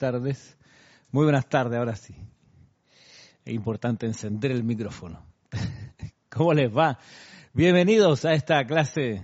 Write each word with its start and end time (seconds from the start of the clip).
tardes. 0.00 0.56
Muy 1.12 1.24
buenas 1.24 1.46
tardes, 1.46 1.78
ahora 1.78 1.94
sí. 1.94 2.14
Es 3.44 3.52
importante 3.52 4.06
encender 4.06 4.50
el 4.50 4.64
micrófono. 4.64 5.22
¿Cómo 6.30 6.54
les 6.54 6.74
va? 6.74 6.98
Bienvenidos 7.52 8.24
a 8.24 8.32
esta 8.32 8.64
clase 8.64 9.22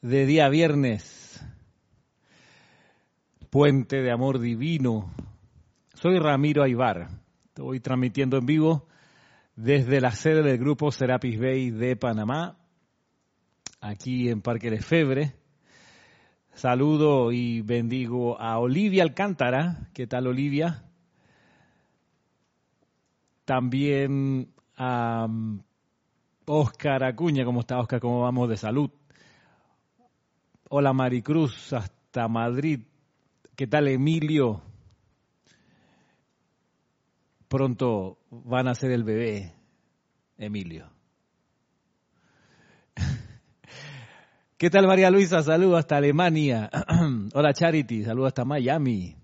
de 0.00 0.24
día 0.24 0.48
viernes, 0.48 1.44
Puente 3.50 4.00
de 4.00 4.10
Amor 4.10 4.38
Divino. 4.38 5.12
Soy 5.92 6.18
Ramiro 6.18 6.62
Aybar. 6.62 7.10
Estoy 7.48 7.80
transmitiendo 7.80 8.38
en 8.38 8.46
vivo 8.46 8.88
desde 9.54 10.00
la 10.00 10.12
sede 10.12 10.42
del 10.42 10.56
grupo 10.56 10.90
Serapis 10.90 11.38
Bay 11.38 11.70
de 11.70 11.94
Panamá, 11.94 12.56
aquí 13.82 14.30
en 14.30 14.40
Parque 14.40 14.70
de 14.70 14.80
Febre. 14.80 15.37
Saludo 16.58 17.30
y 17.30 17.60
bendigo 17.60 18.36
a 18.40 18.58
Olivia 18.58 19.04
Alcántara. 19.04 19.88
¿Qué 19.94 20.08
tal, 20.08 20.26
Olivia? 20.26 20.82
También 23.44 24.52
a 24.76 25.28
Oscar 26.46 27.04
Acuña. 27.04 27.44
¿Cómo 27.44 27.60
está, 27.60 27.78
Oscar? 27.78 28.00
¿Cómo 28.00 28.22
vamos 28.22 28.48
de 28.48 28.56
salud? 28.56 28.90
Hola, 30.68 30.92
Maricruz, 30.92 31.72
hasta 31.72 32.26
Madrid. 32.26 32.80
¿Qué 33.54 33.68
tal, 33.68 33.86
Emilio? 33.86 34.60
Pronto 37.46 38.18
van 38.30 38.66
a 38.66 38.74
ser 38.74 38.90
el 38.90 39.04
bebé, 39.04 39.54
Emilio. 40.36 40.97
¿Qué 44.58 44.70
tal 44.70 44.88
María 44.88 45.08
Luisa? 45.08 45.40
Saludos 45.40 45.78
hasta 45.78 45.98
Alemania. 45.98 46.68
Hola 47.32 47.54
Charity, 47.54 48.02
saludos 48.02 48.30
hasta 48.30 48.44
Miami. 48.44 49.14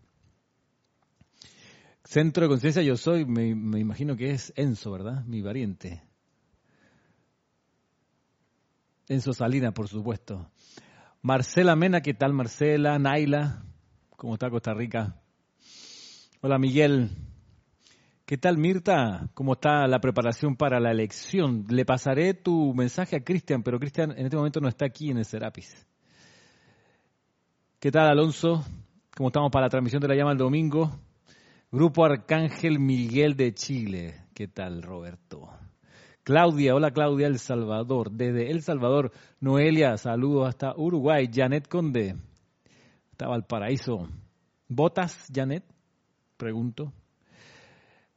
Centro 2.05 2.45
de 2.45 2.51
Conciencia 2.51 2.83
Yo 2.83 2.97
Soy, 2.97 3.25
me, 3.25 3.49
imagino 3.49 4.17
que 4.17 4.31
es 4.31 4.53
Enzo, 4.55 4.93
¿verdad? 4.93 5.25
Mi 5.25 5.43
pariente. 5.43 6.05
Enzo 9.09 9.33
Salina, 9.33 9.75
por 9.75 9.89
supuesto. 9.89 10.53
Marcela 11.21 11.75
Mena, 11.75 12.01
¿qué 12.01 12.15
tal 12.15 12.33
Marcela? 12.33 12.97
Naila, 13.01 13.65
¿cómo 14.17 14.35
está 14.35 14.49
Costa 14.51 14.73
Rica? 14.73 15.21
Hola 16.43 16.61
Miguel, 16.61 17.11
¿Qué 18.27 18.39
tal, 18.39 18.57
Mirta? 18.57 19.29
¿Cómo 19.35 19.53
está 19.53 19.87
la 19.87 20.01
preparación 20.01 20.57
para 20.57 20.81
la 20.81 20.91
elección? 20.91 21.67
Le 21.69 21.85
pasaré 21.85 22.33
tu 22.33 22.73
mensaje 22.73 23.17
a 23.17 23.23
Cristian, 23.23 23.63
pero 23.63 23.79
Cristian 23.79 24.13
en 24.13 24.25
este 24.25 24.39
momento 24.39 24.61
no 24.61 24.69
está 24.69 24.87
aquí 24.87 25.11
en 25.11 25.19
el 25.19 25.27
Serapis. 25.27 25.87
¿Qué 27.79 27.91
tal, 27.91 28.09
Alonso? 28.09 28.65
¿Cómo 29.15 29.29
estamos 29.29 29.51
para 29.51 29.67
la 29.67 29.69
transmisión 29.69 30.01
de 30.01 30.09
la 30.09 30.15
llama 30.15 30.33
el 30.33 30.39
domingo? 30.39 30.99
Grupo 31.71 32.03
Arcángel 32.03 32.79
Miguel 32.79 33.37
de 33.37 33.53
Chile. 33.53 34.15
¿Qué 34.33 34.49
tal, 34.49 34.83
Roberto? 34.83 35.51
Claudia, 36.23 36.75
hola 36.75 36.93
Claudia, 36.93 37.27
El 37.27 37.39
Salvador. 37.39 38.11
Desde 38.11 38.51
El 38.51 38.63
Salvador, 38.63 39.13
Noelia, 39.41 39.99
saludos 39.99 40.49
hasta 40.49 40.75
Uruguay. 40.75 41.29
Janet 41.31 41.69
Conde, 41.69 42.17
hasta 43.11 43.29
Valparaíso. 43.29 44.09
¿Botas, 44.67 45.31
Janet? 45.31 45.63
Pregunto. 46.39 46.91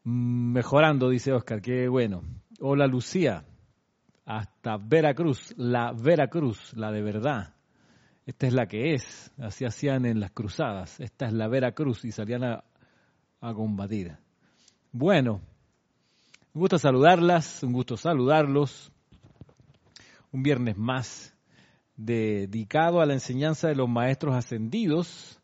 Mejorando, 0.10 1.10
dice 1.10 1.34
Oscar, 1.34 1.62
qué 1.62 1.90
bueno. 1.90 2.24
Hola 2.62 2.88
Lucía, 2.88 3.44
hasta 4.26 4.78
Veracruz, 4.78 5.54
la 5.58 5.92
Veracruz, 5.92 6.72
la 6.78 6.94
de 6.94 7.02
verdad. 7.02 7.56
Esta 8.26 8.48
es 8.48 8.54
la 8.54 8.68
que 8.68 8.94
es, 8.94 9.34
así 9.38 9.66
hacían 9.66 10.06
en 10.06 10.22
las 10.22 10.32
cruzadas. 10.32 10.98
Esta 11.02 11.26
es 11.26 11.34
la 11.34 11.50
Veracruz 11.50 12.06
y 12.06 12.14
salían 12.14 12.46
a, 12.46 12.64
a 13.42 13.54
combatir. 13.54 14.16
Bueno, 14.94 15.42
un 16.54 16.62
gusto 16.62 16.80
saludarlas, 16.80 17.62
un 17.64 17.74
gusto 17.74 17.98
saludarlos. 17.98 18.94
Un 20.32 20.42
viernes 20.42 20.78
más 20.78 21.36
dedicado 21.98 23.02
a 23.02 23.06
la 23.06 23.12
enseñanza 23.12 23.68
de 23.68 23.76
los 23.76 23.90
maestros 23.90 24.36
ascendidos, 24.36 25.42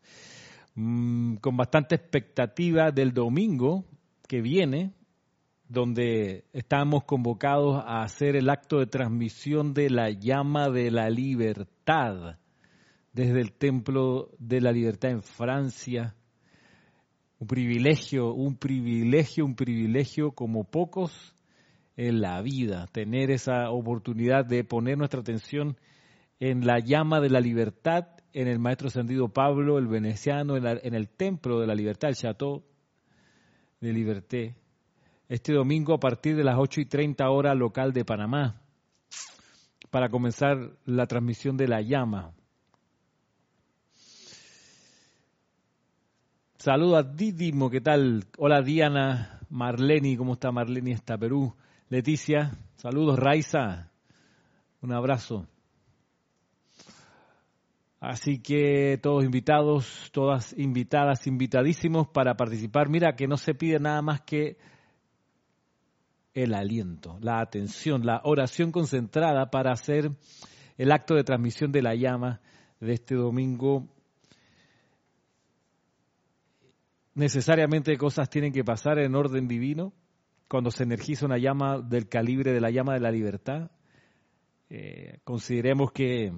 mmm, 0.75 1.35
con 1.35 1.57
bastante 1.57 1.95
expectativa 1.95 2.91
del 2.91 3.13
domingo, 3.13 3.83
que 4.33 4.41
viene, 4.41 4.95
donde 5.69 6.45
estamos 6.53 7.03
convocados 7.03 7.83
a 7.85 8.01
hacer 8.01 8.35
el 8.35 8.49
acto 8.49 8.79
de 8.79 8.87
transmisión 8.87 9.75
de 9.75 9.91
la 9.91 10.09
llama 10.09 10.71
de 10.71 10.89
la 10.89 11.11
libertad 11.11 12.39
desde 13.11 13.39
el 13.39 13.51
Templo 13.51 14.31
de 14.39 14.59
la 14.59 14.71
Libertad 14.71 15.11
en 15.11 15.21
Francia. 15.21 16.15
Un 17.37 17.45
privilegio, 17.45 18.33
un 18.33 18.57
privilegio, 18.57 19.45
un 19.45 19.53
privilegio 19.53 20.31
como 20.31 20.63
pocos 20.63 21.35
en 21.95 22.19
la 22.19 22.41
vida, 22.41 22.87
tener 22.91 23.29
esa 23.29 23.69
oportunidad 23.69 24.45
de 24.45 24.63
poner 24.63 24.97
nuestra 24.97 25.19
atención 25.19 25.77
en 26.39 26.65
la 26.65 26.79
llama 26.79 27.21
de 27.21 27.29
la 27.29 27.39
libertad, 27.39 28.07
en 28.31 28.47
el 28.47 28.57
Maestro 28.57 28.87
Ascendido 28.87 29.29
Pablo, 29.29 29.77
el 29.77 29.85
veneciano, 29.85 30.57
en, 30.57 30.65
en 30.65 30.95
el 30.95 31.07
Templo 31.07 31.59
de 31.59 31.67
la 31.67 31.75
Libertad, 31.75 32.09
el 32.09 32.15
Chateau 32.15 32.63
de 33.83 33.91
Liberté, 33.91 34.55
este 35.27 35.51
domingo 35.51 35.93
a 35.93 35.99
partir 35.99 36.37
de 36.37 36.43
las 36.45 36.57
8 36.57 36.79
y 36.79 36.85
30 36.85 37.29
horas 37.29 37.57
local 37.57 37.91
de 37.91 38.05
Panamá, 38.05 38.61
para 39.89 40.07
comenzar 40.07 40.71
la 40.85 41.05
transmisión 41.05 41.57
de 41.57 41.67
la 41.67 41.81
llama. 41.81 42.31
Saludo 46.57 46.95
a 46.95 47.03
Didimo, 47.03 47.69
¿qué 47.69 47.81
tal? 47.81 48.23
Hola 48.37 48.61
Diana, 48.61 49.41
Marleni, 49.49 50.15
¿cómo 50.15 50.33
está 50.33 50.49
Marleni 50.53 50.93
hasta 50.93 51.17
Perú? 51.17 51.53
Leticia, 51.89 52.53
saludos 52.77 53.19
Raiza, 53.19 53.91
un 54.81 54.93
abrazo. 54.93 55.45
Así 58.03 58.39
que 58.39 58.99
todos 59.01 59.23
invitados, 59.23 60.09
todas 60.11 60.53
invitadas, 60.57 61.25
invitadísimos 61.25 62.05
para 62.09 62.35
participar. 62.35 62.89
Mira 62.89 63.15
que 63.15 63.29
no 63.29 63.37
se 63.37 63.55
pide 63.55 63.79
nada 63.79 64.01
más 64.01 64.19
que 64.19 64.57
el 66.33 66.53
aliento, 66.53 67.17
la 67.21 67.39
atención, 67.39 68.05
la 68.05 68.19
oración 68.25 68.73
concentrada 68.73 69.49
para 69.49 69.71
hacer 69.71 70.11
el 70.77 70.91
acto 70.91 71.15
de 71.15 71.23
transmisión 71.23 71.71
de 71.71 71.81
la 71.81 71.95
llama 71.95 72.41
de 72.81 72.91
este 72.91 73.15
domingo. 73.15 73.87
Necesariamente 77.15 77.95
cosas 77.95 78.29
tienen 78.29 78.51
que 78.51 78.65
pasar 78.65 78.99
en 78.99 79.15
orden 79.15 79.47
divino 79.47 79.93
cuando 80.49 80.71
se 80.71 80.83
energiza 80.83 81.25
una 81.25 81.37
llama 81.37 81.79
del 81.79 82.09
calibre 82.09 82.51
de 82.51 82.59
la 82.59 82.69
llama 82.69 82.95
de 82.95 82.99
la 82.99 83.11
libertad. 83.11 83.71
Eh, 84.69 85.19
consideremos 85.23 85.93
que 85.93 86.33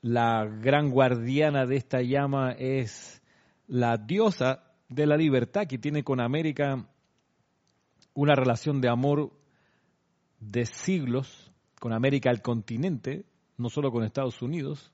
la 0.00 0.44
gran 0.46 0.90
guardiana 0.90 1.66
de 1.66 1.76
esta 1.76 2.02
llama 2.02 2.52
es 2.52 3.22
la 3.66 3.96
diosa 3.96 4.62
de 4.88 5.06
la 5.06 5.16
libertad 5.16 5.66
que 5.66 5.78
tiene 5.78 6.04
con 6.04 6.20
América 6.20 6.86
una 8.14 8.34
relación 8.34 8.80
de 8.80 8.88
amor 8.88 9.32
de 10.40 10.66
siglos, 10.66 11.52
con 11.80 11.92
América 11.92 12.30
el 12.30 12.42
continente, 12.42 13.26
no 13.56 13.70
solo 13.70 13.90
con 13.90 14.04
Estados 14.04 14.40
Unidos. 14.42 14.92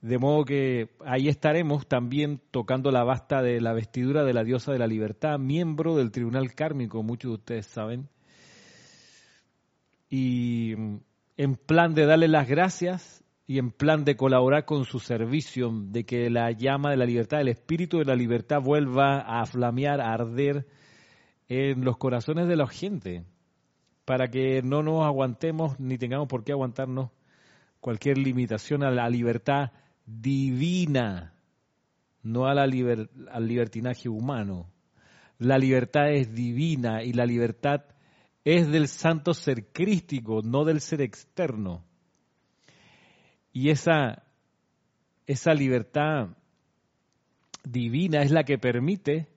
De 0.00 0.18
modo 0.18 0.44
que 0.44 0.90
ahí 1.04 1.28
estaremos 1.28 1.86
también 1.86 2.40
tocando 2.50 2.90
la 2.90 3.04
basta 3.04 3.42
de 3.42 3.60
la 3.60 3.72
vestidura 3.72 4.24
de 4.24 4.34
la 4.34 4.44
diosa 4.44 4.72
de 4.72 4.78
la 4.78 4.86
libertad, 4.86 5.38
miembro 5.38 5.96
del 5.96 6.10
Tribunal 6.10 6.54
Kármico, 6.54 7.02
muchos 7.02 7.30
de 7.30 7.34
ustedes 7.34 7.66
saben. 7.66 8.08
Y 10.08 10.74
en 11.36 11.56
plan 11.56 11.94
de 11.94 12.06
darle 12.06 12.28
las 12.28 12.48
gracias 12.48 13.24
y 13.46 13.58
en 13.58 13.70
plan 13.70 14.04
de 14.04 14.16
colaborar 14.16 14.64
con 14.64 14.84
su 14.84 14.98
servicio, 14.98 15.70
de 15.72 16.04
que 16.04 16.30
la 16.30 16.50
llama 16.50 16.90
de 16.90 16.96
la 16.96 17.06
libertad, 17.06 17.40
el 17.40 17.48
espíritu 17.48 17.98
de 17.98 18.04
la 18.04 18.16
libertad 18.16 18.60
vuelva 18.60 19.20
a 19.20 19.46
flamear, 19.46 20.00
a 20.00 20.12
arder 20.12 20.66
en 21.48 21.84
los 21.84 21.96
corazones 21.96 22.48
de 22.48 22.56
la 22.56 22.66
gente, 22.66 23.24
para 24.04 24.28
que 24.28 24.62
no 24.62 24.82
nos 24.82 25.04
aguantemos 25.04 25.78
ni 25.78 25.96
tengamos 25.96 26.26
por 26.26 26.42
qué 26.42 26.52
aguantarnos 26.52 27.10
cualquier 27.80 28.18
limitación 28.18 28.82
a 28.82 28.90
la 28.90 29.08
libertad 29.08 29.70
divina, 30.06 31.34
no 32.22 32.46
a 32.46 32.54
la 32.54 32.62
al 32.62 33.46
libertinaje 33.46 34.08
humano. 34.08 34.72
La 35.38 35.56
libertad 35.58 36.10
es 36.10 36.34
divina 36.34 37.04
y 37.04 37.12
la 37.12 37.26
libertad 37.26 37.84
es 38.44 38.68
del 38.70 38.88
santo 38.88 39.34
ser 39.34 39.70
crístico, 39.72 40.42
no 40.42 40.64
del 40.64 40.80
ser 40.80 41.00
externo. 41.00 41.85
Y 43.56 43.70
esa, 43.70 44.22
esa 45.26 45.54
libertad 45.54 46.28
divina 47.64 48.20
es 48.20 48.30
la 48.30 48.44
que 48.44 48.58
permite 48.58 49.28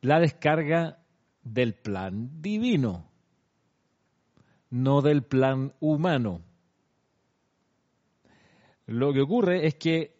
la 0.00 0.20
descarga 0.20 1.00
del 1.42 1.74
plan 1.74 2.40
divino, 2.40 3.10
no 4.70 5.02
del 5.02 5.24
plan 5.24 5.72
humano. 5.80 6.40
Lo 8.86 9.12
que 9.12 9.22
ocurre 9.22 9.66
es 9.66 9.74
que 9.74 10.14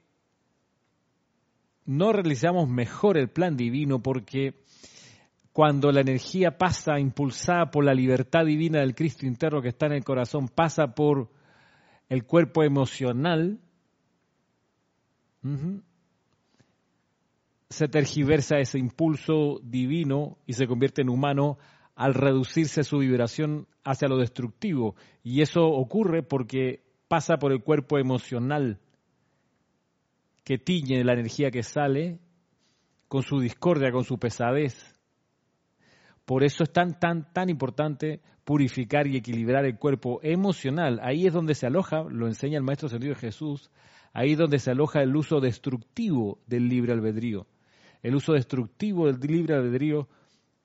no 1.85 2.13
realizamos 2.13 2.69
mejor 2.69 3.19
el 3.19 3.29
plan 3.29 3.57
divino 3.57 4.03
porque 4.03 4.65
cuando 5.53 5.93
la 5.93 6.01
energía 6.01 6.59
pasa 6.59 6.99
impulsada 6.99 7.71
por 7.71 7.85
la 7.85 7.95
libertad 7.95 8.45
divina 8.45 8.81
del 8.81 8.97
Cristo 8.97 9.27
interno 9.27 9.63
que 9.63 9.69
está 9.69 9.87
en 9.87 9.93
el 9.93 10.03
corazón, 10.03 10.49
pasa 10.49 10.89
por 10.89 11.36
el 12.09 12.25
cuerpo 12.25 12.63
emocional, 12.63 13.61
se 17.69 17.89
tergiversa 17.89 18.59
ese 18.59 18.79
impulso 18.79 19.61
divino 19.63 20.39
y 20.47 20.55
se 20.55 20.67
convierte 20.67 21.03
en 21.03 21.09
humano 21.09 21.59
al 21.95 22.15
reducirse 22.15 22.85
su 22.85 22.99
vibración 22.99 23.67
hacia 23.85 24.09
lo 24.09 24.19
destructivo. 24.19 24.97
Y 25.23 25.43
eso 25.43 25.65
ocurre 25.67 26.23
porque 26.23 26.83
pasa 27.09 27.39
por 27.39 27.53
el 27.53 27.63
cuerpo 27.63 27.99
emocional 27.99 28.81
que 30.45 30.59
tiñe 30.59 31.03
la 31.05 31.15
energía 31.15 31.51
que 31.51 31.63
sale 31.63 32.21
con 33.09 33.23
su 33.23 33.41
discordia, 33.41 33.91
con 33.91 34.05
su 34.05 34.19
pesadez. 34.19 34.95
Por 36.25 36.45
eso 36.45 36.65
es 36.65 36.73
tan, 36.73 36.99
tan, 36.99 37.33
tan 37.33 37.49
importante 37.49 38.21
purificar 38.47 39.09
y 39.09 39.17
equilibrar 39.17 39.65
el 39.65 39.77
cuerpo 39.77 40.21
emocional. 40.23 41.01
Ahí 41.03 41.27
es 41.27 41.33
donde 41.33 41.57
se 41.57 41.67
aloja, 41.67 42.05
lo 42.09 42.29
enseña 42.29 42.57
el 42.57 42.63
Maestro 42.63 42.89
Sentido 42.89 43.15
de 43.15 43.21
Jesús, 43.21 43.73
ahí 44.13 44.33
es 44.33 44.39
donde 44.39 44.61
se 44.61 44.71
aloja 44.71 45.03
el 45.03 45.17
uso 45.17 45.41
destructivo 45.41 46.39
del 46.47 46.69
libre 46.69 46.93
albedrío. 46.93 47.49
El 48.05 48.15
uso 48.15 48.35
destructivo 48.35 49.07
del 49.07 49.19
libre 49.19 49.57
albedrío 49.57 50.09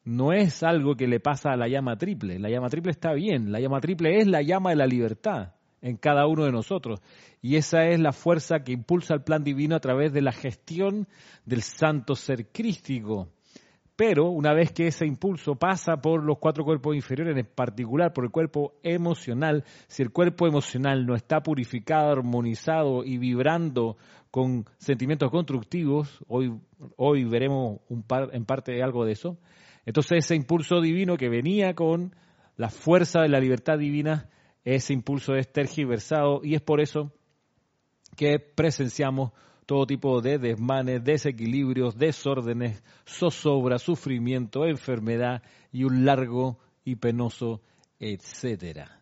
no 0.03 0.31
es 0.31 0.61
algo 0.61 0.95
que 0.95 1.07
le 1.07 1.19
pasa 1.19 1.53
a 1.53 1.57
la 1.57 1.67
llama 1.67 1.97
triple. 1.97 2.37
La 2.37 2.51
llama 2.51 2.69
triple 2.69 2.91
está 2.91 3.13
bien, 3.13 3.51
la 3.51 3.59
llama 3.59 3.81
triple 3.81 4.19
es 4.19 4.27
la 4.27 4.43
llama 4.43 4.69
de 4.69 4.75
la 4.75 4.85
libertad 4.85 5.55
en 5.81 5.97
cada 5.97 6.27
uno 6.27 6.45
de 6.45 6.51
nosotros. 6.51 7.01
Y 7.41 7.55
esa 7.55 7.87
es 7.87 7.99
la 7.99 8.11
fuerza 8.11 8.63
que 8.63 8.73
impulsa 8.73 9.15
el 9.15 9.23
plan 9.23 9.43
divino 9.43 9.75
a 9.75 9.79
través 9.79 10.13
de 10.13 10.21
la 10.21 10.33
gestión 10.33 11.07
del 11.45 11.63
santo 11.63 12.13
ser 12.15 12.51
crístico. 12.51 13.29
Pero 14.03 14.31
una 14.31 14.51
vez 14.51 14.71
que 14.71 14.87
ese 14.87 15.05
impulso 15.05 15.53
pasa 15.53 15.97
por 15.97 16.23
los 16.23 16.39
cuatro 16.39 16.65
cuerpos 16.65 16.95
inferiores, 16.95 17.37
en 17.37 17.45
particular 17.45 18.11
por 18.11 18.23
el 18.23 18.31
cuerpo 18.31 18.73
emocional, 18.81 19.63
si 19.87 20.01
el 20.01 20.09
cuerpo 20.09 20.47
emocional 20.47 21.05
no 21.05 21.13
está 21.13 21.43
purificado, 21.43 22.11
armonizado 22.11 23.03
y 23.05 23.19
vibrando 23.19 23.97
con 24.31 24.65
sentimientos 24.79 25.29
constructivos, 25.29 26.17
hoy, 26.27 26.51
hoy 26.97 27.25
veremos 27.25 27.81
en 27.91 28.43
parte 28.43 28.81
algo 28.81 29.05
de 29.05 29.11
eso, 29.11 29.37
entonces 29.85 30.25
ese 30.25 30.35
impulso 30.35 30.81
divino 30.81 31.15
que 31.15 31.29
venía 31.29 31.75
con 31.75 32.15
la 32.57 32.69
fuerza 32.69 33.21
de 33.21 33.29
la 33.29 33.39
libertad 33.39 33.77
divina, 33.77 34.31
ese 34.65 34.93
impulso 34.93 35.35
es 35.35 35.53
tergiversado 35.53 36.41
y 36.43 36.55
es 36.55 36.61
por 36.61 36.81
eso 36.81 37.13
que 38.17 38.39
presenciamos 38.39 39.31
todo 39.71 39.87
tipo 39.87 40.19
de 40.19 40.37
desmanes, 40.37 41.01
desequilibrios, 41.01 41.97
desórdenes, 41.97 42.83
zozobra, 43.07 43.79
sufrimiento, 43.79 44.65
enfermedad 44.65 45.43
y 45.71 45.85
un 45.85 46.03
largo 46.03 46.59
y 46.83 46.97
penoso 46.97 47.61
etcétera. 47.97 49.01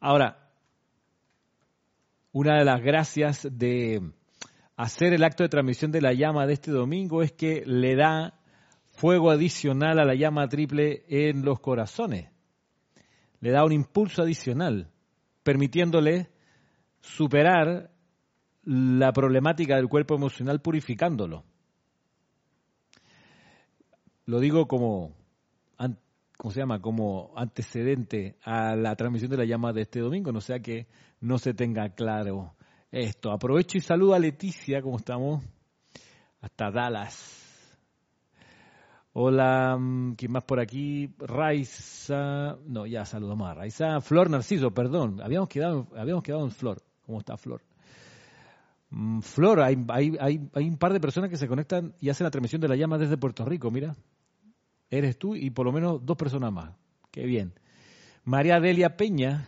Ahora, 0.00 0.50
una 2.32 2.58
de 2.58 2.64
las 2.64 2.82
gracias 2.82 3.46
de 3.48 4.10
hacer 4.74 5.12
el 5.12 5.22
acto 5.22 5.44
de 5.44 5.50
transmisión 5.50 5.92
de 5.92 6.00
la 6.00 6.14
llama 6.14 6.44
de 6.44 6.54
este 6.54 6.72
domingo 6.72 7.22
es 7.22 7.30
que 7.30 7.62
le 7.64 7.94
da 7.94 8.40
fuego 8.88 9.30
adicional 9.30 10.00
a 10.00 10.04
la 10.04 10.16
llama 10.16 10.48
triple 10.48 11.04
en 11.06 11.44
los 11.44 11.60
corazones. 11.60 12.28
Le 13.38 13.52
da 13.52 13.64
un 13.64 13.70
impulso 13.70 14.22
adicional, 14.22 14.90
permitiéndole 15.44 16.28
superar 17.00 17.92
la 18.64 19.12
problemática 19.12 19.76
del 19.76 19.88
cuerpo 19.88 20.14
emocional 20.14 20.60
purificándolo. 20.60 21.44
Lo 24.26 24.40
digo 24.40 24.68
como, 24.68 25.14
¿cómo 26.36 26.52
se 26.52 26.60
llama? 26.60 26.80
Como 26.80 27.32
antecedente 27.36 28.36
a 28.42 28.76
la 28.76 28.94
transmisión 28.94 29.30
de 29.30 29.38
la 29.38 29.44
llama 29.44 29.72
de 29.72 29.82
este 29.82 30.00
domingo, 30.00 30.32
no 30.32 30.40
sea 30.40 30.60
que 30.60 30.86
no 31.20 31.38
se 31.38 31.54
tenga 31.54 31.88
claro 31.90 32.54
esto. 32.90 33.32
Aprovecho 33.32 33.78
y 33.78 33.80
saludo 33.80 34.14
a 34.14 34.18
Leticia, 34.18 34.80
¿cómo 34.80 34.98
estamos? 34.98 35.44
Hasta 36.40 36.70
Dallas. 36.70 37.38
Hola, 39.14 39.76
mm, 39.76 40.14
¿quién 40.14 40.30
más 40.30 40.44
por 40.44 40.60
aquí? 40.60 41.12
Raiza, 41.18 42.56
no, 42.66 42.86
ya 42.86 43.04
saludamos 43.04 43.48
a 43.48 43.54
Raiza. 43.54 44.00
Flor 44.00 44.30
Narciso, 44.30 44.70
perdón, 44.70 45.20
habíamos 45.20 45.48
quedado, 45.48 45.88
habíamos 45.96 46.22
quedado 46.22 46.44
en 46.44 46.52
Flor. 46.52 46.82
¿Cómo 47.04 47.18
está 47.18 47.36
Flor? 47.36 47.62
Mm, 48.90 49.20
Flor, 49.20 49.60
hay, 49.60 49.76
hay, 49.88 50.16
hay, 50.52 50.68
un 50.68 50.78
par 50.78 50.92
de 50.92 51.00
personas 51.00 51.30
que 51.30 51.36
se 51.36 51.48
conectan 51.48 51.94
y 52.00 52.08
hacen 52.08 52.24
la 52.24 52.30
transmisión 52.30 52.60
de 52.60 52.68
la 52.68 52.76
llama 52.76 52.98
desde 52.98 53.16
Puerto 53.16 53.44
Rico, 53.44 53.70
mira. 53.70 53.96
Eres 54.90 55.18
tú 55.18 55.36
y 55.36 55.50
por 55.50 55.66
lo 55.66 55.72
menos 55.72 56.04
dos 56.04 56.16
personas 56.16 56.52
más. 56.52 56.74
Qué 57.10 57.26
bien. 57.26 57.52
María 58.24 58.60
Delia 58.60 58.96
Peña, 58.96 59.46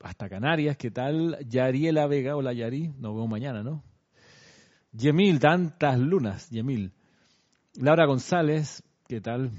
hasta 0.00 0.28
Canarias, 0.28 0.76
¿qué 0.76 0.90
tal? 0.90 1.38
Yariela 1.48 2.06
Vega, 2.06 2.36
hola 2.36 2.52
Yari, 2.52 2.88
nos 2.88 3.14
vemos 3.14 3.28
mañana, 3.28 3.62
¿no? 3.62 3.82
Yemil, 4.92 5.40
tantas 5.40 5.98
lunas, 5.98 6.48
Yemil. 6.50 6.92
Laura 7.74 8.06
González, 8.06 8.82
¿qué 9.06 9.20
tal? 9.20 9.50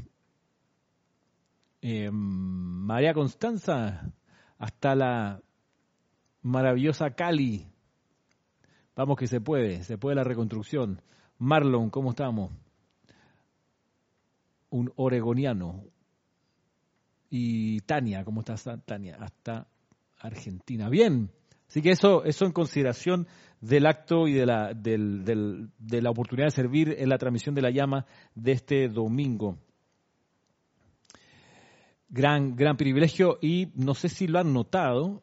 Eh, 1.81 2.09
María 2.11 3.13
Constanza, 3.13 4.11
hasta 4.57 4.95
la 4.95 5.41
maravillosa 6.41 7.11
Cali. 7.11 7.67
Vamos 8.97 9.15
que 9.15 9.27
se 9.27 9.39
puede, 9.39 9.83
se 9.83 9.99
puede 9.99 10.15
la 10.15 10.23
reconstrucción. 10.23 10.99
Marlon, 11.37 11.91
¿cómo 11.91 12.09
estamos? 12.09 12.51
Un 14.71 14.91
oregoniano. 14.95 15.83
Y 17.29 17.81
Tania, 17.81 18.25
¿cómo 18.25 18.39
estás, 18.39 18.67
Tania? 18.85 19.17
Hasta 19.19 19.67
Argentina. 20.17 20.89
Bien, 20.89 21.29
así 21.67 21.83
que 21.83 21.91
eso, 21.91 22.23
eso 22.23 22.45
en 22.45 22.51
consideración 22.53 23.27
del 23.61 23.85
acto 23.85 24.27
y 24.27 24.33
de 24.33 24.47
la, 24.47 24.73
de 24.73 26.01
la 26.01 26.09
oportunidad 26.09 26.47
de 26.47 26.51
servir 26.51 26.95
en 26.97 27.09
la 27.09 27.19
transmisión 27.19 27.53
de 27.53 27.61
la 27.61 27.69
llama 27.69 28.07
de 28.33 28.53
este 28.53 28.89
domingo. 28.89 29.59
Gran, 32.09 32.55
gran 32.55 32.77
privilegio 32.77 33.37
y 33.43 33.67
no 33.75 33.93
sé 33.93 34.09
si 34.09 34.25
lo 34.25 34.39
han 34.39 34.53
notado, 34.53 35.21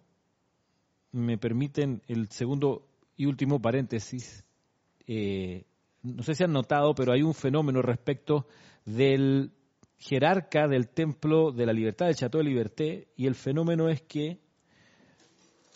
me 1.10 1.38
permiten 1.38 2.02
el 2.06 2.28
segundo 2.28 2.86
y 3.16 3.26
último 3.26 3.60
paréntesis. 3.60 4.44
Eh, 5.06 5.64
no 6.02 6.22
sé 6.22 6.34
si 6.34 6.44
han 6.44 6.52
notado, 6.52 6.94
pero 6.94 7.12
hay 7.12 7.22
un 7.22 7.34
fenómeno 7.34 7.82
respecto 7.82 8.46
del 8.84 9.52
jerarca 9.98 10.68
del 10.68 10.88
Templo 10.88 11.50
de 11.50 11.66
la 11.66 11.72
Libertad, 11.72 12.06
del 12.06 12.16
Chateau 12.16 12.42
de 12.42 12.48
Liberté, 12.48 13.08
y 13.16 13.26
el 13.26 13.34
fenómeno 13.34 13.88
es 13.88 14.02
que... 14.02 14.38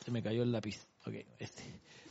Se 0.04 0.10
me 0.10 0.22
cayó 0.22 0.42
el 0.42 0.52
lápiz. 0.52 0.86
Okay, 1.06 1.24
este. 1.38 1.62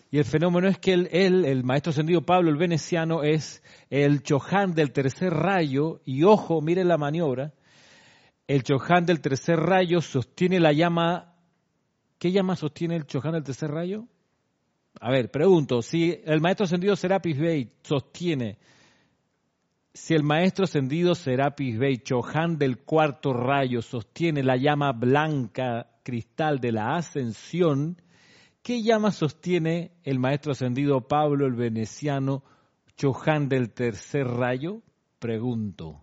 Y 0.09 0.17
el 0.17 0.25
fenómeno 0.25 0.67
es 0.67 0.79
que 0.79 0.93
él, 0.93 1.09
el 1.11 1.63
maestro 1.63 1.91
ascendido 1.91 2.25
Pablo, 2.25 2.49
el 2.49 2.57
veneciano, 2.57 3.23
es 3.23 3.61
el 3.89 4.23
Choján 4.23 4.73
del 4.73 4.91
tercer 4.91 5.33
rayo, 5.33 6.01
y 6.05 6.23
ojo, 6.23 6.61
miren 6.61 6.87
la 6.87 6.97
maniobra, 6.97 7.53
el 8.47 8.63
Choján 8.63 9.05
del 9.05 9.19
tercer 9.19 9.59
rayo 9.59 10.01
sostiene 10.01 10.59
la 10.59 10.71
llama, 10.71 11.35
¿qué 12.17 12.31
llama 12.31 12.55
sostiene 12.55 12.95
el 12.95 13.05
Choján 13.05 13.33
del 13.33 13.43
tercer 13.43 13.69
rayo? 13.69 14.07
A 14.99 15.11
ver, 15.11 15.29
pregunto, 15.31 15.81
si 15.81 16.21
el 16.25 16.41
maestro 16.41 16.65
ascendido 16.65 16.95
Serapis 16.95 17.37
Bey 17.37 17.71
sostiene, 17.83 18.57
si 19.93 20.13
el 20.13 20.23
maestro 20.23 20.65
ascendido 20.65 21.15
Serapis 21.15 21.77
Bey, 21.77 21.97
Choján 21.97 22.57
del 22.57 22.79
cuarto 22.79 23.33
rayo, 23.33 23.81
sostiene 23.81 24.43
la 24.43 24.57
llama 24.57 24.91
blanca 24.91 25.87
cristal 26.03 26.59
de 26.59 26.71
la 26.71 26.95
ascensión, 26.95 27.97
¿Qué 28.67 28.83
llama 28.83 29.11
sostiene 29.11 29.91
el 30.03 30.19
maestro 30.19 30.51
ascendido 30.51 31.07
Pablo 31.07 31.45
el 31.47 31.53
veneciano 31.53 32.43
Choján 32.97 33.47
del 33.47 33.71
tercer 33.71 34.27
rayo? 34.27 34.81
Pregunto. 35.19 36.01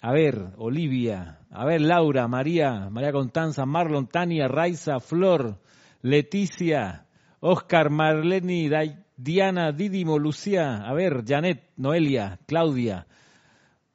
A 0.00 0.12
ver, 0.12 0.54
Olivia, 0.56 1.40
a 1.50 1.66
ver, 1.66 1.82
Laura, 1.82 2.26
María, 2.26 2.88
María 2.88 3.12
Constanza, 3.12 3.66
Marlon, 3.66 4.06
Tania, 4.06 4.48
Raiza, 4.48 4.98
Flor, 4.98 5.60
Leticia, 6.02 7.06
Oscar, 7.40 7.90
Marleni, 7.90 8.68
Diana, 9.16 9.72
Didimo, 9.72 10.18
Lucía, 10.18 10.76
a 10.76 10.92
ver, 10.92 11.24
Janet, 11.26 11.70
Noelia, 11.76 12.38
Claudia, 12.46 13.06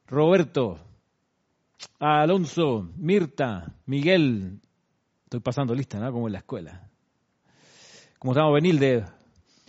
Roberto, 0.06 0.78
Alonso, 2.00 2.90
Mirta, 2.96 3.74
Miguel, 3.86 4.60
Estoy 5.28 5.40
pasando 5.40 5.74
lista, 5.74 5.98
¿no? 5.98 6.10
Como 6.10 6.26
en 6.26 6.32
la 6.32 6.38
escuela. 6.38 6.88
Como 8.18 8.32
estamos 8.32 8.62
de 8.62 9.04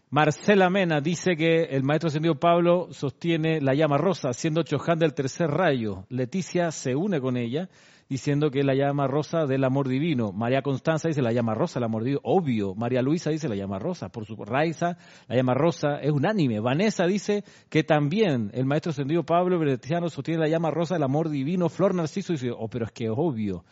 Marcela 0.09 0.69
Mena 0.69 1.01
dice 1.01 1.35
que 1.35 1.63
el 1.63 1.83
maestro 1.83 2.07
ascendido 2.07 2.39
Pablo 2.39 2.87
sostiene 2.91 3.59
la 3.59 3.73
llama 3.73 3.97
rosa, 3.97 4.31
siendo 4.31 4.63
Choján 4.63 4.99
del 4.99 5.13
tercer 5.13 5.49
rayo. 5.49 6.05
Leticia 6.07 6.71
se 6.71 6.95
une 6.95 7.19
con 7.19 7.35
ella 7.35 7.67
diciendo 8.09 8.49
que 8.49 8.63
la 8.63 8.73
llama 8.73 9.05
rosa 9.07 9.45
del 9.45 9.63
amor 9.63 9.87
divino. 9.87 10.31
María 10.31 10.63
Constanza 10.63 11.07
dice 11.07 11.21
la 11.21 11.31
llama 11.31 11.53
rosa 11.53 11.75
del 11.75 11.85
amor 11.85 12.03
divino, 12.03 12.19
obvio. 12.23 12.73
María 12.73 13.03
Luisa 13.03 13.29
dice 13.29 13.47
la 13.47 13.55
llama 13.55 13.77
rosa, 13.77 14.09
por 14.09 14.25
su 14.25 14.35
Raiza, 14.35 14.97
la 15.27 15.35
llama 15.35 15.53
rosa 15.53 15.99
es 16.01 16.11
unánime. 16.11 16.59
Vanessa 16.59 17.05
dice 17.05 17.43
que 17.69 17.83
también 17.83 18.49
el 18.55 18.65
maestro 18.65 18.89
ascendido 18.89 19.23
Pablo 19.23 19.59
Veneciano 19.59 20.09
sostiene 20.09 20.41
la 20.41 20.47
llama 20.47 20.71
rosa 20.71 20.95
del 20.95 21.03
amor 21.03 21.29
divino. 21.29 21.69
Flor 21.69 21.93
Narciso 21.93 22.33
dice, 22.33 22.49
oh, 22.51 22.67
pero 22.67 22.85
es 22.85 22.91
que 22.91 23.05
es 23.05 23.13
obvio. 23.15 23.63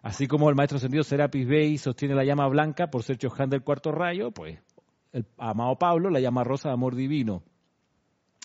Así 0.00 0.26
como 0.26 0.48
el 0.48 0.56
maestro 0.56 0.78
ascendido 0.78 1.04
Serapis 1.04 1.46
Bey 1.46 1.76
sostiene 1.76 2.14
la 2.14 2.24
llama 2.24 2.48
blanca 2.48 2.88
por 2.88 3.02
ser 3.02 3.18
Chohan 3.18 3.50
del 3.50 3.62
cuarto 3.62 3.92
rayo, 3.92 4.30
pues 4.30 4.58
el 5.12 5.26
amado 5.36 5.76
Pablo 5.76 6.08
la 6.08 6.18
llama 6.18 6.44
rosa 6.44 6.70
de 6.70 6.74
amor 6.74 6.96
divino. 6.96 7.42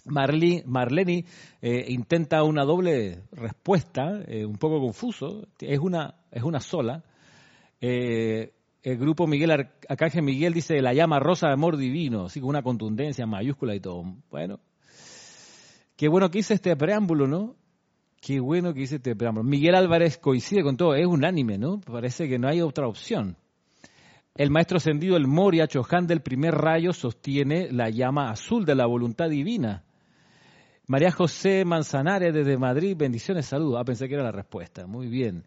Marlene 0.07 1.25
eh, 1.61 1.85
intenta 1.89 2.43
una 2.43 2.63
doble 2.63 3.23
respuesta, 3.31 4.21
eh, 4.27 4.45
un 4.45 4.57
poco 4.57 4.79
confuso, 4.79 5.47
es 5.59 5.79
una, 5.79 6.15
es 6.31 6.43
una 6.43 6.59
sola. 6.59 7.03
Eh, 7.79 8.53
el 8.83 8.97
grupo 8.97 9.27
Miguel 9.27 9.51
Arcángel 9.89 10.23
Miguel 10.23 10.53
dice 10.53 10.81
la 10.81 10.93
llama 10.93 11.19
rosa 11.19 11.47
de 11.47 11.53
amor 11.53 11.77
divino, 11.77 12.25
así 12.25 12.39
con 12.39 12.49
una 12.49 12.61
contundencia 12.61 13.25
mayúscula 13.25 13.75
y 13.75 13.79
todo. 13.79 14.15
Bueno, 14.29 14.59
qué 15.95 16.07
bueno 16.07 16.29
que 16.29 16.39
hice 16.39 16.53
este 16.53 16.75
preámbulo, 16.75 17.27
¿no? 17.27 17.55
Qué 18.21 18.39
bueno 18.39 18.73
que 18.73 18.81
hice 18.81 18.95
este 18.95 19.15
preámbulo. 19.15 19.43
Miguel 19.43 19.75
Álvarez 19.75 20.17
coincide 20.17 20.63
con 20.63 20.77
todo, 20.77 20.95
es 20.95 21.05
unánime, 21.05 21.57
¿no? 21.57 21.79
Parece 21.81 22.27
que 22.27 22.39
no 22.39 22.47
hay 22.47 22.61
otra 22.61 22.87
opción. 22.87 23.37
El 24.37 24.51
maestro 24.51 24.77
ascendido, 24.77 25.17
el 25.17 25.27
Moria 25.27 25.67
Chohan 25.67 26.05
del 26.05 26.21
primer 26.21 26.53
rayo, 26.53 26.93
sostiene 26.93 27.71
la 27.71 27.89
llama 27.89 28.29
azul 28.29 28.65
de 28.65 28.75
la 28.75 28.85
voluntad 28.85 29.29
divina. 29.29 29.83
María 30.88 31.12
José 31.12 31.65
Manzanares 31.65 32.34
desde 32.34 32.58
Madrid, 32.58 32.96
bendiciones, 32.98 33.46
saludos. 33.46 33.79
Ah, 33.79 33.84
pensé 33.84 34.08
que 34.08 34.15
era 34.15 34.24
la 34.24 34.32
respuesta. 34.32 34.88
Muy 34.88 35.08
bien. 35.08 35.44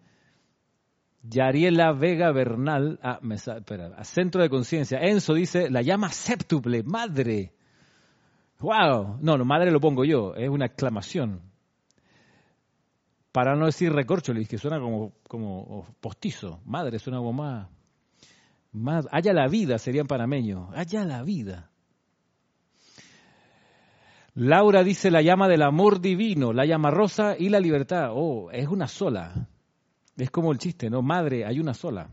Yariela 1.23 1.93
Vega 1.93 2.31
Bernal, 2.31 2.99
ah, 3.03 3.19
me, 3.23 3.37
a 3.37 4.05
Centro 4.05 4.43
de 4.43 4.51
Conciencia. 4.51 4.99
Enzo 4.99 5.35
dice, 5.35 5.71
la 5.71 5.81
llama 5.81 6.11
séptuple, 6.11 6.83
madre. 6.83 7.55
¡Wow! 8.61 9.19
No, 9.23 9.39
no, 9.39 9.45
madre 9.47 9.71
lo 9.71 9.81
pongo 9.81 10.05
yo, 10.05 10.35
es 10.35 10.49
una 10.51 10.67
exclamación. 10.67 11.41
Para 13.33 13.57
no 13.57 13.65
decir 13.65 13.93
recorcholis, 13.93 14.49
que 14.49 14.59
suena 14.59 14.79
como, 14.79 15.13
como 15.27 15.87
postizo. 16.01 16.61
Madre 16.67 16.99
suena 16.99 17.19
como 17.19 17.33
más, 17.33 17.69
más. 18.73 19.07
Haya 19.11 19.33
la 19.33 19.49
vida, 19.49 19.79
serían 19.79 20.07
panameños. 20.07 20.69
Haya 20.75 21.05
la 21.05 21.23
vida. 21.23 21.71
Laura 24.35 24.85
dice 24.85 25.11
la 25.11 25.23
llama 25.23 25.49
del 25.49 25.63
amor 25.63 26.01
divino, 26.01 26.53
la 26.53 26.65
llama 26.65 26.91
rosa 26.91 27.37
y 27.39 27.49
la 27.49 27.61
libertad. 27.61 28.11
Oh, 28.13 28.51
es 28.51 28.69
una 28.69 28.87
sola. 28.87 29.49
Es 30.17 30.31
como 30.31 30.53
el 30.53 30.59
chiste, 30.59 30.89
¿no? 30.91 31.03
Madre, 31.03 31.45
hay 31.45 31.59
una 31.59 31.75
sola. 31.75 32.11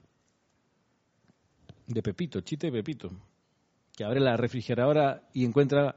De 1.86 2.02
Pepito, 2.02 2.42
chiste 2.42 2.68
de 2.68 2.74
Pepito. 2.74 3.12
Que 3.96 4.04
abre 4.04 4.20
la 4.20 4.36
refrigeradora 4.38 5.24
y 5.34 5.46
encuentra 5.46 5.96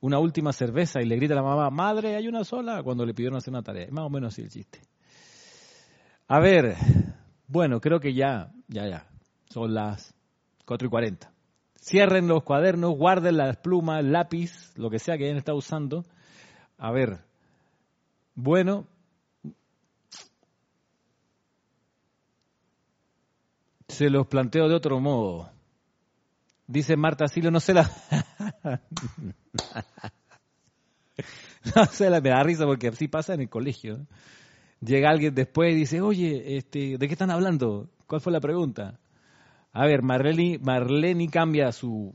una 0.00 0.18
última 0.18 0.52
cerveza 0.52 1.00
y 1.00 1.06
le 1.06 1.16
grita 1.16 1.34
a 1.34 1.36
la 1.36 1.42
mamá, 1.42 1.70
madre, 1.70 2.16
hay 2.16 2.28
una 2.28 2.44
sola, 2.44 2.82
cuando 2.82 3.04
le 3.04 3.14
pidieron 3.14 3.38
hacer 3.38 3.52
una 3.52 3.62
tarea. 3.62 3.88
Más 3.90 4.04
o 4.04 4.10
menos 4.10 4.32
así 4.32 4.42
el 4.42 4.50
chiste. 4.50 4.80
A 6.28 6.40
ver, 6.40 6.76
bueno, 7.46 7.80
creo 7.80 8.00
que 8.00 8.14
ya, 8.14 8.52
ya, 8.68 8.86
ya. 8.88 9.06
Son 9.48 9.72
las 9.72 10.14
4 10.64 10.86
y 10.86 10.90
40. 10.90 11.35
Cierren 11.86 12.26
los 12.26 12.42
cuadernos, 12.42 12.96
guarden 12.96 13.36
las 13.36 13.58
plumas, 13.58 14.04
lápiz, 14.04 14.72
lo 14.74 14.90
que 14.90 14.98
sea 14.98 15.16
que 15.16 15.26
hayan 15.26 15.36
estado 15.36 15.56
usando. 15.56 16.04
A 16.78 16.90
ver, 16.90 17.20
bueno, 18.34 18.88
se 23.86 24.10
los 24.10 24.26
planteo 24.26 24.68
de 24.68 24.74
otro 24.74 24.98
modo. 24.98 25.48
Dice 26.66 26.96
Marta 26.96 27.28
Silo, 27.28 27.52
no 27.52 27.60
sé 27.60 27.72
la... 27.72 27.88
no 31.76 31.84
sé 31.84 32.10
la... 32.10 32.20
Me 32.20 32.30
da 32.30 32.42
risa 32.42 32.64
porque 32.64 32.88
así 32.88 33.06
pasa 33.06 33.34
en 33.34 33.42
el 33.42 33.48
colegio. 33.48 34.08
Llega 34.80 35.08
alguien 35.08 35.36
después 35.36 35.72
y 35.72 35.76
dice, 35.76 36.00
oye, 36.00 36.56
este, 36.56 36.98
¿de 36.98 37.06
qué 37.06 37.12
están 37.12 37.30
hablando? 37.30 37.88
¿Cuál 38.08 38.20
fue 38.20 38.32
la 38.32 38.40
pregunta? 38.40 38.98
A 39.76 39.84
ver, 39.84 40.00
Marlene, 40.02 41.28
cambia 41.28 41.70
su, 41.70 42.14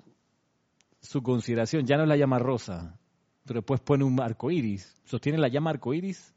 su 0.99 1.21
consideración, 1.21 1.85
ya 1.85 1.95
no 1.95 2.07
la 2.07 2.17
llama 2.17 2.39
rosa, 2.39 2.99
pero 3.45 3.59
después 3.59 3.81
pone 3.81 4.03
un 4.03 4.19
arco 4.19 4.49
iris. 4.49 4.99
¿Sostiene 5.05 5.37
la 5.37 5.47
llama 5.47 5.69
arco 5.69 5.93
iris? 5.93 6.33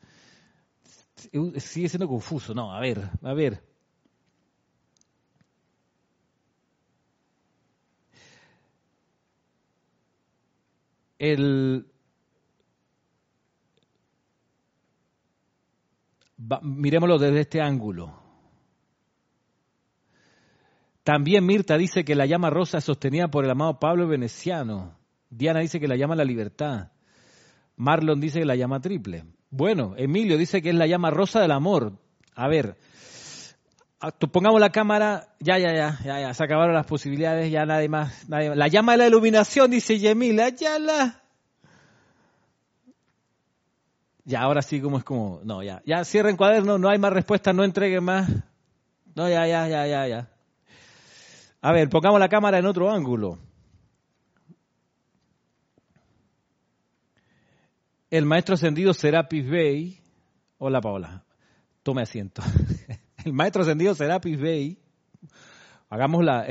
Sigue 1.17 1.89
siendo 1.89 2.09
confuso. 2.09 2.53
No, 2.53 2.75
a 2.75 2.81
ver, 2.81 3.09
a 3.23 3.33
ver. 3.33 3.65
El, 11.19 11.87
miremoslo 16.61 17.19
desde 17.19 17.41
este 17.41 17.63
ángulo. 17.63 18.24
También 21.05 21.45
Mirta 21.45 21.77
dice 21.77 22.03
que 22.03 22.15
la 22.15 22.25
llama 22.25 22.49
rosa 22.49 22.79
es 22.79 22.85
sostenida 22.85 23.29
por 23.29 23.45
el 23.45 23.51
amado 23.51 23.79
Pablo 23.79 24.09
Veneciano. 24.09 24.97
Diana 25.29 25.61
dice 25.61 25.79
que 25.79 25.87
la 25.87 25.97
llama 25.97 26.17
la 26.17 26.25
libertad. 26.25 26.89
Marlon 27.77 28.21
dice 28.21 28.41
que 28.41 28.47
la 28.47 28.57
llama 28.57 28.81
triple. 28.81 29.25
Bueno, 29.51 29.95
Emilio 29.99 30.39
dice 30.39 30.63
que 30.63 30.71
es 30.71 30.75
la 30.75 30.87
llama 30.87 31.11
rosa 31.11 31.41
del 31.41 31.51
amor. 31.51 31.93
A 32.35 32.49
ver, 32.49 32.77
pongamos 34.33 34.59
la 34.61 34.71
cámara, 34.71 35.29
ya, 35.41 35.59
ya, 35.59 35.75
ya, 35.75 35.99
ya, 36.05 36.21
ya, 36.21 36.35
se 36.35 36.43
acabaron 36.43 36.75
las 36.75 36.87
posibilidades, 36.87 37.51
ya 37.51 37.67
nadie 37.67 37.89
más, 37.89 38.27
nadie 38.29 38.49
más. 38.49 38.59
La 38.59 38.69
llama 38.69 38.93
de 38.93 38.99
la 38.99 39.07
iluminación, 39.07 39.71
dice 39.71 39.99
Yemila, 39.99 40.49
ya 40.49 40.79
la... 40.79 41.21
Ya, 44.25 44.41
ahora 44.41 44.63
sí, 44.63 44.81
como 44.81 44.97
es 44.97 45.05
como, 45.05 45.43
no, 45.45 45.63
ya, 45.63 45.83
ya 45.85 46.03
cierren 46.05 46.39
cuaderno, 46.39 46.79
no 46.79 46.89
hay 46.89 46.99
más 46.99 47.13
respuestas, 47.13 47.55
no 47.55 47.63
entreguen 47.63 48.05
más. 48.05 48.31
No, 49.15 49.29
ya, 49.29 49.47
ya, 49.47 49.69
ya, 49.69 49.87
ya, 49.87 50.09
ya. 50.09 50.34
A 51.67 51.73
ver, 51.73 51.89
pongamos 51.89 52.21
la 52.21 52.29
cámara 52.29 52.59
en 52.59 52.67
otro 52.67 52.91
ángulo. 52.91 53.39
El 58.11 58.27
maestro 58.27 58.55
ascendido 58.55 58.93
Serapis 58.93 59.49
Bey. 59.49 59.99
Hola 60.59 60.83
Paola, 60.83 61.25
tome 61.83 62.03
asiento. 62.03 62.43
El 63.25 63.33
maestro 63.33 63.63
ascendido 63.63 63.95
Serapis 63.95 64.39
Bey. 64.39 64.79
Hagamos 65.89 66.23
la, 66.23 66.45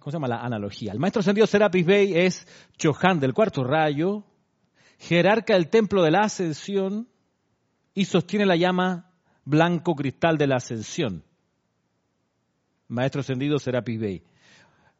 ¿cómo 0.00 0.10
se 0.10 0.16
llama? 0.16 0.28
la 0.28 0.40
analogía. 0.40 0.92
El 0.92 0.98
maestro 0.98 1.20
ascendido 1.20 1.46
Serapis 1.46 1.84
Bey 1.84 2.14
es 2.16 2.48
Chohan 2.78 3.20
del 3.20 3.34
cuarto 3.34 3.64
rayo, 3.64 4.24
jerarca 4.98 5.52
del 5.52 5.68
templo 5.68 6.02
de 6.02 6.10
la 6.10 6.20
ascensión 6.20 7.06
y 7.92 8.06
sostiene 8.06 8.46
la 8.46 8.56
llama 8.56 9.12
blanco 9.44 9.94
cristal 9.94 10.38
de 10.38 10.46
la 10.46 10.56
ascensión. 10.56 11.22
Maestro 12.88 13.20
ascendido 13.20 13.58
Serapis 13.58 14.00
Bey. 14.00 14.22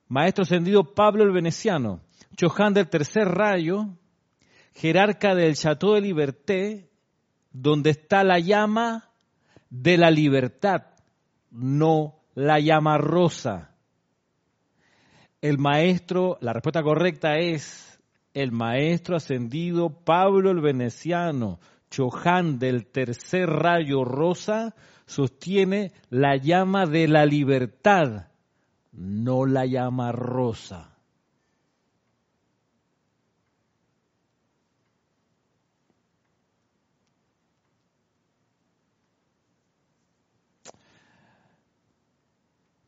Maestro 0.09 0.43
ascendido 0.43 0.95
Pablo 0.95 1.25
el 1.25 1.33
Veneciano. 1.33 2.01
Chohan 2.37 2.75
del 2.75 2.89
tercer 2.89 3.29
rayo, 3.29 3.89
jerarca 4.75 5.35
del 5.35 5.55
Chateau 5.55 5.95
de 5.95 6.01
Liberté, 6.01 6.91
donde 7.53 7.91
está 7.91 8.25
la 8.25 8.39
llama 8.39 9.11
de 9.71 9.97
la 9.99 10.11
libertad, 10.11 10.83
no 11.51 12.21
la 12.35 12.59
llama 12.59 12.99
rosa. 12.99 13.75
El 15.41 15.59
maestro, 15.59 16.39
la 16.41 16.53
respuesta 16.53 16.83
correcta 16.83 17.37
es 17.37 18.01
el 18.33 18.53
maestro 18.53 19.17
ascendido 19.17 19.91
Pablo 20.05 20.51
el 20.51 20.61
Veneciano, 20.61 21.59
Chohan 21.91 22.59
del 22.59 22.87
tercer 22.87 23.49
rayo 23.49 24.05
rosa, 24.05 24.75
sostiene 25.13 25.93
la 26.11 26.37
llama 26.37 26.87
de 26.87 27.07
la 27.07 27.27
libertad, 27.27 28.29
no 28.93 29.47
la 29.47 29.67
llama 29.67 30.11
rosa. 30.13 30.89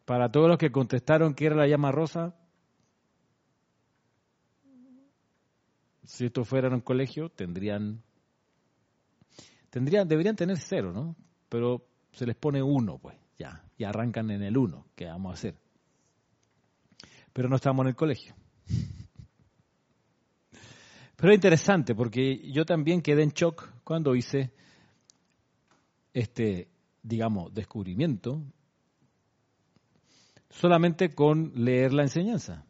Para 0.05 0.31
todos 0.31 0.49
los 0.49 0.59
que 0.59 0.71
contestaron 0.71 1.35
que 1.35 1.47
era 1.47 1.57
la 1.57 1.67
llama 1.67 1.91
rosa, 1.91 2.35
si 6.05 6.27
esto 6.27 6.45
fuera 6.45 6.69
en 6.69 6.75
un 6.75 6.81
colegio, 6.81 7.31
tendrían, 7.31 8.03
tendrían, 9.71 10.07
deberían 10.07 10.37
tener 10.37 10.59
cero, 10.59 10.93
¿no? 10.93 11.17
pero 11.55 11.87
se 12.15 12.27
les 12.27 12.37
pone 12.37 12.63
uno, 12.63 12.99
pues, 12.99 13.17
ya, 13.39 13.65
y 13.77 13.85
arrancan 13.85 14.31
en 14.31 14.43
el 14.43 14.57
uno, 14.57 14.87
¿qué 14.95 15.07
vamos 15.07 15.31
a 15.31 15.35
hacer? 15.35 15.57
Pero 17.33 17.49
no 17.49 17.57
estamos 17.57 17.85
en 17.85 17.89
el 17.89 17.97
colegio. 17.97 18.35
Pero 21.17 21.33
es 21.33 21.37
interesante 21.37 21.95
porque 21.95 22.51
yo 22.51 22.65
también 22.65 23.03
quedé 23.03 23.23
en 23.23 23.31
shock 23.31 23.71
cuando 23.85 24.15
hice 24.15 24.53
este 26.13 26.69
digamos, 27.05 27.53
descubrimiento 27.53 28.43
solamente 30.49 31.15
con 31.15 31.53
leer 31.55 31.93
la 31.93 32.03
enseñanza. 32.03 32.65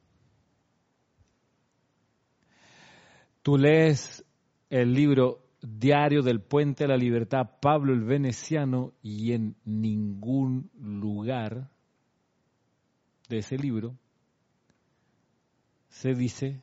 Tú 3.43 3.57
lees 3.57 4.25
el 4.71 4.93
libro 4.93 5.44
Diario 5.67 6.23
del 6.23 6.43
Puente 6.43 6.85
a 6.85 6.89
la 6.89 6.97
Libertad, 6.99 7.49
Pablo 7.63 7.95
el 7.95 8.05
Veneciano, 8.05 8.93
y 9.03 9.33
en 9.33 9.57
ningún 9.65 10.71
lugar 10.79 11.71
de 13.31 13.39
ese 13.39 13.57
libro 13.57 13.97
se 15.89 16.15
dice 16.15 16.61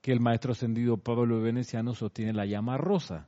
que 0.00 0.12
el 0.12 0.20
maestro 0.20 0.52
ascendido 0.52 0.96
Pablo 0.96 1.38
el 1.38 1.42
Veneciano 1.42 1.92
sostiene 1.92 2.32
la 2.32 2.46
llama 2.46 2.78
rosa. 2.78 3.26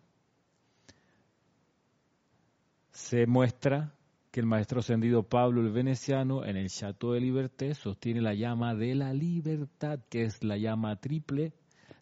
Se 2.93 3.27
muestra 3.27 3.95
que 4.31 4.39
el 4.39 4.47
maestro 4.47 4.79
ascendido 4.79 5.25
Pablo 5.25 5.63
el 5.63 5.73
Veneciano 5.73 6.45
en 6.45 6.57
el 6.57 6.69
Chateau 6.69 7.13
de 7.13 7.21
Liberté 7.21 7.75
sostiene 7.75 8.21
la 8.21 8.35
llama 8.35 8.77
de 8.77 8.95
la 8.95 9.13
libertad, 9.13 9.99
que 10.09 10.23
es 10.23 10.45
la 10.45 10.57
llama 10.57 10.95
triple 11.01 11.55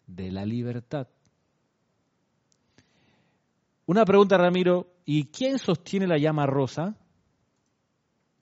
de 0.05 0.31
la 0.31 0.45
libertad. 0.45 1.07
Una 3.87 4.03
pregunta, 4.03 4.37
Ramiro, 4.37 4.97
¿y 5.05 5.27
quién 5.27 5.59
sostiene 5.59 6.07
la 6.07 6.17
llama 6.17 6.45
rosa? 6.45 6.97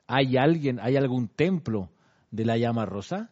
¿Hay 0.07 0.37
alguien, 0.37 0.79
hay 0.81 0.95
algún 0.95 1.27
templo 1.27 1.91
de 2.31 2.45
la 2.45 2.57
llama 2.57 2.87
rosa? 2.87 3.29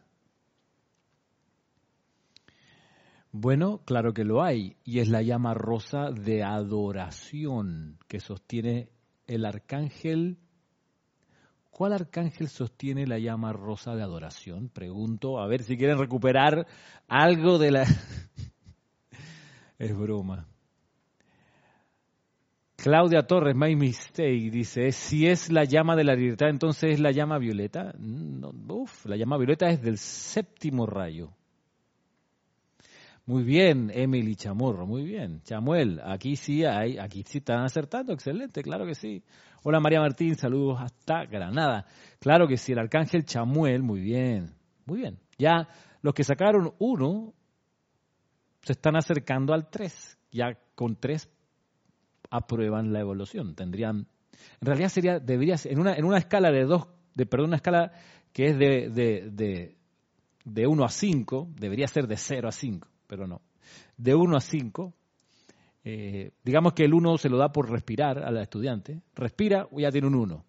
Bueno, 3.32 3.80
claro 3.84 4.14
que 4.14 4.22
lo 4.22 4.44
hay, 4.44 4.76
y 4.84 5.00
es 5.00 5.08
la 5.08 5.22
llama 5.22 5.54
rosa 5.54 6.12
de 6.12 6.44
adoración 6.44 7.98
que 8.06 8.20
sostiene 8.20 8.90
el 9.26 9.44
arcángel. 9.44 10.38
¿Cuál 11.72 11.94
arcángel 11.94 12.46
sostiene 12.46 13.08
la 13.08 13.18
llama 13.18 13.52
rosa 13.52 13.96
de 13.96 14.04
adoración? 14.04 14.68
Pregunto, 14.68 15.40
a 15.40 15.48
ver 15.48 15.64
si 15.64 15.76
quieren 15.76 15.98
recuperar 15.98 16.68
algo 17.08 17.58
de 17.58 17.72
la... 17.72 17.82
es 19.80 19.98
broma. 19.98 20.53
Claudia 22.84 23.22
Torres, 23.22 23.56
my 23.56 23.74
mistake, 23.76 24.50
dice, 24.50 24.92
si 24.92 25.26
es 25.26 25.50
la 25.50 25.64
llama 25.64 25.96
de 25.96 26.04
la 26.04 26.14
libertad, 26.14 26.50
entonces 26.50 26.92
es 26.92 27.00
la 27.00 27.12
llama 27.12 27.38
violeta. 27.38 27.94
No, 27.98 28.50
uf, 28.68 29.06
la 29.06 29.16
llama 29.16 29.38
violeta 29.38 29.70
es 29.70 29.80
del 29.80 29.96
séptimo 29.96 30.84
rayo. 30.84 31.30
Muy 33.24 33.42
bien, 33.42 33.90
Emily 33.90 34.36
Chamorro, 34.36 34.86
muy 34.86 35.02
bien. 35.02 35.40
Chamuel, 35.44 35.98
aquí 36.04 36.36
sí 36.36 36.66
hay, 36.66 36.98
aquí 36.98 37.24
sí 37.26 37.38
están 37.38 37.64
acertando, 37.64 38.12
excelente, 38.12 38.62
claro 38.62 38.84
que 38.84 38.94
sí. 38.94 39.24
Hola 39.62 39.80
María 39.80 40.00
Martín, 40.00 40.34
saludos 40.34 40.78
hasta 40.82 41.24
Granada. 41.24 41.86
Claro 42.18 42.46
que 42.46 42.58
sí, 42.58 42.72
el 42.72 42.80
arcángel 42.80 43.24
Chamuel, 43.24 43.82
muy 43.82 44.02
bien, 44.02 44.56
muy 44.84 44.98
bien. 44.98 45.18
Ya 45.38 45.68
los 46.02 46.12
que 46.12 46.22
sacaron 46.22 46.74
uno 46.78 47.32
se 48.60 48.72
están 48.72 48.94
acercando 48.94 49.54
al 49.54 49.70
tres. 49.70 50.18
Ya 50.30 50.58
con 50.74 50.96
tres 50.96 51.30
aprueban 52.34 52.92
la 52.92 53.00
evolución. 53.00 53.54
Tendrían, 53.54 54.08
en 54.60 54.66
realidad 54.66 54.88
sería, 54.88 55.20
debería 55.20 55.56
ser, 55.56 55.72
en 55.72 55.78
una, 55.78 55.94
en 55.94 56.04
una 56.04 56.18
escala 56.18 56.50
de 56.50 56.64
dos, 56.64 56.88
de, 57.14 57.26
perdón, 57.26 57.50
una 57.50 57.56
escala 57.56 57.92
que 58.32 58.46
es 58.46 58.58
de, 58.58 58.90
de, 58.90 59.30
de, 59.30 59.76
de 60.44 60.66
1 60.66 60.84
a 60.84 60.88
5, 60.88 61.48
debería 61.56 61.86
ser 61.86 62.08
de 62.08 62.16
0 62.16 62.48
a 62.48 62.52
5, 62.52 62.88
pero 63.06 63.28
no. 63.28 63.40
De 63.96 64.16
1 64.16 64.36
a 64.36 64.40
5, 64.40 64.92
eh, 65.84 66.32
digamos 66.42 66.72
que 66.72 66.84
el 66.84 66.92
1 66.92 67.18
se 67.18 67.28
lo 67.28 67.38
da 67.38 67.52
por 67.52 67.70
respirar 67.70 68.18
a 68.18 68.32
la 68.32 68.42
estudiante, 68.42 69.00
respira, 69.14 69.68
ya 69.70 69.92
tiene 69.92 70.08
un 70.08 70.16
1. 70.16 70.44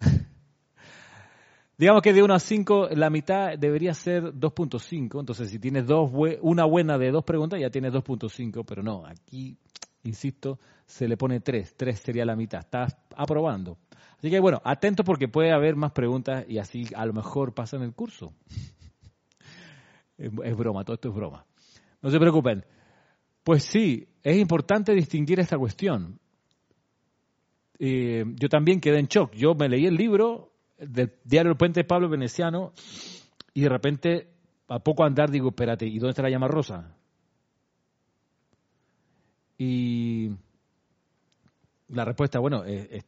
digamos 1.78 2.00
que 2.00 2.12
de 2.12 2.22
1 2.22 2.32
a 2.32 2.38
5, 2.38 2.90
la 2.92 3.10
mitad 3.10 3.58
debería 3.58 3.92
ser 3.92 4.32
2.5, 4.32 5.18
entonces 5.18 5.50
si 5.50 5.58
tienes 5.58 5.84
dos, 5.84 6.12
una 6.42 6.64
buena 6.64 6.96
de 6.96 7.10
dos 7.10 7.24
preguntas, 7.24 7.58
ya 7.60 7.70
tienes 7.70 7.92
2.5, 7.92 8.64
pero 8.64 8.84
no, 8.84 9.04
aquí 9.04 9.58
insisto, 10.04 10.58
se 10.86 11.08
le 11.08 11.16
pone 11.16 11.40
tres, 11.40 11.74
tres 11.76 12.00
sería 12.00 12.24
la 12.24 12.36
mitad, 12.36 12.60
estás 12.60 12.96
aprobando. 13.16 13.78
Así 14.18 14.30
que 14.30 14.40
bueno, 14.40 14.60
atento 14.64 15.04
porque 15.04 15.28
puede 15.28 15.52
haber 15.52 15.76
más 15.76 15.92
preguntas 15.92 16.44
y 16.48 16.58
así 16.58 16.86
a 16.94 17.04
lo 17.04 17.12
mejor 17.12 17.52
pasan 17.52 17.82
el 17.82 17.92
curso. 17.92 18.32
es 20.16 20.56
broma, 20.56 20.84
todo 20.84 20.94
esto 20.94 21.08
es 21.08 21.14
broma. 21.14 21.44
No 22.00 22.10
se 22.10 22.18
preocupen. 22.18 22.64
Pues 23.42 23.64
sí, 23.64 24.08
es 24.22 24.38
importante 24.38 24.94
distinguir 24.94 25.40
esta 25.40 25.58
cuestión. 25.58 26.18
Eh, 27.78 28.24
yo 28.36 28.48
también 28.48 28.80
quedé 28.80 28.98
en 28.98 29.06
shock. 29.06 29.34
Yo 29.34 29.54
me 29.54 29.68
leí 29.68 29.86
el 29.86 29.96
libro 29.96 30.52
del 30.78 31.12
diario 31.24 31.52
El 31.52 31.58
Puente 31.58 31.80
de 31.80 31.84
Pablo 31.84 32.08
Veneciano 32.08 32.72
y 33.52 33.62
de 33.62 33.68
repente, 33.68 34.28
a 34.68 34.78
poco 34.78 35.04
andar, 35.04 35.30
digo, 35.30 35.48
espérate, 35.48 35.86
¿y 35.86 35.98
dónde 35.98 36.10
está 36.10 36.22
la 36.22 36.30
llama 36.30 36.48
rosa? 36.48 36.96
Y 39.58 40.30
la 41.88 42.04
respuesta, 42.04 42.38
bueno, 42.38 42.64
es, 42.64 43.04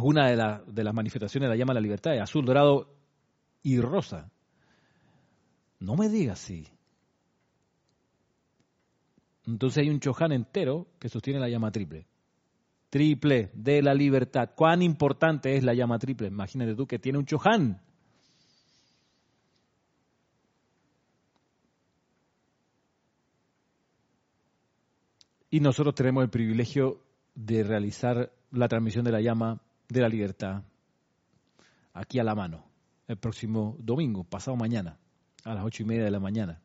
una 0.00 0.28
de, 0.28 0.72
de, 0.72 0.84
las 0.84 0.94
manifestaciones 0.94 1.48
de 1.48 1.54
la 1.54 1.58
llama 1.58 1.72
a 1.72 1.74
la 1.74 1.80
libertad, 1.80 2.14
es 2.14 2.22
azul, 2.22 2.44
dorado 2.44 2.94
y 3.62 3.80
rosa. 3.80 4.30
No 5.78 5.96
me 5.96 6.08
digas 6.08 6.38
sí. 6.38 6.66
Entonces 9.46 9.82
hay 9.82 9.90
un 9.90 10.00
choján 10.00 10.32
entero 10.32 10.86
que 10.98 11.08
sostiene 11.08 11.40
la 11.40 11.48
llama 11.48 11.72
triple. 11.72 12.06
Triple 12.90 13.50
de 13.54 13.82
la 13.82 13.94
libertad. 13.94 14.50
¿Cuán 14.54 14.82
importante 14.82 15.56
es 15.56 15.64
la 15.64 15.74
llama 15.74 15.98
triple? 15.98 16.28
Imagínate 16.28 16.74
tú 16.74 16.86
que 16.86 16.98
tiene 16.98 17.18
un 17.18 17.26
choján. 17.26 17.80
Y 25.50 25.60
nosotros 25.60 25.94
tenemos 25.94 26.22
el 26.22 26.30
privilegio 26.30 27.02
de 27.34 27.64
realizar 27.64 28.32
la 28.52 28.68
transmisión 28.68 29.04
de 29.04 29.12
la 29.12 29.20
llama 29.20 29.60
de 29.88 30.00
la 30.00 30.08
libertad 30.08 30.62
aquí 31.92 32.18
a 32.20 32.24
la 32.24 32.34
mano, 32.34 32.64
el 33.08 33.16
próximo 33.16 33.76
domingo, 33.80 34.22
pasado 34.24 34.56
mañana, 34.56 34.96
a 35.44 35.54
las 35.54 35.64
ocho 35.64 35.82
y 35.82 35.86
media 35.86 36.04
de 36.04 36.10
la 36.10 36.20
mañana. 36.20 36.62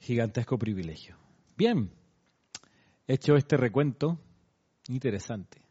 Gigantesco 0.00 0.58
privilegio. 0.58 1.16
Bien, 1.56 1.90
hecho 3.06 3.36
este 3.36 3.56
recuento, 3.56 4.18
interesante. 4.88 5.69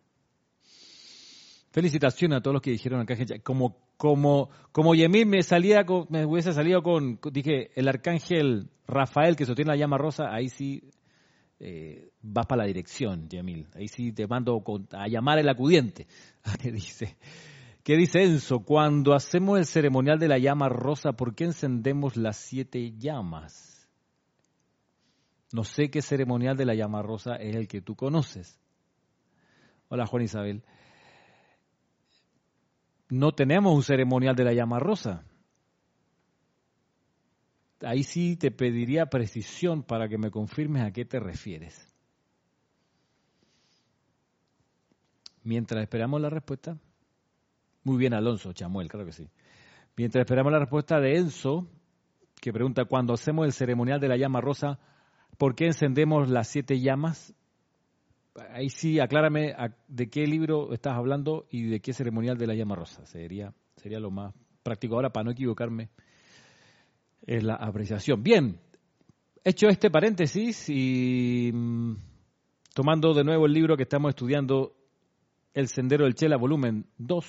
Felicitaciones 1.71 2.37
a 2.37 2.41
todos 2.41 2.53
los 2.53 2.61
que 2.61 2.71
dijeron 2.71 3.01
acá, 3.01 3.15
como 3.43 3.75
como, 3.99 4.49
como 4.71 4.95
Yemil 4.95 5.25
me 5.25 5.43
salía 5.43 5.85
me 6.07 6.25
hubiese 6.25 6.53
salido 6.53 6.81
con, 6.81 7.19
dije, 7.33 7.69
el 7.75 7.85
arcángel 7.89 8.69
Rafael 8.87 9.35
que 9.35 9.45
sostiene 9.45 9.71
la 9.71 9.77
llama 9.77 9.97
rosa, 9.97 10.33
ahí 10.33 10.47
sí 10.47 10.89
eh, 11.59 12.09
vas 12.21 12.45
para 12.45 12.61
la 12.61 12.67
dirección, 12.67 13.27
Yemil. 13.27 13.67
Ahí 13.75 13.89
sí 13.89 14.13
te 14.13 14.25
mando 14.25 14.63
a 14.91 15.09
llamar 15.09 15.39
el 15.39 15.49
acudiente. 15.49 16.07
¿Qué 16.61 16.71
dice? 16.71 17.17
¿Qué 17.83 17.97
dice 17.97 18.23
Enzo? 18.23 18.61
Cuando 18.61 19.13
hacemos 19.13 19.59
el 19.59 19.65
ceremonial 19.65 20.17
de 20.17 20.29
la 20.29 20.37
llama 20.37 20.69
rosa, 20.69 21.11
¿por 21.11 21.35
qué 21.35 21.43
encendemos 21.43 22.15
las 22.15 22.37
siete 22.37 22.93
llamas? 22.97 23.85
No 25.51 25.65
sé 25.65 25.91
qué 25.91 26.01
ceremonial 26.01 26.55
de 26.55 26.65
la 26.65 26.73
llama 26.73 27.01
rosa 27.01 27.35
es 27.35 27.53
el 27.53 27.67
que 27.67 27.81
tú 27.81 27.97
conoces. 27.97 28.61
Hola, 29.89 30.05
Juan 30.05 30.23
Isabel 30.23 30.63
no 33.09 33.31
tenemos 33.31 33.73
un 33.75 33.83
ceremonial 33.83 34.35
de 34.35 34.43
la 34.43 34.53
llama 34.53 34.79
rosa. 34.79 35.23
Ahí 37.81 38.03
sí 38.03 38.35
te 38.35 38.51
pediría 38.51 39.07
precisión 39.07 39.83
para 39.83 40.07
que 40.07 40.17
me 40.17 40.31
confirmes 40.31 40.83
a 40.83 40.91
qué 40.91 41.05
te 41.05 41.19
refieres. 41.19 41.87
Mientras 45.43 45.81
esperamos 45.81 46.21
la 46.21 46.29
respuesta. 46.29 46.77
Muy 47.83 47.97
bien, 47.97 48.13
Alonso, 48.13 48.53
Chamuel, 48.53 48.89
claro 48.89 49.05
que 49.05 49.13
sí. 49.13 49.29
Mientras 49.95 50.21
esperamos 50.21 50.51
la 50.51 50.59
respuesta 50.59 50.99
de 50.99 51.17
Enzo, 51.17 51.67
que 52.39 52.53
pregunta, 52.53 52.85
cuando 52.85 53.13
hacemos 53.13 53.45
el 53.45 53.53
ceremonial 53.53 53.99
de 53.99 54.09
la 54.09 54.17
llama 54.17 54.41
rosa, 54.41 54.79
¿por 55.37 55.55
qué 55.55 55.67
encendemos 55.67 56.29
las 56.29 56.49
siete 56.49 56.79
llamas? 56.79 57.33
Ahí 58.51 58.69
sí, 58.69 58.99
aclárame 58.99 59.55
de 59.87 60.09
qué 60.09 60.25
libro 60.25 60.73
estás 60.73 60.95
hablando 60.95 61.47
y 61.49 61.63
de 61.63 61.79
qué 61.79 61.93
ceremonial 61.93 62.37
de 62.37 62.47
la 62.47 62.55
llama 62.55 62.75
rosa. 62.75 63.05
Sería, 63.05 63.53
sería 63.75 63.99
lo 63.99 64.11
más 64.11 64.33
práctico 64.63 64.95
ahora 64.95 65.11
para 65.11 65.25
no 65.25 65.31
equivocarme 65.31 65.89
en 67.25 67.47
la 67.47 67.55
apreciación. 67.55 68.23
Bien, 68.23 68.59
hecho 69.43 69.67
este 69.67 69.89
paréntesis 69.89 70.69
y 70.69 71.51
mm, 71.53 71.95
tomando 72.73 73.13
de 73.13 73.23
nuevo 73.23 73.45
el 73.45 73.53
libro 73.53 73.77
que 73.77 73.83
estamos 73.83 74.09
estudiando, 74.09 74.75
El 75.53 75.67
Sendero 75.67 76.05
del 76.05 76.15
Chela, 76.15 76.37
volumen 76.37 76.85
2. 76.97 77.25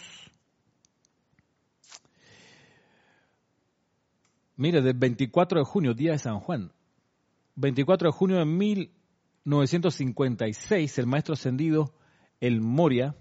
Mire, 4.56 4.82
del 4.82 4.94
24 4.94 5.60
de 5.60 5.64
junio, 5.64 5.94
día 5.94 6.12
de 6.12 6.18
San 6.18 6.38
Juan. 6.40 6.70
24 7.56 8.08
de 8.08 8.12
junio 8.12 8.36
de 8.36 8.44
1956, 9.50 10.98
el 10.98 11.06
maestro 11.06 11.34
ascendido 11.34 11.92
El 12.40 12.60
Moria 12.60 13.16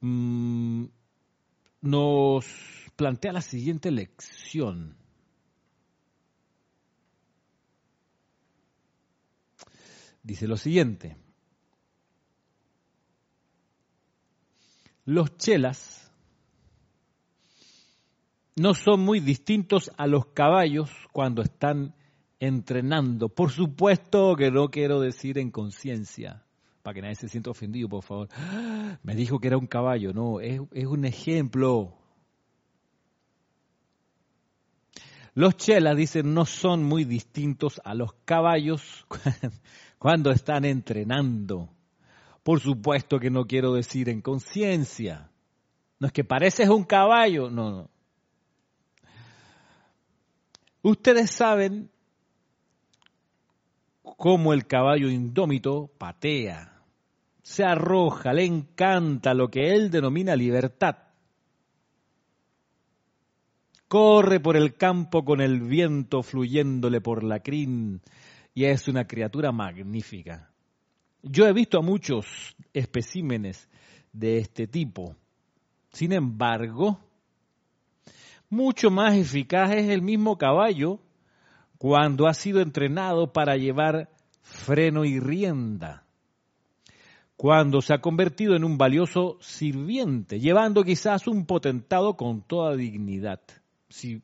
mm, 0.00 0.84
nos 1.82 2.46
plantea 2.96 3.32
la 3.32 3.42
siguiente 3.42 3.90
lección. 3.90 4.96
Dice 10.22 10.48
lo 10.48 10.56
siguiente. 10.56 11.18
Los 15.04 15.36
chelas 15.36 16.10
no 18.56 18.72
son 18.72 19.00
muy 19.00 19.20
distintos 19.20 19.90
a 19.98 20.06
los 20.06 20.26
caballos 20.26 20.90
cuando 21.12 21.42
están 21.42 21.94
entrenando. 22.46 23.28
Por 23.28 23.50
supuesto 23.50 24.36
que 24.36 24.50
no 24.50 24.68
quiero 24.68 25.00
decir 25.00 25.38
en 25.38 25.50
conciencia, 25.50 26.44
para 26.82 26.94
que 26.94 27.02
nadie 27.02 27.14
se 27.14 27.28
sienta 27.28 27.50
ofendido, 27.50 27.88
por 27.88 28.02
favor. 28.02 28.28
Me 29.02 29.14
dijo 29.14 29.38
que 29.38 29.48
era 29.48 29.56
un 29.56 29.66
caballo, 29.66 30.12
no, 30.12 30.40
es, 30.40 30.60
un 30.86 31.04
ejemplo. 31.04 31.94
Los 35.34 35.56
chelas, 35.56 35.96
dicen, 35.96 36.34
no 36.34 36.44
son 36.44 36.84
muy 36.84 37.04
distintos 37.04 37.80
a 37.84 37.94
los 37.94 38.12
caballos 38.24 39.06
cuando 39.98 40.30
están 40.30 40.64
entrenando. 40.64 41.70
Por 42.42 42.60
supuesto 42.60 43.18
que 43.18 43.30
no 43.30 43.46
quiero 43.46 43.72
decir 43.72 44.10
en 44.10 44.20
conciencia. 44.20 45.30
No 45.98 46.08
es 46.08 46.12
que 46.12 46.24
pareces 46.24 46.68
un 46.68 46.84
caballo, 46.84 47.50
no, 47.50 47.70
no. 47.70 47.90
Ustedes 50.82 51.30
saben 51.30 51.90
cómo 54.04 54.52
el 54.52 54.66
caballo 54.66 55.08
indómito 55.08 55.90
patea, 55.98 56.82
se 57.42 57.64
arroja, 57.64 58.32
le 58.32 58.44
encanta 58.44 59.34
lo 59.34 59.50
que 59.50 59.74
él 59.74 59.90
denomina 59.90 60.36
libertad. 60.36 60.96
Corre 63.88 64.40
por 64.40 64.56
el 64.56 64.76
campo 64.76 65.24
con 65.24 65.40
el 65.40 65.60
viento 65.60 66.22
fluyéndole 66.22 67.00
por 67.00 67.22
la 67.22 67.40
crin 67.40 68.00
y 68.54 68.64
es 68.64 68.88
una 68.88 69.06
criatura 69.06 69.52
magnífica. 69.52 70.50
Yo 71.22 71.46
he 71.46 71.52
visto 71.52 71.78
a 71.78 71.82
muchos 71.82 72.56
especímenes 72.72 73.68
de 74.12 74.38
este 74.38 74.66
tipo. 74.66 75.16
Sin 75.90 76.12
embargo, 76.12 76.98
mucho 78.48 78.90
más 78.90 79.16
eficaz 79.16 79.72
es 79.72 79.88
el 79.88 80.02
mismo 80.02 80.36
caballo 80.38 81.00
cuando 81.84 82.28
ha 82.28 82.32
sido 82.32 82.62
entrenado 82.62 83.34
para 83.34 83.58
llevar 83.58 84.08
freno 84.40 85.04
y 85.04 85.20
rienda, 85.20 86.06
cuando 87.36 87.82
se 87.82 87.92
ha 87.92 88.00
convertido 88.00 88.56
en 88.56 88.64
un 88.64 88.78
valioso 88.78 89.36
sirviente, 89.42 90.40
llevando 90.40 90.82
quizás 90.82 91.26
un 91.26 91.44
potentado 91.44 92.16
con 92.16 92.40
toda 92.40 92.74
dignidad, 92.74 93.42
si, 93.90 94.22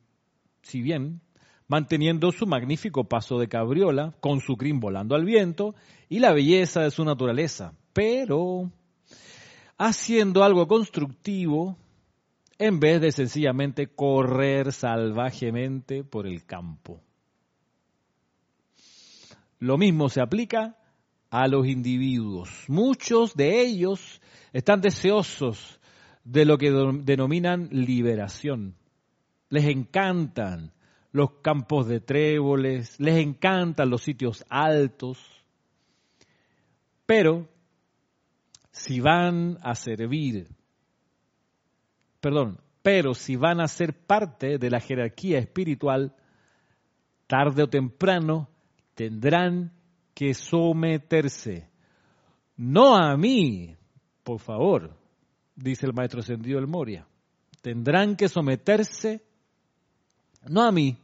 si 0.63 0.81
bien 0.81 1.21
manteniendo 1.69 2.33
su 2.33 2.47
magnífico 2.47 3.05
paso 3.05 3.39
de 3.39 3.49
cabriola, 3.49 4.15
con 4.21 4.41
su 4.41 4.57
crin 4.57 4.81
volando 4.81 5.15
al 5.15 5.27
viento 5.27 5.75
y 6.09 6.21
la 6.21 6.33
belleza 6.33 6.81
de 6.81 6.91
su 6.91 7.05
naturaleza, 7.05 7.75
pero 7.93 8.73
haciendo 9.77 10.45
algo 10.45 10.67
constructivo 10.67 11.77
en 12.57 12.81
vez 12.81 13.03
de 13.03 13.13
sencillamente 13.13 13.87
correr 13.87 14.73
salvajemente 14.73 16.05
por 16.05 16.27
el 16.27 16.47
campo. 16.47 17.03
Lo 19.61 19.77
mismo 19.79 20.09
se 20.09 20.21
aplica 20.21 20.77
a 21.31 21.47
los 21.47 21.67
individuos. 21.67 22.65
Muchos 22.67 23.35
de 23.35 23.61
ellos 23.61 24.21
están 24.53 24.81
deseosos 24.81 25.79
de 26.25 26.45
lo 26.45 26.59
que 26.59 26.71
denominan 26.71 27.69
liberación. 27.71 28.75
Les 29.51 29.67
encantan 29.67 30.73
los 31.13 31.33
campos 31.43 31.87
de 31.87 32.01
tréboles, 32.01 32.99
les 32.99 33.19
encantan 33.19 33.91
los 33.91 34.03
sitios 34.03 34.45
altos, 34.49 35.19
pero 37.05 37.49
si 38.71 39.01
van 39.01 39.59
a 39.63 39.75
servir, 39.75 40.49
perdón, 42.21 42.61
pero 42.83 43.13
si 43.13 43.37
van 43.37 43.61
a 43.61 43.69
ser 43.69 44.07
parte 44.07 44.57
de 44.59 44.71
la 44.71 44.81
jerarquía 44.81 45.39
espiritual, 45.39 46.15
tarde 47.27 47.65
o 47.65 47.69
temprano 47.69 48.49
tendrán 49.01 49.73
que 50.13 50.35
someterse. 50.35 51.71
No 52.59 52.95
a 52.95 53.17
mí, 53.17 53.75
por 54.23 54.41
favor, 54.41 54.95
dice 55.57 55.87
el 55.87 55.95
maestro 55.95 56.21
ascendido 56.21 56.61
del 56.61 56.69
Moria. 56.69 57.07
Tendrán 57.63 58.15
que 58.15 58.29
someterse 58.29 59.25
no 60.47 60.63
a 60.63 60.71
mí, 60.71 60.99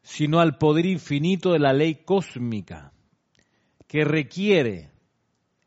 sino 0.00 0.40
al 0.40 0.56
poder 0.56 0.86
infinito 0.86 1.52
de 1.52 1.58
la 1.58 1.74
ley 1.74 1.96
cósmica, 2.06 2.94
que 3.86 4.06
requiere 4.06 4.88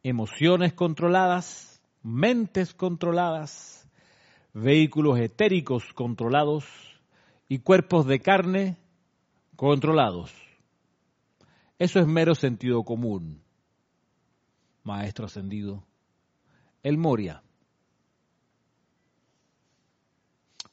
emociones 0.02 0.74
controladas, 0.74 1.84
mentes 2.02 2.74
controladas, 2.74 3.88
vehículos 4.54 5.20
etéricos 5.20 5.94
controlados 5.94 6.66
y 7.48 7.60
cuerpos 7.60 8.08
de 8.08 8.20
carne 8.22 8.78
controlados. 9.56 10.43
Eso 11.84 12.00
es 12.00 12.08
mero 12.08 12.34
sentido 12.34 12.82
común, 12.86 13.44
maestro 14.84 15.26
ascendido. 15.26 15.86
El 16.82 16.98
Moria 16.98 17.44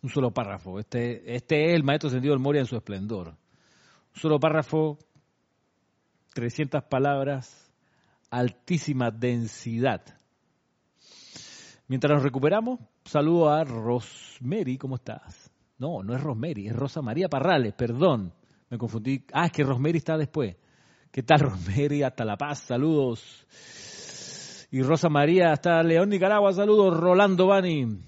un 0.02 0.08
solo 0.08 0.30
párrafo. 0.30 0.78
Este, 0.78 1.34
este 1.34 1.66
es 1.66 1.74
el 1.74 1.82
maestro 1.82 2.10
sentido 2.10 2.32
del 2.32 2.40
Moria 2.40 2.60
en 2.60 2.66
su 2.66 2.76
esplendor. 2.76 3.28
Un 3.28 4.20
solo 4.20 4.38
párrafo, 4.38 4.98
300 6.32 6.84
palabras, 6.84 7.72
altísima 8.30 9.10
densidad. 9.10 10.02
Mientras 11.88 12.14
nos 12.14 12.22
recuperamos, 12.22 12.78
saludo 13.04 13.50
a 13.50 13.64
Rosemary, 13.64 14.78
¿cómo 14.78 14.94
estás? 14.94 15.50
No, 15.76 16.04
no 16.04 16.14
es 16.14 16.22
Rosemary, 16.22 16.68
es 16.68 16.76
Rosa 16.76 17.02
María 17.02 17.28
Parrales, 17.28 17.74
perdón, 17.74 18.32
me 18.68 18.78
confundí. 18.78 19.24
Ah, 19.32 19.46
es 19.46 19.52
que 19.52 19.64
Rosemary 19.64 19.98
está 19.98 20.16
después. 20.16 20.54
¿Qué 21.10 21.24
tal, 21.24 21.40
Rosemary? 21.40 22.04
Hasta 22.04 22.24
La 22.24 22.36
Paz, 22.36 22.60
saludos. 22.60 23.44
Y 24.70 24.80
Rosa 24.82 25.08
María 25.08 25.52
hasta 25.52 25.82
León, 25.82 26.08
Nicaragua, 26.08 26.52
saludos. 26.52 26.96
Rolando 26.96 27.48
Bani, 27.48 27.98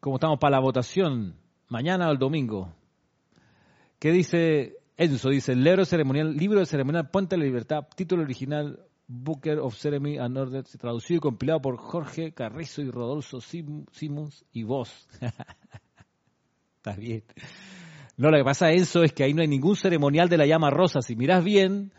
como 0.00 0.16
estamos 0.16 0.40
para 0.40 0.56
la 0.56 0.60
votación, 0.60 1.36
mañana 1.68 2.08
o 2.08 2.12
el 2.12 2.18
domingo. 2.18 2.74
¿Qué 4.00 4.10
dice 4.10 4.78
Enzo? 4.96 5.30
Dice, 5.30 5.54
libro 5.54 5.84
libro 6.32 6.58
de 6.58 6.66
ceremonial 6.66 7.10
Puente 7.10 7.36
de 7.36 7.38
la 7.38 7.44
Libertad, 7.44 7.86
título 7.94 8.24
original 8.24 8.80
Booker 9.06 9.60
of 9.60 9.76
Ceremony 9.76 10.18
and 10.18 10.36
Order, 10.36 10.64
traducido 10.64 11.18
y 11.18 11.20
compilado 11.20 11.60
por 11.60 11.76
Jorge 11.76 12.32
Carrizo 12.32 12.82
y 12.82 12.90
Rodolfo 12.90 13.40
Simons 13.40 14.44
y 14.52 14.64
vos. 14.64 15.06
Está 16.78 16.96
bien. 16.96 17.22
No, 18.20 18.30
lo 18.30 18.36
que 18.36 18.44
pasa, 18.44 18.70
Enzo, 18.70 19.02
es 19.02 19.14
que 19.14 19.24
ahí 19.24 19.32
no 19.32 19.40
hay 19.40 19.48
ningún 19.48 19.76
ceremonial 19.76 20.28
de 20.28 20.36
la 20.36 20.44
llama 20.44 20.68
rosa. 20.68 21.00
Si 21.00 21.16
miras 21.16 21.42
bien, 21.42 21.90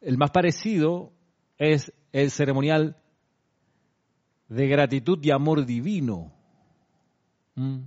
el 0.00 0.18
más 0.18 0.32
parecido 0.32 1.12
es 1.58 1.92
el 2.10 2.32
ceremonial 2.32 2.96
de 4.48 4.66
gratitud 4.66 5.20
y 5.22 5.30
amor 5.30 5.64
divino. 5.64 6.32
Mm. 7.54 7.82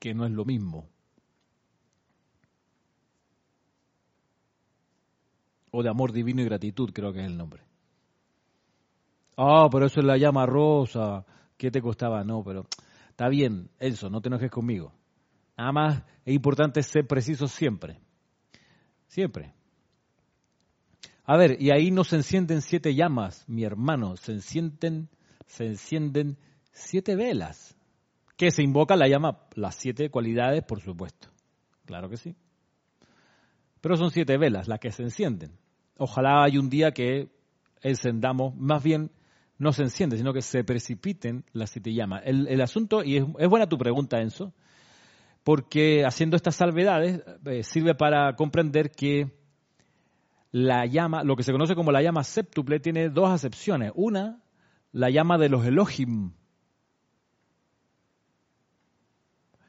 Que 0.00 0.12
no 0.12 0.26
es 0.26 0.32
lo 0.32 0.44
mismo. 0.44 0.90
O 5.70 5.82
de 5.82 5.88
amor 5.88 6.12
divino 6.12 6.42
y 6.42 6.44
gratitud, 6.44 6.90
creo 6.92 7.10
que 7.14 7.20
es 7.20 7.26
el 7.26 7.38
nombre. 7.38 7.62
Ah, 9.38 9.66
pero 9.72 9.86
eso 9.86 10.00
es 10.00 10.04
la 10.04 10.18
llama 10.18 10.44
rosa. 10.44 11.24
¿Qué 11.56 11.70
te 11.70 11.80
costaba? 11.80 12.22
No, 12.22 12.44
pero 12.44 12.66
está 13.16 13.30
bien, 13.30 13.70
eso, 13.78 14.10
no 14.10 14.20
te 14.20 14.28
enojes 14.28 14.50
conmigo. 14.50 14.92
Nada 15.56 15.72
más 15.72 16.02
es 16.26 16.34
importante 16.34 16.82
ser 16.82 17.06
preciso 17.06 17.48
siempre. 17.48 17.98
Siempre. 19.06 19.54
A 21.24 21.38
ver, 21.38 21.56
y 21.58 21.70
ahí 21.70 21.90
no 21.90 22.04
se 22.04 22.16
encienden 22.16 22.60
siete 22.60 22.94
llamas, 22.94 23.48
mi 23.48 23.64
hermano, 23.64 24.16
se 24.16 24.32
encienden 24.32 25.08
se 25.46 25.66
encienden 25.66 26.36
siete 26.72 27.16
velas, 27.16 27.76
que 28.36 28.50
se 28.50 28.62
invoca 28.62 28.96
la 28.96 29.08
llama, 29.08 29.46
las 29.54 29.76
siete 29.76 30.10
cualidades, 30.10 30.62
por 30.62 30.82
supuesto. 30.82 31.28
Claro 31.86 32.10
que 32.10 32.16
sí. 32.16 32.36
Pero 33.80 33.96
son 33.96 34.10
siete 34.10 34.36
velas 34.36 34.68
las 34.68 34.78
que 34.78 34.90
se 34.90 35.02
encienden. 35.02 35.52
Ojalá 35.96 36.44
hay 36.44 36.58
un 36.58 36.68
día 36.68 36.90
que 36.90 37.30
encendamos, 37.80 38.54
más 38.56 38.82
bien 38.82 39.10
no 39.58 39.72
se 39.72 39.82
enciende, 39.82 40.16
sino 40.16 40.32
que 40.32 40.42
se 40.42 40.64
precipiten 40.64 41.44
las 41.52 41.70
siete 41.70 41.92
llamas. 41.92 42.22
El, 42.24 42.60
asunto, 42.60 43.02
y 43.02 43.16
es, 43.16 43.48
buena 43.48 43.68
tu 43.68 43.78
pregunta, 43.78 44.20
Enzo, 44.20 44.52
porque 45.44 46.04
haciendo 46.04 46.36
estas 46.36 46.56
salvedades 46.56 47.22
eh, 47.44 47.62
sirve 47.62 47.94
para 47.94 48.34
comprender 48.36 48.90
que 48.90 49.30
la 50.52 50.86
llama, 50.86 51.22
lo 51.22 51.36
que 51.36 51.42
se 51.42 51.52
conoce 51.52 51.74
como 51.74 51.92
la 51.92 52.02
llama 52.02 52.24
séptuple, 52.24 52.80
tiene 52.80 53.08
dos 53.08 53.30
acepciones. 53.30 53.92
Una, 53.94 54.42
la 54.92 55.10
llama 55.10 55.38
de 55.38 55.48
los 55.48 55.64
Elohim, 55.64 56.32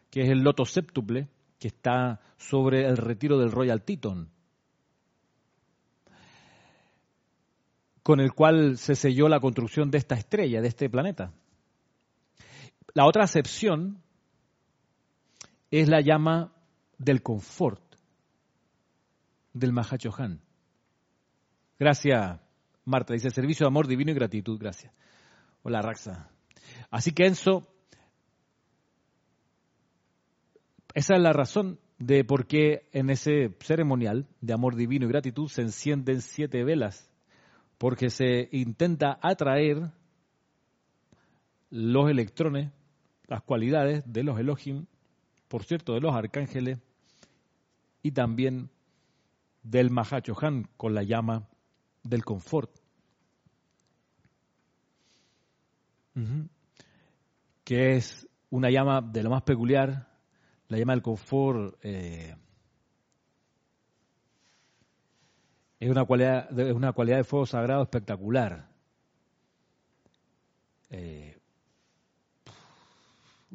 que 0.10 0.22
es 0.22 0.30
el 0.30 0.40
loto 0.40 0.66
séptuple, 0.66 1.30
que 1.60 1.68
está 1.68 2.22
sobre 2.38 2.86
el 2.86 2.98
retiro 2.98 3.38
del 3.38 3.52
Royal 3.52 3.84
Teton, 3.84 4.30
con 8.08 8.22
el 8.22 8.32
cual 8.32 8.78
se 8.78 8.96
selló 8.96 9.28
la 9.28 9.42
construcción 9.42 9.92
de 9.92 9.98
esta 9.98 10.16
estrella, 10.16 10.62
de 10.62 10.70
este 10.70 10.90
planeta. 10.90 11.34
La 12.94 13.06
otra 13.06 13.26
acepción 13.26 14.02
es 15.72 15.90
la 15.90 16.00
llama 16.00 16.54
del 16.98 17.22
confort, 17.22 17.84
del 19.52 19.74
Mahachohan. 19.74 20.40
Gracias, 21.78 22.40
Marta. 22.86 23.14
Dice 23.14 23.30
servicio 23.30 23.66
de 23.66 23.72
amor 23.72 23.88
divino 23.88 24.12
y 24.12 24.16
gratitud. 24.16 24.58
Gracias. 24.58 24.94
Hola, 25.64 25.82
Raxa. 25.82 26.30
Así 26.90 27.12
que 27.12 27.26
Enzo, 27.26 27.68
esa 30.94 31.16
es 31.16 31.22
la 31.22 31.34
razón 31.34 31.78
de 32.00 32.24
por 32.24 32.48
qué 32.48 32.88
en 32.94 33.10
ese 33.10 33.54
ceremonial 33.60 34.30
de 34.40 34.54
amor 34.54 34.78
divino 34.78 35.08
y 35.08 35.10
gratitud 35.10 35.50
se 35.50 35.64
encienden 35.64 36.22
siete 36.22 36.64
velas, 36.64 37.12
porque 37.78 38.10
se 38.10 38.50
intenta 38.52 39.20
atraer 39.22 39.92
los 41.70 42.10
electrones, 42.10 42.72
las 43.28 43.42
cualidades 43.44 44.04
de 44.06 44.24
los 44.24 44.40
Elohim, 44.40 44.86
por 45.48 45.64
cierto, 45.64 45.94
de 45.94 46.02
los 46.02 46.16
arcángeles, 46.16 46.80
y 48.02 48.12
también 48.12 48.70
del 49.64 49.92
Mahachohan 49.92 50.70
con 50.78 50.94
la 50.94 51.04
llama 51.04 51.48
del 52.04 52.24
confort. 52.24 52.72
Que 57.64 57.96
es 57.96 58.28
una 58.50 58.72
llama 58.72 59.02
de 59.02 59.24
lo 59.24 59.30
más 59.30 59.44
peculiar, 59.44 60.08
la 60.68 60.78
llama 60.78 60.94
del 60.94 61.04
confort. 61.04 61.78
Eh, 61.84 62.36
es 65.80 65.90
una 65.90 66.06
cualidad, 66.06 66.50
de, 66.50 66.74
una 66.74 66.94
cualidad 66.94 67.18
de 67.18 67.24
fuego 67.24 67.46
sagrado 67.46 67.84
espectacular. 67.84 68.70
Eh, 70.90 71.38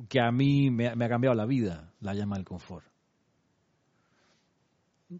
que 0.08 0.20
a 0.20 0.30
mí 0.30 0.70
me, 0.70 0.94
me, 0.94 1.04
ha 1.04 1.08
cambiado 1.08 1.34
la 1.34 1.46
vida, 1.46 1.92
la 2.00 2.14
llama 2.14 2.36
del 2.36 2.44
confort. 2.44 2.86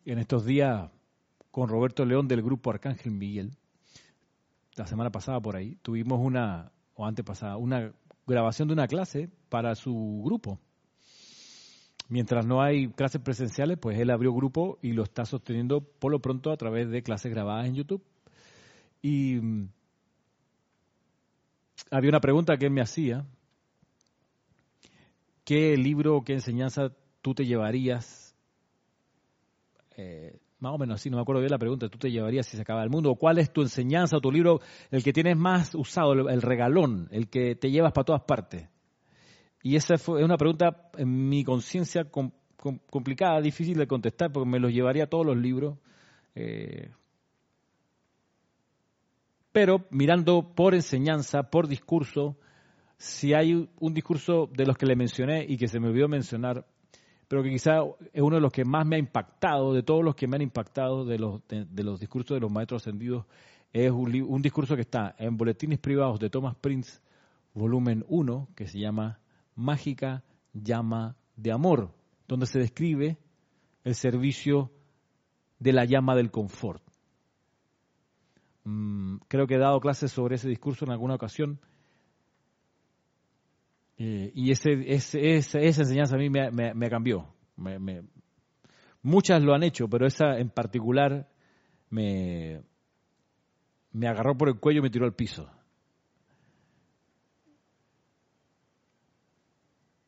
En 0.04 0.18
estos 0.18 0.44
días 0.44 0.90
con 1.50 1.68
Roberto 1.68 2.04
León 2.04 2.28
del 2.28 2.42
grupo 2.42 2.70
Arcángel 2.70 3.12
Miguel, 3.12 3.52
la 4.74 4.86
semana 4.86 5.10
pasada 5.10 5.40
por 5.40 5.56
ahí, 5.56 5.76
tuvimos 5.82 6.20
una, 6.20 6.72
o 6.94 7.04
antes 7.04 7.24
pasada, 7.24 7.58
una 7.58 7.92
grabación 8.26 8.68
de 8.68 8.74
una 8.74 8.88
clase 8.88 9.30
para 9.48 9.74
su 9.74 10.22
grupo. 10.24 10.58
Mientras 12.12 12.44
no 12.44 12.60
hay 12.60 12.88
clases 12.88 13.22
presenciales, 13.22 13.78
pues 13.78 13.98
él 13.98 14.10
abrió 14.10 14.34
grupo 14.34 14.78
y 14.82 14.92
lo 14.92 15.02
está 15.02 15.24
sosteniendo 15.24 15.80
por 15.80 16.12
lo 16.12 16.20
pronto 16.20 16.52
a 16.52 16.58
través 16.58 16.90
de 16.90 17.02
clases 17.02 17.32
grabadas 17.32 17.66
en 17.66 17.74
YouTube. 17.74 18.04
Y 19.00 19.36
mm, 19.36 19.68
había 21.90 22.10
una 22.10 22.20
pregunta 22.20 22.58
que 22.58 22.66
él 22.66 22.70
me 22.70 22.82
hacía. 22.82 23.24
¿Qué 25.42 25.74
libro 25.78 26.18
o 26.18 26.22
qué 26.22 26.34
enseñanza 26.34 26.92
tú 27.22 27.32
te 27.34 27.46
llevarías 27.46 28.36
eh, 29.96 30.38
más 30.58 30.74
o 30.74 30.78
menos 30.78 30.96
así, 30.96 31.08
no 31.08 31.16
me 31.16 31.22
acuerdo 31.22 31.40
bien 31.40 31.50
la 31.50 31.58
pregunta, 31.58 31.88
tú 31.88 31.96
te 31.96 32.10
llevarías 32.10 32.44
si 32.44 32.56
se 32.56 32.62
acaba 32.62 32.84
el 32.84 32.90
mundo, 32.90 33.14
cuál 33.14 33.38
es 33.38 33.50
tu 33.54 33.62
enseñanza 33.62 34.18
o 34.18 34.20
tu 34.20 34.30
libro, 34.30 34.60
el 34.90 35.02
que 35.02 35.14
tienes 35.14 35.38
más 35.38 35.74
usado, 35.74 36.12
el, 36.12 36.42
regalón, 36.42 37.08
el 37.10 37.30
que 37.30 37.56
te 37.56 37.70
llevas 37.70 37.92
para 37.92 38.04
todas 38.04 38.22
partes. 38.24 38.68
Y 39.62 39.76
esa 39.76 39.96
fue, 39.96 40.24
una 40.24 40.36
pregunta 40.36 40.90
en 40.98 41.28
mi 41.28 41.44
conciencia 41.44 42.06
complicada, 42.10 43.40
difícil 43.40 43.78
de 43.78 43.86
contestar, 43.86 44.32
porque 44.32 44.48
me 44.48 44.58
los 44.58 44.72
llevaría 44.72 45.04
a 45.04 45.08
todos 45.08 45.24
los 45.24 45.36
libros. 45.36 45.78
Eh, 46.34 46.90
pero 49.52 49.86
mirando 49.90 50.54
por 50.54 50.74
enseñanza, 50.74 51.44
por 51.44 51.68
discurso, 51.68 52.36
si 52.96 53.34
hay 53.34 53.68
un 53.78 53.94
discurso 53.94 54.48
de 54.52 54.66
los 54.66 54.76
que 54.76 54.86
le 54.86 54.96
mencioné 54.96 55.44
y 55.46 55.56
que 55.56 55.68
se 55.68 55.78
me 55.78 55.88
olvidó 55.88 56.08
mencionar, 56.08 56.66
pero 57.28 57.42
que 57.42 57.50
quizá 57.50 57.78
es 58.12 58.22
uno 58.22 58.36
de 58.36 58.42
los 58.42 58.52
que 58.52 58.64
más 58.64 58.86
me 58.86 58.96
ha 58.96 58.98
impactado, 58.98 59.72
de 59.72 59.82
todos 59.82 60.02
los 60.02 60.14
que 60.14 60.26
me 60.26 60.36
han 60.36 60.42
impactado 60.42 61.04
de 61.04 61.18
los, 61.18 61.40
de, 61.48 61.82
los 61.82 62.00
discursos 62.00 62.34
de 62.34 62.40
los 62.40 62.50
maestros 62.50 62.82
ascendidos, 62.82 63.26
es 63.72 63.90
un, 63.90 64.22
un, 64.22 64.42
discurso 64.42 64.74
que 64.74 64.82
está 64.82 65.14
en 65.18 65.36
Boletines 65.36 65.78
Privados 65.78 66.20
de 66.20 66.30
Thomas 66.30 66.54
Prince, 66.56 67.00
volumen 67.54 68.04
1, 68.08 68.48
que 68.54 68.66
se 68.66 68.78
llama 68.78 69.18
Mágica 69.54 70.24
Llama 70.52 71.16
de 71.36 71.52
Amor, 71.52 71.94
donde 72.28 72.46
se 72.46 72.58
describe 72.58 73.18
el 73.84 73.94
servicio 73.94 74.70
de 75.58 75.72
la 75.72 75.84
llama 75.84 76.14
del 76.14 76.30
confort. 76.30 76.82
Mm, 78.64 79.16
creo 79.28 79.46
que 79.46 79.54
he 79.54 79.58
dado 79.58 79.80
clases 79.80 80.12
sobre 80.12 80.36
ese 80.36 80.48
discurso 80.48 80.84
en 80.84 80.92
alguna 80.92 81.14
ocasión 81.14 81.60
eh, 84.04 84.32
y 84.34 84.50
ese, 84.50 84.72
ese, 84.92 85.36
esa 85.36 85.58
enseñanza 85.60 86.16
a 86.16 86.18
mí 86.18 86.30
me, 86.30 86.50
me, 86.50 86.90
cambió. 86.90 87.28
muchas 89.02 89.42
lo 89.42 89.54
han 89.54 89.62
hecho, 89.62 89.88
pero 89.88 90.06
esa 90.06 90.38
en 90.38 90.50
particular 90.50 91.28
me, 91.90 92.62
me 93.92 94.08
agarró 94.08 94.36
por 94.36 94.48
el 94.48 94.58
cuello 94.58 94.80
y 94.80 94.82
me 94.82 94.90
tiró 94.90 95.04
al 95.04 95.14
piso. 95.14 95.48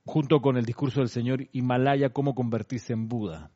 Junto 0.05 0.41
con 0.41 0.57
el 0.57 0.65
discurso 0.65 1.01
del 1.01 1.09
señor 1.09 1.47
Himalaya, 1.53 2.11
cómo 2.11 2.35
convertirse 2.35 2.93
en 2.93 3.09
Buda. 3.09 3.51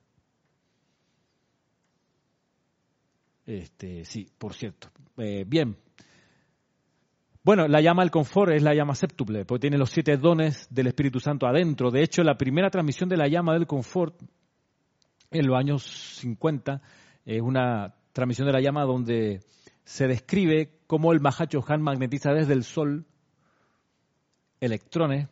Este, 3.44 4.04
sí, 4.04 4.28
por 4.38 4.54
cierto. 4.54 4.88
Eh, 5.16 5.44
bien, 5.46 5.76
bueno, 7.48 7.66
la 7.66 7.80
llama 7.80 8.02
del 8.02 8.10
confort 8.10 8.52
es 8.52 8.62
la 8.62 8.74
llama 8.74 8.94
séptuple, 8.94 9.46
porque 9.46 9.62
tiene 9.62 9.78
los 9.78 9.88
siete 9.88 10.18
dones 10.18 10.66
del 10.68 10.88
Espíritu 10.88 11.18
Santo 11.18 11.46
adentro. 11.46 11.90
De 11.90 12.02
hecho, 12.02 12.22
la 12.22 12.36
primera 12.36 12.68
transmisión 12.68 13.08
de 13.08 13.16
la 13.16 13.26
llama 13.26 13.54
del 13.54 13.66
confort 13.66 14.20
en 15.30 15.46
los 15.46 15.56
años 15.56 15.82
50 16.20 16.82
es 17.24 17.40
una 17.40 17.94
transmisión 18.12 18.48
de 18.48 18.52
la 18.52 18.60
llama 18.60 18.84
donde 18.84 19.40
se 19.82 20.06
describe 20.06 20.78
cómo 20.86 21.10
el 21.12 21.20
Mahacho 21.20 21.64
Han 21.66 21.80
magnetiza 21.80 22.32
desde 22.32 22.52
el 22.52 22.64
Sol 22.64 23.06
electrones. 24.60 25.28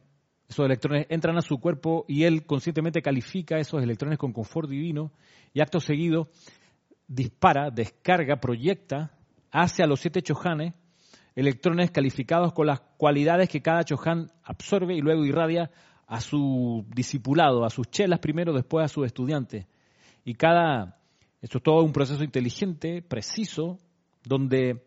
Esos 0.48 0.64
electrones 0.64 1.06
entran 1.08 1.36
a 1.36 1.42
su 1.42 1.58
cuerpo 1.58 2.04
y 2.08 2.24
él 2.24 2.46
conscientemente 2.46 3.02
califica 3.02 3.58
esos 3.58 3.82
electrones 3.82 4.18
con 4.18 4.32
confort 4.32 4.68
divino 4.68 5.12
y 5.52 5.60
acto 5.60 5.80
seguido 5.80 6.28
dispara, 7.08 7.70
descarga, 7.70 8.36
proyecta 8.36 9.12
hacia 9.50 9.86
los 9.86 10.00
siete 10.00 10.22
chojanes 10.22 10.74
electrones 11.36 11.90
calificados 11.90 12.52
con 12.54 12.66
las 12.66 12.80
cualidades 12.96 13.48
que 13.48 13.60
cada 13.60 13.84
Chohan 13.84 14.32
absorbe 14.42 14.96
y 14.96 15.02
luego 15.02 15.24
irradia 15.24 15.70
a 16.06 16.20
su 16.20 16.84
discipulado, 16.88 17.64
a 17.64 17.70
sus 17.70 17.90
chelas 17.90 18.20
primero, 18.20 18.54
después 18.54 18.86
a 18.86 18.88
sus 18.88 19.06
estudiantes. 19.06 19.66
Y 20.24 20.34
cada, 20.34 20.98
esto 21.42 21.58
es 21.58 21.64
todo 21.64 21.82
un 21.82 21.92
proceso 21.92 22.24
inteligente, 22.24 23.02
preciso, 23.02 23.78
donde 24.24 24.82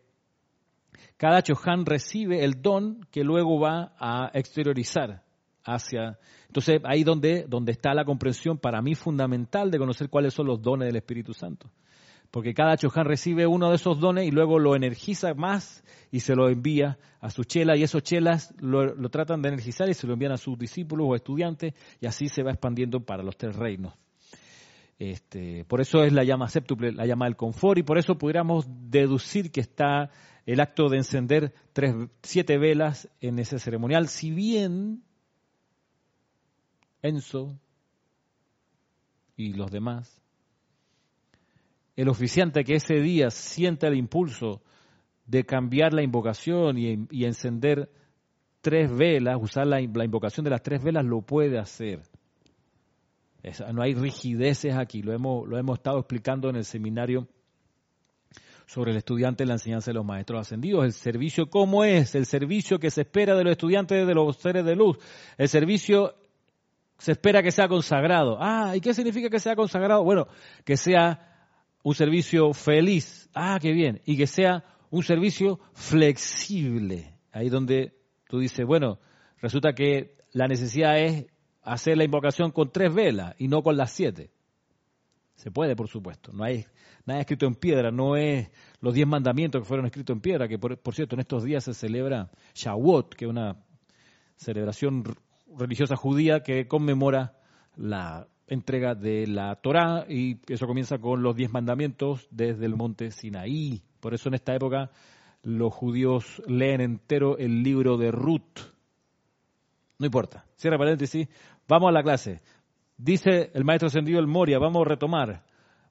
cada 1.16 1.42
Chohan 1.42 1.86
recibe 1.86 2.44
el 2.44 2.60
don 2.60 3.06
que 3.12 3.22
luego 3.22 3.60
va 3.60 3.94
a 3.98 4.30
exteriorizar 4.34 5.22
hacia. 5.64 6.18
Entonces, 6.46 6.80
ahí 6.84 7.04
donde, 7.04 7.44
donde 7.48 7.72
está 7.72 7.94
la 7.94 8.04
comprensión 8.04 8.58
para 8.58 8.82
mí 8.82 8.94
fundamental 8.94 9.70
de 9.70 9.78
conocer 9.78 10.08
cuáles 10.08 10.34
son 10.34 10.46
los 10.46 10.60
dones 10.62 10.86
del 10.86 10.96
Espíritu 10.96 11.34
Santo 11.34 11.70
porque 12.30 12.54
cada 12.54 12.76
Chohan 12.76 13.06
recibe 13.06 13.46
uno 13.46 13.70
de 13.70 13.76
esos 13.76 13.98
dones 13.98 14.26
y 14.26 14.30
luego 14.30 14.58
lo 14.58 14.76
energiza 14.76 15.34
más 15.34 15.82
y 16.12 16.20
se 16.20 16.34
lo 16.34 16.48
envía 16.48 16.98
a 17.20 17.30
su 17.30 17.44
chela 17.44 17.76
y 17.76 17.82
esos 17.82 18.02
chelas 18.02 18.54
lo, 18.60 19.08
tratan 19.10 19.42
de 19.42 19.48
energizar 19.48 19.88
y 19.88 19.94
se 19.94 20.06
lo 20.06 20.12
envían 20.12 20.32
a 20.32 20.36
sus 20.36 20.58
discípulos 20.58 21.06
o 21.08 21.14
estudiantes 21.14 21.74
y 22.00 22.06
así 22.06 22.28
se 22.28 22.42
va 22.42 22.50
expandiendo 22.50 23.00
para 23.00 23.22
los 23.22 23.36
tres 23.36 23.56
reinos. 23.56 23.94
Este, 24.98 25.64
por 25.64 25.80
eso 25.80 26.04
es 26.04 26.12
la 26.12 26.24
llama 26.24 26.48
séptuple, 26.48 26.92
la 26.92 27.06
llama 27.06 27.24
del 27.24 27.36
confort 27.36 27.78
y 27.78 27.82
por 27.82 27.98
eso 27.98 28.18
pudiéramos 28.18 28.66
deducir 28.68 29.50
que 29.50 29.60
está 29.60 30.10
el 30.46 30.60
acto 30.60 30.88
de 30.88 30.98
encender 30.98 31.54
tres, 31.72 31.94
siete 32.22 32.58
velas 32.58 33.08
en 33.20 33.38
ese 33.38 33.58
ceremonial, 33.58 34.08
si 34.08 34.30
bien 34.30 35.02
Enzo 37.02 37.58
y 39.36 39.52
los 39.54 39.70
demás 39.70 40.20
el 42.00 42.08
oficiante 42.08 42.64
que 42.64 42.76
ese 42.76 42.94
día 42.94 43.30
siente 43.30 43.86
el 43.86 43.94
impulso 43.94 44.62
de 45.26 45.44
cambiar 45.44 45.92
la 45.92 46.02
invocación 46.02 46.78
y, 46.78 47.24
encender 47.26 47.90
tres 48.62 48.90
velas, 48.90 49.36
usar 49.38 49.66
la, 49.66 49.82
invocación 49.82 50.44
de 50.44 50.50
las 50.50 50.62
tres 50.62 50.82
velas, 50.82 51.04
lo 51.04 51.20
puede 51.20 51.58
hacer. 51.58 52.00
no 53.74 53.82
hay 53.82 53.94
rigideces 53.94 54.74
aquí, 54.76 55.02
lo 55.02 55.12
hemos, 55.12 55.46
lo 55.46 55.58
hemos 55.58 55.78
estado 55.78 55.98
explicando 55.98 56.48
en 56.48 56.56
el 56.56 56.64
seminario 56.64 57.28
sobre 58.64 58.92
el 58.92 58.96
estudiante 58.96 59.42
en 59.42 59.48
la 59.48 59.56
enseñanza 59.56 59.90
de 59.90 59.96
los 59.96 60.04
maestros 60.06 60.40
ascendidos. 60.40 60.84
El 60.84 60.92
servicio, 60.92 61.50
¿cómo 61.50 61.84
es? 61.84 62.14
El 62.14 62.24
servicio 62.24 62.78
que 62.78 62.90
se 62.90 63.02
espera 63.02 63.36
de 63.36 63.44
los 63.44 63.50
estudiantes 63.50 64.06
de 64.06 64.14
los 64.14 64.36
seres 64.36 64.64
de 64.64 64.74
luz. 64.74 64.96
El 65.36 65.48
servicio 65.48 66.14
se 67.00 67.12
espera 67.12 67.42
que 67.42 67.50
sea 67.50 67.66
consagrado. 67.66 68.36
Ah, 68.38 68.76
¿y 68.76 68.80
qué 68.80 68.92
significa 68.92 69.30
que 69.30 69.40
sea 69.40 69.56
consagrado? 69.56 70.04
Bueno, 70.04 70.28
que 70.64 70.76
sea 70.76 71.48
un 71.82 71.94
servicio 71.94 72.52
feliz. 72.52 73.30
Ah, 73.34 73.58
qué 73.60 73.72
bien. 73.72 74.02
Y 74.04 74.18
que 74.18 74.26
sea 74.26 74.64
un 74.90 75.02
servicio 75.02 75.60
flexible. 75.72 77.18
Ahí 77.32 77.48
donde 77.48 77.94
tú 78.28 78.38
dices, 78.38 78.66
bueno, 78.66 78.98
resulta 79.40 79.72
que 79.72 80.18
la 80.32 80.46
necesidad 80.46 80.98
es 80.98 81.26
hacer 81.62 81.96
la 81.96 82.04
invocación 82.04 82.50
con 82.50 82.70
tres 82.70 82.92
velas 82.92 83.34
y 83.38 83.48
no 83.48 83.62
con 83.62 83.78
las 83.78 83.92
siete. 83.92 84.30
Se 85.36 85.50
puede, 85.50 85.74
por 85.74 85.88
supuesto. 85.88 86.32
No 86.34 86.44
hay 86.44 86.66
nada 87.06 87.20
escrito 87.20 87.46
en 87.46 87.54
piedra. 87.54 87.90
No 87.90 88.14
es 88.14 88.50
los 88.80 88.92
diez 88.92 89.06
mandamientos 89.06 89.62
que 89.62 89.66
fueron 89.66 89.86
escritos 89.86 90.14
en 90.14 90.20
piedra, 90.20 90.48
que 90.48 90.58
por, 90.58 90.94
cierto 90.94 91.16
en 91.16 91.20
estos 91.20 91.44
días 91.44 91.64
se 91.64 91.72
celebra 91.72 92.30
Shavuot, 92.54 93.14
que 93.14 93.24
es 93.24 93.30
una 93.30 93.56
celebración 94.36 95.02
religiosa 95.56 95.96
judía 95.96 96.42
que 96.42 96.66
conmemora 96.66 97.36
la 97.76 98.26
entrega 98.46 98.94
de 98.94 99.26
la 99.26 99.54
Torá 99.56 100.04
y 100.08 100.40
eso 100.48 100.66
comienza 100.66 100.98
con 100.98 101.22
los 101.22 101.36
diez 101.36 101.50
mandamientos 101.52 102.26
desde 102.30 102.66
el 102.66 102.76
monte 102.76 103.10
Sinaí. 103.10 103.82
Por 104.00 104.14
eso 104.14 104.28
en 104.28 104.34
esta 104.34 104.54
época 104.54 104.90
los 105.42 105.72
judíos 105.72 106.42
leen 106.46 106.80
entero 106.80 107.38
el 107.38 107.62
libro 107.62 107.96
de 107.96 108.10
Ruth. 108.10 108.58
No 109.98 110.06
importa. 110.06 110.44
Cierra 110.56 110.78
paréntesis. 110.78 111.28
Vamos 111.68 111.88
a 111.88 111.92
la 111.92 112.02
clase. 112.02 112.40
Dice 112.96 113.50
el 113.54 113.64
maestro 113.64 113.86
ascendido 113.86 114.18
el 114.18 114.26
Moria, 114.26 114.58
vamos 114.58 114.82
a 114.84 114.88
retomar. 114.88 115.44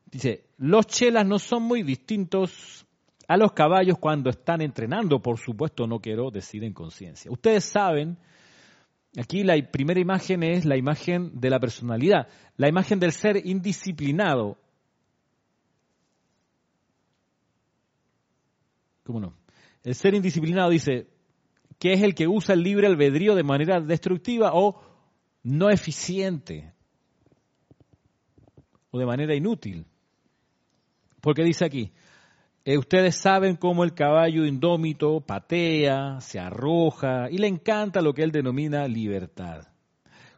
Dice, 0.05 0.45
los 0.57 0.87
chelas 0.87 1.25
no 1.25 1.39
son 1.39 1.63
muy 1.63 1.83
distintos 1.83 2.85
a 3.27 3.37
los 3.37 3.51
caballos 3.51 3.97
cuando 3.99 4.31
están 4.31 4.61
entrenando, 4.61 5.21
por 5.21 5.37
supuesto, 5.37 5.85
no 5.85 5.99
quiero 5.99 6.31
decir 6.31 6.63
en 6.63 6.73
conciencia. 6.73 7.31
Ustedes 7.31 7.63
saben, 7.63 8.17
aquí 9.17 9.43
la 9.43 9.55
primera 9.71 9.99
imagen 9.99 10.43
es 10.43 10.65
la 10.65 10.77
imagen 10.77 11.39
de 11.39 11.49
la 11.49 11.59
personalidad, 11.59 12.27
la 12.57 12.69
imagen 12.69 12.99
del 12.99 13.11
ser 13.11 13.45
indisciplinado. 13.45 14.57
¿Cómo 19.03 19.19
no? 19.19 19.33
El 19.83 19.95
ser 19.95 20.13
indisciplinado 20.13 20.69
dice 20.69 21.07
que 21.79 21.93
es 21.93 22.03
el 22.03 22.13
que 22.13 22.27
usa 22.27 22.53
el 22.53 22.61
libre 22.61 22.87
albedrío 22.87 23.35
de 23.35 23.43
manera 23.43 23.79
destructiva 23.79 24.51
o 24.53 24.81
no 25.43 25.69
eficiente 25.69 26.73
o 28.91 28.99
de 28.99 29.05
manera 29.05 29.35
inútil. 29.35 29.85
Porque 31.21 31.43
dice 31.43 31.65
aquí, 31.65 31.91
eh, 32.65 32.77
ustedes 32.77 33.15
saben 33.15 33.55
cómo 33.55 33.83
el 33.83 33.93
caballo 33.93 34.45
indómito 34.45 35.21
patea, 35.21 36.19
se 36.21 36.39
arroja 36.39 37.29
y 37.31 37.37
le 37.37 37.47
encanta 37.47 38.01
lo 38.01 38.13
que 38.13 38.23
él 38.23 38.31
denomina 38.31 38.87
libertad. 38.87 39.67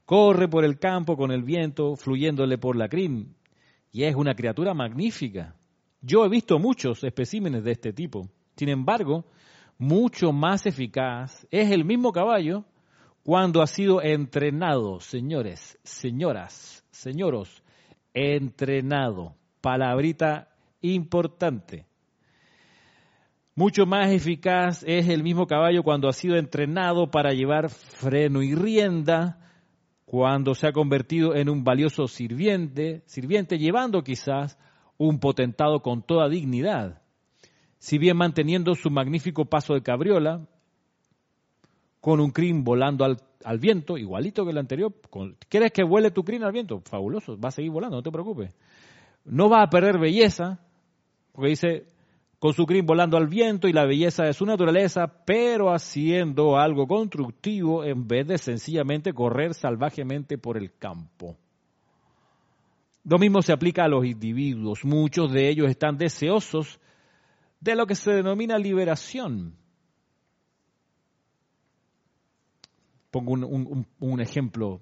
Corre 0.06 0.48
por 0.48 0.64
el 0.64 0.78
campo 0.78 1.18
con 1.18 1.32
el 1.32 1.44
viento 1.44 1.96
fluyéndole 1.96 2.58
por 2.58 2.76
la 2.76 2.90
crin 2.90 3.36
y 3.92 4.04
es 4.04 4.16
una 4.16 4.36
criatura 4.36 4.74
magnífica. 4.74 5.56
Yo 6.02 6.26
he 6.26 6.30
visto 6.30 6.60
muchos 6.60 7.04
especímenes 7.04 7.64
de 7.64 7.72
este 7.72 7.94
tipo. 7.94 8.28
Sin 8.56 8.70
embargo, 8.70 9.26
mucho 9.78 10.32
más 10.32 10.66
eficaz 10.66 11.48
es 11.50 11.72
el 11.72 11.86
mismo 11.86 12.12
caballo 12.12 12.66
cuando 13.24 13.62
ha 13.62 13.68
sido 13.68 14.02
entrenado, 14.02 15.00
señores, 15.00 15.80
señoras, 15.84 16.86
señoros, 16.92 17.64
entrenado. 18.14 19.36
Palabrita 19.62 20.50
importante. 20.82 21.86
Mucho 23.56 23.86
más 23.86 24.12
eficaz 24.12 24.84
es 24.88 25.10
el 25.10 25.24
mismo 25.24 25.46
caballo 25.46 25.84
cuando 25.84 26.08
ha 26.08 26.14
sido 26.14 26.38
entrenado 26.38 27.12
para 27.12 27.34
llevar 27.34 27.70
freno 27.70 28.42
y 28.42 28.56
rienda, 28.56 29.40
cuando 30.06 30.56
se 30.56 30.68
ha 30.68 30.72
convertido 30.72 31.36
en 31.36 31.50
un 31.50 31.64
valioso 31.64 32.08
sirviente, 32.08 33.04
sirviente 33.06 33.58
llevando 33.58 34.04
quizás 34.04 34.58
un 34.98 35.20
potentado 35.20 35.82
con 35.82 36.02
toda 36.02 36.30
dignidad. 36.30 37.02
Si 37.78 37.98
bien 37.98 38.16
manteniendo 38.16 38.74
su 38.76 38.90
magnífico 38.90 39.46
paso 39.46 39.74
de 39.74 39.82
cabriola, 39.82 40.48
con 42.00 42.20
un 42.20 42.32
crin 42.32 42.64
volando 42.64 43.06
al, 43.06 43.60
viento, 43.60 43.98
igualito 43.98 44.44
que 44.44 44.52
el 44.52 44.58
anterior. 44.58 44.94
¿Quieres 45.48 45.72
que 45.72 45.84
vuele 45.84 46.12
tu 46.12 46.24
crin 46.24 46.44
al 46.44 46.52
viento? 46.52 46.82
Fabuloso, 46.82 47.40
va 47.40 47.50
a 47.50 47.52
seguir 47.52 47.72
volando, 47.72 47.98
no 47.98 48.04
te 48.04 48.12
preocupes. 48.12 48.52
No 49.26 49.50
va 49.50 49.62
a 49.62 49.70
perder 49.70 50.00
belleza, 50.00 50.60
porque 51.32 51.50
dice, 51.50 51.86
con 52.42 52.56
su 52.56 52.66
crin 52.66 52.88
volando 52.88 53.18
al 53.18 53.28
viento 53.28 53.68
y 53.68 53.72
la 53.72 53.86
belleza 53.86 54.24
de 54.24 54.34
su 54.34 54.48
naturaleza, 54.48 55.06
pero 55.28 55.72
haciendo 55.72 56.58
algo 56.58 56.88
constructivo 56.88 57.84
en 57.84 58.08
vez 58.08 58.26
de 58.26 58.40
sencillamente 58.40 59.14
correr 59.14 59.54
salvajemente 59.54 60.40
por 60.40 60.58
el 60.58 60.76
campo. 60.76 61.38
Lo 63.04 63.20
mismo 63.20 63.44
se 63.44 63.54
aplica 63.54 63.84
a 63.84 63.88
los 63.88 64.06
individuos. 64.06 64.84
Muchos 64.84 65.32
de 65.32 65.50
ellos 65.50 65.70
están 65.70 66.00
deseosos 66.00 66.80
de 67.60 67.76
lo 67.76 67.86
que 67.86 67.94
se 67.94 68.10
denomina 68.10 68.58
liberación. 68.58 69.56
Pongo 73.12 73.34
un, 73.34 74.20
ejemplo 74.20 74.82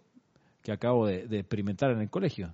que 0.63 0.72
acabo 0.72 1.08
de, 1.08 1.39
experimentar 1.39 1.91
en 1.91 2.00
el 2.00 2.10
colegio. 2.10 2.54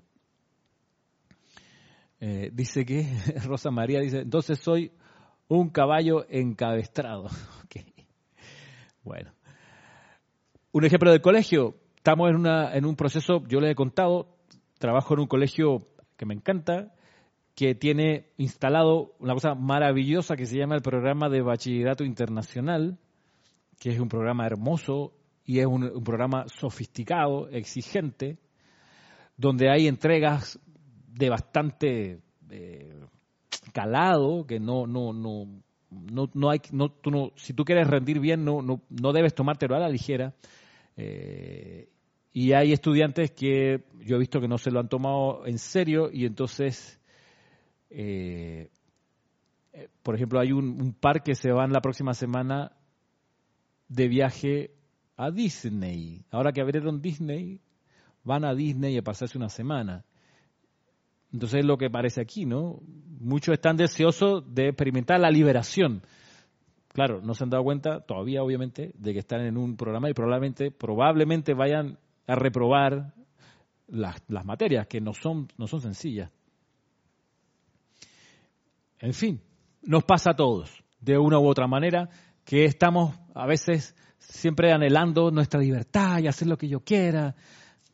Eh, 2.20 2.50
dice 2.54 2.86
que, 2.86 3.08
Rosa 3.46 3.72
María 3.72 4.00
dice, 4.00 4.20
entonces 4.20 4.60
soy 4.60 4.92
un 5.48 5.70
caballo 5.70 6.26
encabestrado. 6.30 7.28
Bueno. 9.04 9.32
Un 10.72 10.84
ejemplo 10.84 11.12
del 11.12 11.22
colegio. 11.22 11.76
Estamos 11.96 12.28
en, 12.32 12.38
una, 12.38 12.74
en 12.76 12.86
un 12.86 12.96
proceso, 12.96 13.44
yo 13.48 13.60
les 13.60 13.72
he 13.72 13.76
contado, 13.76 14.36
trabajo 14.80 15.14
en 15.14 15.20
un 15.20 15.28
colegio 15.28 15.88
que 16.18 16.26
me 16.26 16.34
encanta, 16.34 16.92
que 17.54 17.76
tiene 17.76 18.32
instalado 18.38 19.14
una 19.20 19.34
cosa 19.34 19.54
maravillosa 19.54 20.36
que 20.36 20.48
se 20.48 20.58
llama 20.58 20.74
el 20.74 20.82
programa 20.82 21.30
de 21.30 21.42
bachillerato 21.42 22.04
internacional, 22.04 22.98
que 23.80 23.92
es 23.92 24.00
un 24.00 24.10
programa 24.10 24.48
hermoso 24.48 25.14
y 25.46 25.60
es 25.60 25.68
un 25.68 26.04
programa 26.04 26.46
sofisticado, 26.48 27.48
exigente, 27.50 28.40
donde 29.38 29.70
hay 29.70 29.88
entregas 29.88 30.60
de 31.16 31.30
bastante 31.30 32.20
eh, 32.50 32.94
calado, 33.72 34.46
que 34.46 34.60
no, 34.60 34.86
no, 34.86 35.14
no, 35.14 35.48
no, 35.90 36.30
no 36.34 36.50
hay, 36.50 36.60
no, 36.72 36.90
tú 36.90 37.10
no, 37.10 37.32
si 37.36 37.54
tú 37.54 37.64
quieres 37.64 37.88
rendir 37.88 38.20
bien, 38.20 38.44
no, 38.44 38.62
no, 38.62 38.82
no 38.90 39.14
debes 39.14 39.34
tomártelo 39.34 39.76
a 39.76 39.80
la 39.80 39.90
ligera. 39.90 40.34
Eh, 40.98 41.90
y 42.34 42.52
hay 42.52 42.74
estudiantes 42.74 43.32
que 43.32 43.86
yo 44.04 44.18
he 44.18 44.20
visto 44.20 44.42
que 44.42 44.50
no 44.50 44.58
se 44.58 44.72
lo 44.72 44.82
han 44.82 44.90
tomado 44.90 45.46
en 45.46 45.58
serio 45.58 46.10
y 46.12 46.26
entonces, 46.26 47.00
eh, 47.90 48.70
por 50.04 50.16
ejemplo, 50.16 50.42
hay 50.42 50.52
un, 50.52 50.82
un 50.82 50.94
par 50.94 51.24
que 51.24 51.36
se 51.36 51.52
van 51.52 51.72
la 51.72 51.80
próxima 51.80 52.14
semana 52.14 52.74
de 53.88 54.08
viaje 54.10 54.72
a 55.16 55.32
Disney. 55.32 56.26
Ahora 56.30 56.52
que 56.52 56.60
abrieron 56.60 57.02
Disney, 57.02 57.62
van 58.26 58.44
a 58.44 58.54
Disney 58.54 58.98
a 58.98 59.02
pasarse 59.02 59.38
una 59.38 59.50
semana. 59.50 60.04
Entonces 61.36 61.60
es 61.60 61.66
lo 61.66 61.78
que 61.78 61.90
parece 61.90 62.22
aquí, 62.22 62.46
¿no? 62.46 62.80
Muchos 63.20 63.56
están 63.56 63.76
deseosos 63.76 64.42
de 64.56 64.70
experimentar 64.70 65.20
la 65.20 65.30
liberación. 65.30 66.02
Claro, 66.94 67.20
no 67.22 67.34
se 67.34 67.44
han 67.44 67.50
dado 67.50 67.66
cuenta 67.66 68.00
todavía, 68.00 68.42
obviamente, 68.42 68.94
de 68.98 69.12
que 69.12 69.20
están 69.20 69.42
en 69.42 69.58
un 69.58 69.76
programa 69.76 70.10
y 70.10 70.14
probablemente, 70.14 70.72
probablemente 70.72 71.54
vayan 71.54 72.00
a 72.26 72.36
reprobar 72.36 73.14
las, 73.88 74.24
las 74.30 74.46
materias, 74.46 74.88
que 74.88 75.02
no 75.02 75.12
son, 75.12 75.50
no 75.58 75.68
son 75.68 75.82
sencillas. 75.82 76.32
En 79.00 79.14
fin, 79.14 79.42
nos 79.82 80.06
pasa 80.06 80.32
a 80.32 80.36
todos, 80.38 80.86
de 81.02 81.18
una 81.18 81.38
u 81.38 81.50
otra 81.50 81.68
manera, 81.68 82.08
que 82.46 82.64
estamos 82.64 83.14
a 83.34 83.46
veces 83.46 83.94
siempre 84.20 84.72
anhelando 84.72 85.32
nuestra 85.32 85.60
libertad 85.60 86.20
y 86.20 86.28
hacer 86.28 86.48
lo 86.48 86.58
que 86.58 86.70
yo 86.70 86.80
quiera, 86.80 87.36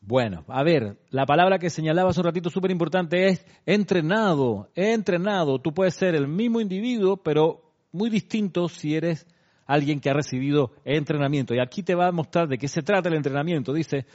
bueno, 0.01 0.43
a 0.47 0.63
ver, 0.63 0.97
la 1.11 1.27
palabra 1.27 1.59
que 1.59 1.69
señalaba 1.69 2.09
hace 2.09 2.19
un 2.19 2.25
ratito 2.25 2.49
súper 2.49 2.71
importante 2.71 3.27
es 3.27 3.45
entrenado, 3.67 4.69
entrenado. 4.73 5.59
Tú 5.59 5.73
puedes 5.73 5.93
ser 5.93 6.15
el 6.15 6.27
mismo 6.27 6.59
individuo, 6.59 7.17
pero 7.17 7.71
muy 7.91 8.09
distinto 8.09 8.67
si 8.67 8.95
eres 8.95 9.27
alguien 9.67 9.99
que 9.99 10.09
ha 10.09 10.13
recibido 10.13 10.71
entrenamiento. 10.85 11.53
Y 11.53 11.59
aquí 11.59 11.83
te 11.83 11.93
va 11.93 12.07
a 12.07 12.11
mostrar 12.11 12.47
de 12.47 12.57
qué 12.57 12.67
se 12.67 12.81
trata 12.81 13.09
el 13.09 13.15
entrenamiento. 13.15 13.73
Dice, 13.73 14.07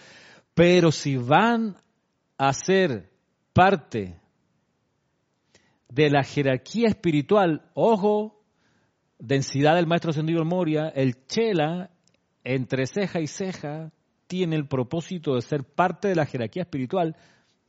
pero 0.55 0.91
si 0.91 1.17
van 1.17 1.77
a 2.37 2.53
ser 2.53 3.09
parte 3.53 4.19
de 5.89 6.11
la 6.11 6.25
jerarquía 6.25 6.89
espiritual, 6.89 7.63
ojo, 7.75 8.43
densidad 9.21 9.77
del 9.77 9.87
maestro 9.87 10.13
Sendido 10.13 10.45
Moria, 10.45 10.89
el 10.89 11.27
chela, 11.27 11.91
entre 12.43 12.87
ceja 12.87 13.21
y 13.21 13.29
ceja, 13.29 13.93
tiene 14.27 14.57
el 14.57 14.67
propósito 14.67 15.35
de 15.35 15.43
ser 15.43 15.65
parte 15.65 16.09
de 16.09 16.15
la 16.15 16.27
jerarquía 16.27 16.63
espiritual, 16.63 17.17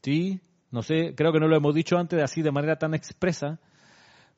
¿sí? 0.01 0.41
No 0.71 0.81
sé, 0.81 1.13
creo 1.15 1.31
que 1.31 1.39
no 1.39 1.47
lo 1.47 1.55
hemos 1.55 1.73
dicho 1.73 1.97
antes 1.97 2.21
así 2.21 2.41
de 2.41 2.51
manera 2.51 2.77
tan 2.77 2.93
expresa, 2.93 3.59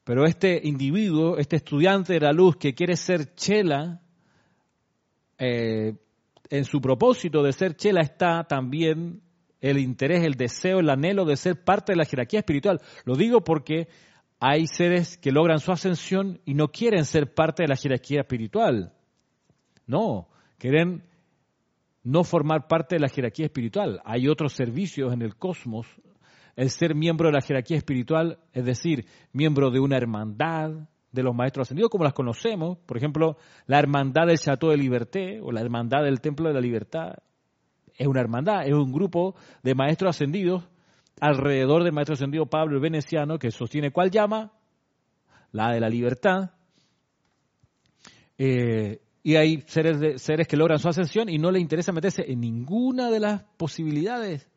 pero 0.04 0.26
este 0.26 0.60
individuo, 0.64 1.38
este 1.38 1.58
estudiante 1.58 2.14
de 2.14 2.20
la 2.20 2.32
luz 2.32 2.58
que 2.58 2.74
quiere 2.74 2.96
ser 2.96 3.36
chela, 3.36 4.02
eh, 5.38 5.96
en 6.50 6.66
su 6.66 6.82
propósito 6.82 7.44
de 7.44 7.54
ser 7.54 7.76
chela 7.76 8.02
está 8.02 8.44
también 8.44 9.22
el 9.62 9.78
interés, 9.78 10.24
el 10.24 10.36
deseo, 10.36 10.80
el 10.80 10.90
anhelo 10.90 11.26
de 11.26 11.36
ser 11.36 11.64
parte 11.64 11.92
de 11.94 11.98
la 11.98 12.06
jerarquía 12.06 12.40
espiritual. 12.40 12.82
Lo 13.06 13.16
digo 13.16 13.44
porque 13.44 13.88
hay 14.40 14.68
seres 14.68 15.18
que 15.18 15.32
logran 15.32 15.60
su 15.60 15.72
ascensión 15.72 16.40
y 16.46 16.54
no 16.54 16.70
quieren 16.70 17.06
ser 17.06 17.34
parte 17.34 17.64
de 17.64 17.70
la 17.70 17.76
jerarquía 17.76 18.22
espiritual. 18.22 18.94
No, 19.86 20.30
quieren 20.58 21.04
no 22.04 22.24
formar 22.24 22.68
parte 22.68 22.96
de 22.96 23.02
la 23.02 23.10
jerarquía 23.10 23.46
espiritual. 23.46 24.02
Hay 24.06 24.28
otros 24.28 24.54
servicios 24.54 25.14
en 25.14 25.22
el 25.22 25.36
cosmos. 25.36 25.88
El 26.56 26.70
ser 26.70 26.96
miembro 26.96 27.28
de 27.28 27.34
la 27.34 27.42
jerarquía 27.42 27.78
espiritual, 27.78 28.40
es 28.54 28.66
decir, 28.66 29.06
miembro 29.32 29.72
de 29.72 29.80
una 29.80 29.98
hermandad 29.98 30.72
de 31.12 31.24
los 31.24 31.36
maestros 31.36 31.68
ascendidos, 31.68 31.90
como 31.90 32.04
las 32.04 32.14
conocemos, 32.14 32.78
por 32.86 32.98
ejemplo, 32.98 33.38
la 33.66 33.80
hermandad 33.80 34.28
del 34.28 34.38
Chateau 34.38 34.70
de 34.70 34.78
Liberté 34.78 35.40
o 35.42 35.52
la 35.52 35.62
hermandad 35.62 36.04
del 36.04 36.22
Templo 36.22 36.48
de 36.50 36.54
la 36.54 36.62
Libertad, 36.62 37.14
es 37.98 38.08
una 38.08 38.22
hermandad, 38.22 38.66
es 38.66 38.74
un 38.74 38.92
grupo 38.92 39.36
de 39.64 39.76
maestros 39.76 40.16
ascendidos 40.16 40.64
alrededor 41.20 41.84
del 41.84 41.94
maestro 41.94 42.14
ascendido 42.14 42.46
Pablo 42.46 42.80
Veneciano, 42.80 43.38
que 43.38 43.52
sostiene 43.52 43.92
cuál 43.92 44.12
llama, 44.12 44.54
la 45.52 45.72
de 45.72 45.80
la 45.80 45.90
libertad. 45.90 46.52
Eh, 48.38 49.02
y 49.22 49.36
hay 49.36 49.64
seres, 49.68 50.00
de, 50.00 50.18
seres 50.18 50.48
que 50.48 50.58
logran 50.58 50.80
su 50.80 50.88
ascensión 50.88 51.30
y 51.30 51.38
no 51.38 51.52
le 51.52 51.60
interesa 51.60 51.92
meterse 51.92 52.32
en 52.32 52.40
ninguna 52.40 53.10
de 53.10 53.20
las 53.20 53.44
posibilidades, 53.58 54.48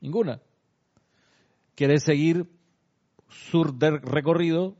ninguna. 0.00 0.40
Quiere 1.74 1.98
seguir 1.98 2.46
su 3.28 3.64
recorrido 3.64 4.76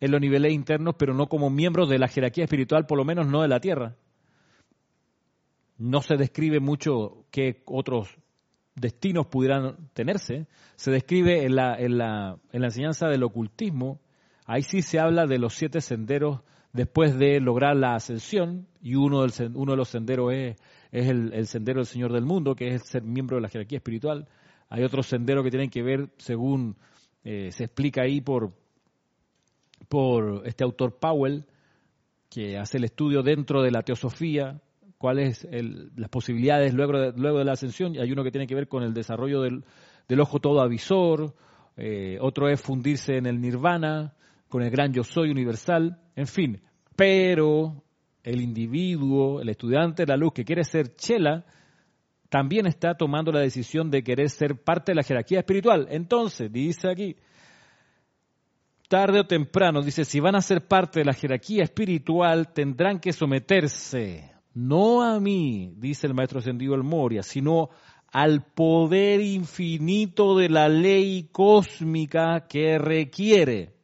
en 0.00 0.10
los 0.10 0.20
niveles 0.20 0.52
internos, 0.52 0.96
pero 0.98 1.14
no 1.14 1.28
como 1.28 1.50
miembros 1.50 1.88
de 1.88 1.98
la 1.98 2.08
jerarquía 2.08 2.44
espiritual, 2.44 2.86
por 2.86 2.98
lo 2.98 3.04
menos 3.04 3.26
no 3.26 3.42
de 3.42 3.48
la 3.48 3.60
tierra. 3.60 3.96
No 5.78 6.02
se 6.02 6.16
describe 6.16 6.60
mucho 6.60 7.24
qué 7.30 7.62
otros 7.66 8.08
destinos 8.74 9.26
pudieran 9.26 9.90
tenerse. 9.94 10.46
Se 10.76 10.90
describe 10.90 11.44
en 11.44 11.56
la, 11.56 11.76
en 11.76 11.98
la, 11.98 12.38
en 12.52 12.60
la 12.60 12.66
enseñanza 12.66 13.08
del 13.08 13.22
ocultismo, 13.22 14.00
ahí 14.44 14.62
sí 14.62 14.82
se 14.82 14.98
habla 14.98 15.26
de 15.26 15.38
los 15.38 15.54
siete 15.54 15.80
senderos 15.80 16.40
después 16.78 17.18
de 17.18 17.40
lograr 17.40 17.74
la 17.74 17.96
ascensión, 17.96 18.68
y 18.80 18.94
uno, 18.94 19.22
del, 19.22 19.32
uno 19.56 19.72
de 19.72 19.76
los 19.76 19.88
senderos 19.88 20.32
es, 20.32 20.56
el, 20.92 21.46
sendero 21.48 21.80
del 21.80 21.86
Señor 21.86 22.12
del 22.12 22.24
Mundo, 22.24 22.54
que 22.54 22.68
es 22.68 22.84
ser 22.84 23.02
miembro 23.02 23.36
de 23.36 23.42
la 23.42 23.48
jerarquía 23.48 23.78
espiritual. 23.78 24.28
Hay 24.68 24.84
otros 24.84 25.08
senderos 25.08 25.42
que 25.42 25.50
tienen 25.50 25.70
que 25.70 25.82
ver, 25.82 26.08
según 26.18 26.76
eh, 27.24 27.50
se 27.50 27.64
explica 27.64 28.02
ahí 28.02 28.20
por, 28.20 28.52
este 30.44 30.62
autor 30.62 31.00
Powell, 31.00 31.46
que 32.30 32.56
hace 32.56 32.78
el 32.78 32.84
estudio 32.84 33.24
dentro 33.24 33.60
de 33.60 33.72
la 33.72 33.82
teosofía, 33.82 34.60
cuáles 34.98 35.48
las 35.50 36.10
posibilidades 36.10 36.74
luego 36.74 36.96
de, 36.96 37.12
luego 37.16 37.38
de 37.38 37.44
la 37.44 37.52
ascensión. 37.54 37.98
Hay 37.98 38.12
uno 38.12 38.22
que 38.22 38.30
tiene 38.30 38.46
que 38.46 38.54
ver 38.54 38.68
con 38.68 38.84
el 38.84 38.94
desarrollo 38.94 39.42
del, 39.42 39.64
ojo 40.20 40.38
todo 40.38 40.60
avisor, 40.60 41.34
eh, 41.76 42.18
otro 42.20 42.48
es 42.48 42.60
fundirse 42.60 43.16
en 43.16 43.26
el 43.26 43.40
nirvana, 43.40 44.14
con 44.48 44.62
el 44.62 44.70
gran 44.70 44.92
yo 44.92 45.02
soy 45.02 45.30
universal, 45.30 45.98
en 46.14 46.28
fin. 46.28 46.60
Pero 46.98 47.84
el 48.24 48.40
individuo, 48.40 49.40
el 49.40 49.50
estudiante 49.50 50.02
de 50.02 50.08
la 50.08 50.16
luz 50.16 50.32
que 50.32 50.44
quiere 50.44 50.64
ser 50.64 50.96
chela, 50.96 51.46
también 52.28 52.66
está 52.66 52.96
tomando 52.96 53.30
la 53.30 53.38
decisión 53.38 53.88
de 53.88 54.02
querer 54.02 54.28
ser 54.30 54.60
parte 54.60 54.90
de 54.90 54.96
la 54.96 55.04
jerarquía 55.04 55.38
espiritual. 55.38 55.86
Entonces, 55.92 56.52
dice 56.52 56.90
aquí, 56.90 57.14
tarde 58.88 59.20
o 59.20 59.26
temprano, 59.28 59.80
dice, 59.80 60.04
si 60.04 60.18
van 60.18 60.34
a 60.34 60.40
ser 60.40 60.66
parte 60.66 60.98
de 60.98 61.04
la 61.04 61.12
jerarquía 61.12 61.62
espiritual, 61.62 62.52
tendrán 62.52 62.98
que 62.98 63.12
someterse 63.12 64.32
no 64.54 65.04
a 65.04 65.20
mí, 65.20 65.72
dice 65.76 66.08
el 66.08 66.14
maestro 66.14 66.40
ascendido 66.40 66.74
el 66.74 66.82
Moria, 66.82 67.22
sino 67.22 67.70
al 68.10 68.42
poder 68.42 69.20
infinito 69.20 70.36
de 70.36 70.48
la 70.48 70.68
ley 70.68 71.28
cósmica 71.30 72.48
que 72.48 72.76
requiere. 72.76 73.77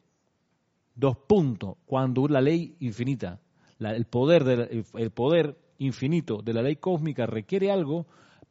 Dos 0.95 1.17
puntos. 1.27 1.77
Cuando 1.87 2.27
la 2.29 2.41
ley 2.41 2.77
infinita, 2.81 3.41
el, 3.79 4.07
poder 4.07 4.85
el 4.95 5.11
poder 5.11 5.59
infinito 5.79 6.41
de 6.43 6.53
la 6.53 6.63
ley 6.63 6.77
cósmica 6.77 7.27
requiere 7.27 7.71
algo, 7.71 8.07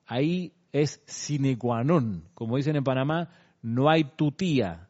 ahí 0.06 0.54
es 0.72 1.02
sine 1.06 1.58
qua 1.58 1.84
non. 1.84 2.30
Como 2.34 2.58
dicen 2.58 2.76
en 2.76 2.84
Panamá, 2.84 3.30
no 3.62 3.90
hay 3.90 4.04
tutía. 4.16 4.90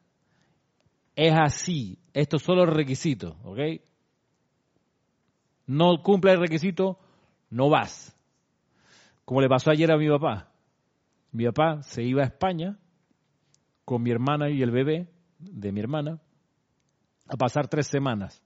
Es 1.15 1.33
así. 1.33 1.99
Estos 2.13 2.41
son 2.41 2.57
los 2.57 2.69
requisitos, 2.69 3.35
¿ok? 3.43 3.59
No 5.67 6.01
cumple 6.01 6.31
el 6.31 6.39
requisito, 6.39 6.99
no 7.49 7.69
vas. 7.69 8.17
Como 9.25 9.41
le 9.41 9.49
pasó 9.49 9.71
ayer 9.71 9.91
a 9.91 9.97
mi 9.97 10.09
papá. 10.09 10.51
Mi 11.31 11.45
papá 11.45 11.81
se 11.83 12.03
iba 12.03 12.23
a 12.23 12.27
España 12.27 12.77
con 13.85 14.01
mi 14.01 14.11
hermana 14.11 14.49
y 14.49 14.61
el 14.61 14.71
bebé 14.71 15.07
de 15.39 15.71
mi 15.71 15.79
hermana 15.79 16.19
a 17.28 17.38
pasar 17.38 17.67
tres 17.67 17.88
semanas. 17.88 18.41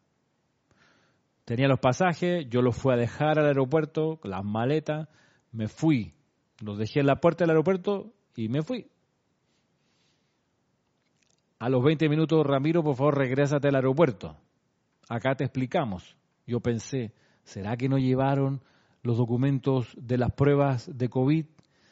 Tenía 1.46 1.68
los 1.68 1.80
pasajes, 1.80 2.46
yo 2.50 2.62
los 2.62 2.76
fui 2.76 2.94
a 2.94 2.98
dejar 2.98 3.40
al 3.40 3.46
aeropuerto, 3.46 4.20
las 4.24 4.44
maletas, 4.44 5.08
me 5.52 5.68
fui. 5.68 6.14
Los 6.60 6.78
dejé 6.78 7.00
en 7.00 7.08
la 7.08 7.22
puerta 7.22 7.44
del 7.44 7.52
aeropuerto 7.52 8.14
y 8.36 8.50
me 8.50 8.64
fui. 8.64 8.90
A 11.60 11.70
los 11.70 11.84
20 11.84 12.10
minutos, 12.10 12.46
Ramiro, 12.46 12.84
por 12.84 12.96
favor, 12.96 13.18
regrésate 13.18 13.70
al 13.70 13.76
aeropuerto. 13.76 14.38
Acá 15.10 15.36
te 15.36 15.44
explicamos. 15.44 16.16
Yo 16.46 16.60
pensé, 16.60 17.14
¿será 17.44 17.78
que 17.78 17.90
no 17.90 17.98
llevaron 17.98 18.62
los 19.02 19.18
documentos 19.18 19.88
de 19.96 20.18
las 20.18 20.34
pruebas 20.34 20.90
de 20.94 21.10
COVID? 21.10 21.46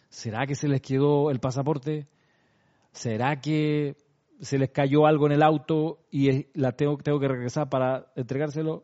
¿Será 0.10 0.46
que 0.46 0.56
se 0.56 0.68
les 0.68 0.82
quedó 0.82 1.32
el 1.32 1.40
pasaporte? 1.40 2.08
¿Será 2.92 3.40
que 3.40 3.96
se 4.42 4.58
les 4.58 4.70
cayó 4.70 5.06
algo 5.06 5.26
en 5.28 5.34
el 5.34 5.44
auto 5.44 6.06
y 6.12 6.48
la 6.54 6.72
tengo, 6.74 6.98
tengo 6.98 7.20
que 7.20 7.28
regresar 7.28 7.70
para 7.70 8.12
entregárselo? 8.16 8.84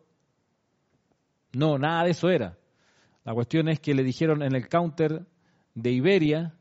No, 1.54 1.78
nada 1.78 2.04
de 2.06 2.12
eso 2.12 2.30
era. 2.30 2.58
La 3.24 3.34
cuestión 3.34 3.68
es 3.68 3.80
que 3.80 3.94
le 3.94 4.04
dijeron 4.04 4.42
en 4.42 4.56
el 4.56 4.68
counter 4.68 5.26
de 5.76 5.92
Iberia, 5.92 6.54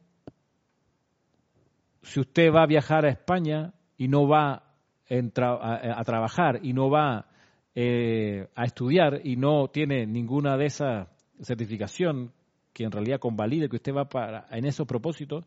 si 2.02 2.20
usted 2.20 2.52
va 2.52 2.62
a 2.62 2.66
viajar 2.66 3.04
a 3.04 3.10
España 3.10 3.72
y 3.96 4.08
no 4.08 4.26
va 4.26 4.64
a, 5.08 6.04
trabajar 6.04 6.60
y 6.62 6.72
no 6.72 6.90
va 6.90 7.26
eh, 7.74 8.48
a 8.54 8.64
estudiar 8.64 9.20
y 9.24 9.36
no 9.36 9.68
tiene 9.68 10.06
ninguna 10.06 10.56
de 10.56 10.66
esas 10.66 11.08
certificación 11.42 12.32
que 12.72 12.84
en 12.84 12.92
realidad 12.92 13.18
convalide 13.18 13.68
que 13.68 13.76
usted 13.76 13.94
va 13.94 14.08
para, 14.08 14.46
en 14.50 14.64
esos 14.64 14.86
propósitos, 14.86 15.44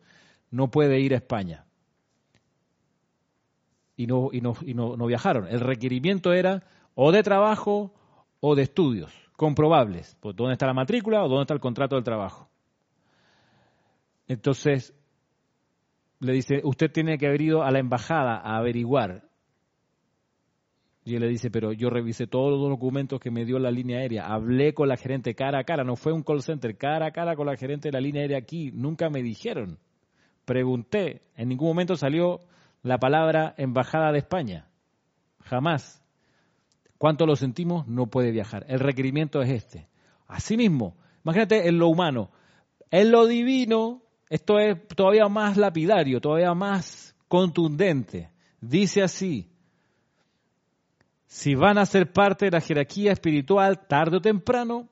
no 0.50 0.70
puede 0.70 1.00
ir 1.00 1.14
a 1.14 1.18
España. 1.18 1.64
Y 3.96 4.06
no, 4.06 4.30
y 4.32 4.40
no, 4.40 4.54
y 4.62 4.74
no, 4.74 4.96
no 4.96 5.06
viajaron. 5.06 5.46
El 5.46 5.60
requerimiento 5.60 6.32
era 6.32 6.62
o 6.94 7.12
de 7.12 7.22
trabajo 7.22 7.92
o 8.40 8.54
de 8.54 8.62
estudios 8.62 9.12
comprobables. 9.36 10.16
Pues, 10.20 10.34
¿Dónde 10.34 10.54
está 10.54 10.66
la 10.66 10.74
matrícula 10.74 11.24
o 11.24 11.28
dónde 11.28 11.42
está 11.42 11.54
el 11.54 11.60
contrato 11.60 11.94
del 11.94 12.04
trabajo? 12.04 12.48
Entonces, 14.26 14.94
le 16.20 16.32
dice, 16.32 16.60
usted 16.64 16.90
tiene 16.90 17.18
que 17.18 17.26
haber 17.26 17.42
ido 17.42 17.62
a 17.62 17.70
la 17.70 17.78
embajada 17.78 18.36
a 18.36 18.56
averiguar 18.56 19.28
y 21.06 21.16
él 21.16 21.20
le 21.20 21.28
dice, 21.28 21.50
pero 21.50 21.72
yo 21.72 21.90
revisé 21.90 22.26
todos 22.26 22.50
los 22.50 22.70
documentos 22.70 23.20
que 23.20 23.30
me 23.30 23.44
dio 23.44 23.58
la 23.58 23.70
línea 23.70 23.98
aérea, 23.98 24.26
hablé 24.26 24.72
con 24.72 24.88
la 24.88 24.96
gerente 24.96 25.34
cara 25.34 25.58
a 25.58 25.64
cara, 25.64 25.84
no 25.84 25.96
fue 25.96 26.14
un 26.14 26.22
call 26.22 26.42
center, 26.42 26.78
cara 26.78 27.06
a 27.06 27.10
cara 27.10 27.36
con 27.36 27.46
la 27.46 27.56
gerente 27.56 27.88
de 27.88 27.92
la 27.92 28.00
línea 28.00 28.22
aérea 28.22 28.38
aquí, 28.38 28.70
nunca 28.72 29.10
me 29.10 29.22
dijeron. 29.22 29.78
Pregunté, 30.46 31.20
en 31.36 31.50
ningún 31.50 31.68
momento 31.68 31.96
salió 31.96 32.40
la 32.84 32.98
palabra 32.98 33.54
Embajada 33.56 34.12
de 34.12 34.18
España, 34.18 34.68
jamás. 35.40 36.04
¿Cuánto 36.98 37.26
lo 37.26 37.34
sentimos? 37.34 37.88
No 37.88 38.06
puede 38.06 38.30
viajar. 38.30 38.66
El 38.68 38.78
requerimiento 38.78 39.42
es 39.42 39.50
este. 39.50 39.88
Asimismo, 40.28 40.94
imagínate 41.24 41.66
en 41.66 41.78
lo 41.78 41.88
humano, 41.88 42.30
en 42.90 43.10
lo 43.10 43.26
divino, 43.26 44.02
esto 44.28 44.58
es 44.58 44.86
todavía 44.88 45.28
más 45.28 45.56
lapidario, 45.56 46.20
todavía 46.20 46.54
más 46.54 47.16
contundente. 47.26 48.30
Dice 48.60 49.02
así, 49.02 49.48
si 51.26 51.54
van 51.54 51.78
a 51.78 51.86
ser 51.86 52.12
parte 52.12 52.44
de 52.44 52.50
la 52.50 52.60
jerarquía 52.60 53.12
espiritual 53.12 53.86
tarde 53.88 54.18
o 54.18 54.20
temprano, 54.20 54.90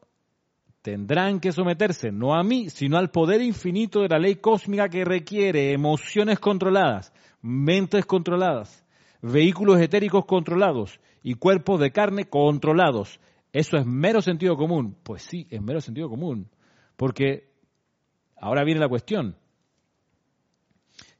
tendrán 0.80 1.40
que 1.40 1.53
someterse 1.53 2.11
no 2.11 2.34
a 2.34 2.43
mí, 2.43 2.70
sino 2.70 2.97
al 2.97 3.11
poder 3.11 3.43
infinito 3.43 4.01
de 4.01 4.09
la 4.09 4.18
ley 4.18 4.36
cósmica 4.36 4.88
que 4.88 5.05
requiere 5.05 5.72
emociones 5.72 6.38
controladas, 6.40 7.12
mentes 7.43 8.07
controladas, 8.07 8.86
vehículos 9.20 9.80
etéricos 9.80 10.24
controlados 10.24 11.01
y 11.22 11.34
cuerpos 11.34 11.80
de 11.80 11.90
carne 11.90 12.28
controlados. 12.28 13.20
¿Eso 13.53 13.76
es 13.76 13.84
mero 13.84 14.22
sentido 14.22 14.57
común? 14.57 14.97
Pues 15.03 15.22
sí, 15.22 15.47
es 15.51 15.61
mero 15.61 15.80
sentido 15.80 16.09
común. 16.09 16.49
Porque 16.97 17.51
ahora 18.36 18.64
viene 18.64 18.80
la 18.80 18.88
cuestión. 18.88 19.36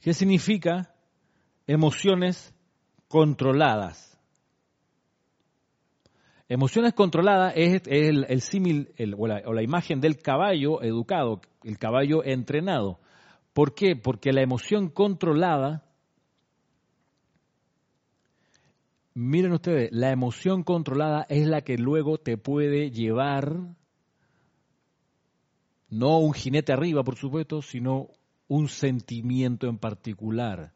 ¿Qué 0.01 0.15
significa 0.15 0.95
emociones 1.67 2.55
controladas? 3.09 4.19
Emociones 6.49 6.93
controladas 6.93 7.55
es, 7.57 7.83
el, 7.87 8.41
símil 8.41 8.93
o, 9.17 9.25
o 9.25 9.53
la 9.55 9.63
imagen 9.63 10.01
del 10.01 10.19
caballo 10.19 10.83
educado, 10.83 11.41
el 11.63 11.79
caballo 11.79 12.25
entrenado. 12.25 12.99
¿Por 13.53 13.75
qué? 13.75 13.97
Porque 13.97 14.33
la 14.33 14.43
emoción 14.43 14.89
controlada, 14.89 15.85
miren 19.15 19.53
ustedes, 19.53 19.91
la 19.93 20.11
emoción 20.11 20.63
controlada 20.63 21.27
es 21.29 21.47
la 21.47 21.63
que 21.63 21.77
luego 21.77 22.19
te 22.19 22.37
puede 22.37 22.91
llevar, 22.91 23.57
no 25.89 26.19
un 26.19 26.33
jinete 26.33 26.73
arriba, 26.73 27.03
por 27.05 27.17
supuesto, 27.17 27.63
sino 27.63 28.09
un 28.49 28.69
sentimiento 28.69 29.67
en 29.69 29.79
particular. 29.79 30.73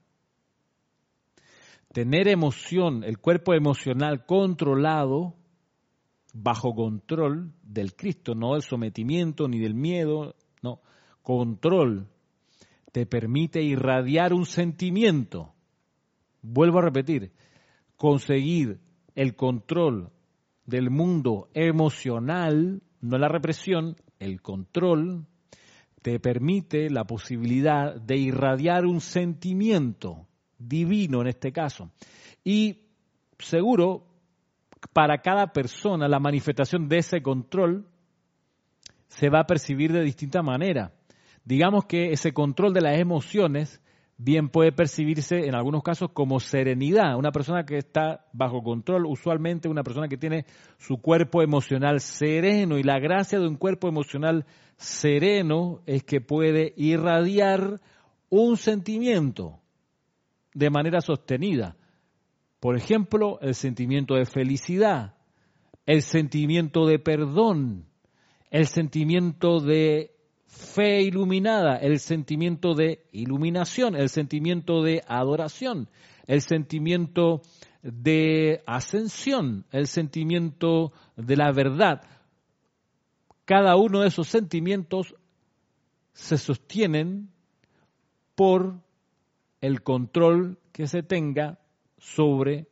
Tener 1.92 2.28
emoción, 2.28 3.04
el 3.04 3.18
cuerpo 3.18 3.54
emocional 3.54 4.26
controlado, 4.26 5.34
bajo 6.34 6.74
control 6.74 7.52
del 7.62 7.94
Cristo, 7.94 8.34
no 8.34 8.52
del 8.52 8.62
sometimiento 8.62 9.48
ni 9.48 9.58
del 9.58 9.74
miedo, 9.74 10.34
no, 10.62 10.80
control, 11.22 12.08
te 12.92 13.06
permite 13.06 13.62
irradiar 13.62 14.34
un 14.34 14.44
sentimiento. 14.44 15.54
Vuelvo 16.42 16.78
a 16.78 16.82
repetir, 16.82 17.32
conseguir 17.96 18.80
el 19.14 19.36
control 19.36 20.10
del 20.64 20.90
mundo 20.90 21.48
emocional, 21.54 22.82
no 23.00 23.18
la 23.18 23.28
represión, 23.28 23.96
el 24.18 24.42
control, 24.42 25.26
te 26.02 26.20
permite 26.20 26.90
la 26.90 27.04
posibilidad 27.04 27.96
de 27.96 28.16
irradiar 28.16 28.84
un 28.86 29.00
sentimiento 29.00 30.26
divino 30.58 31.20
en 31.20 31.28
este 31.28 31.52
caso. 31.52 31.90
Y 32.44 32.82
seguro, 33.38 34.06
para 34.92 35.18
cada 35.18 35.52
persona 35.52 36.08
la 36.08 36.20
manifestación 36.20 36.88
de 36.88 36.98
ese 36.98 37.22
control 37.22 37.88
se 39.08 39.30
va 39.30 39.40
a 39.40 39.46
percibir 39.46 39.92
de 39.92 40.02
distinta 40.02 40.42
manera. 40.42 40.92
Digamos 41.44 41.86
que 41.86 42.12
ese 42.12 42.32
control 42.32 42.72
de 42.72 42.82
las 42.82 42.98
emociones 42.98 43.80
bien 44.18 44.48
puede 44.48 44.72
percibirse 44.72 45.46
en 45.46 45.54
algunos 45.54 45.82
casos 45.82 46.10
como 46.12 46.40
serenidad. 46.40 47.16
Una 47.16 47.32
persona 47.32 47.64
que 47.64 47.78
está 47.78 48.26
bajo 48.32 48.62
control, 48.62 49.06
usualmente 49.06 49.68
una 49.68 49.82
persona 49.82 50.08
que 50.08 50.16
tiene 50.16 50.46
su 50.78 50.98
cuerpo 50.98 51.42
emocional 51.42 52.00
sereno 52.00 52.78
y 52.78 52.82
la 52.82 52.98
gracia 52.98 53.38
de 53.38 53.46
un 53.46 53.56
cuerpo 53.56 53.88
emocional 53.88 54.46
sereno 54.76 55.80
es 55.86 56.02
que 56.04 56.20
puede 56.20 56.72
irradiar 56.76 57.80
un 58.28 58.56
sentimiento 58.56 59.60
de 60.54 60.70
manera 60.70 61.00
sostenida. 61.00 61.76
Por 62.60 62.76
ejemplo, 62.76 63.38
el 63.42 63.54
sentimiento 63.54 64.14
de 64.14 64.24
felicidad, 64.24 65.14
el 65.84 66.02
sentimiento 66.02 66.86
de 66.86 66.98
perdón, 66.98 67.84
el 68.50 68.66
sentimiento 68.66 69.60
de 69.60 70.15
fe 70.56 71.02
iluminada, 71.02 71.76
el 71.76 71.98
sentimiento 72.00 72.74
de 72.74 73.06
iluminación, 73.12 73.94
el 73.94 74.08
sentimiento 74.08 74.82
de 74.82 75.02
adoración, 75.06 75.88
el 76.26 76.40
sentimiento 76.42 77.42
de 77.82 78.62
ascensión, 78.66 79.66
el 79.70 79.86
sentimiento 79.86 80.92
de 81.16 81.36
la 81.36 81.52
verdad 81.52 82.02
cada 83.46 83.76
uno 83.76 84.00
de 84.00 84.08
esos 84.08 84.26
sentimientos 84.26 85.14
se 86.12 86.36
sostienen 86.36 87.30
por 88.34 88.80
el 89.60 89.82
control 89.82 90.58
que 90.72 90.88
se 90.88 91.02
tenga 91.02 91.60
sobre 91.96 92.66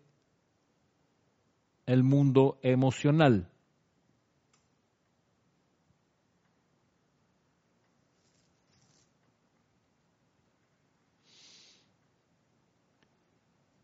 el 1.86 2.02
mundo 2.02 2.58
emocional. 2.62 3.48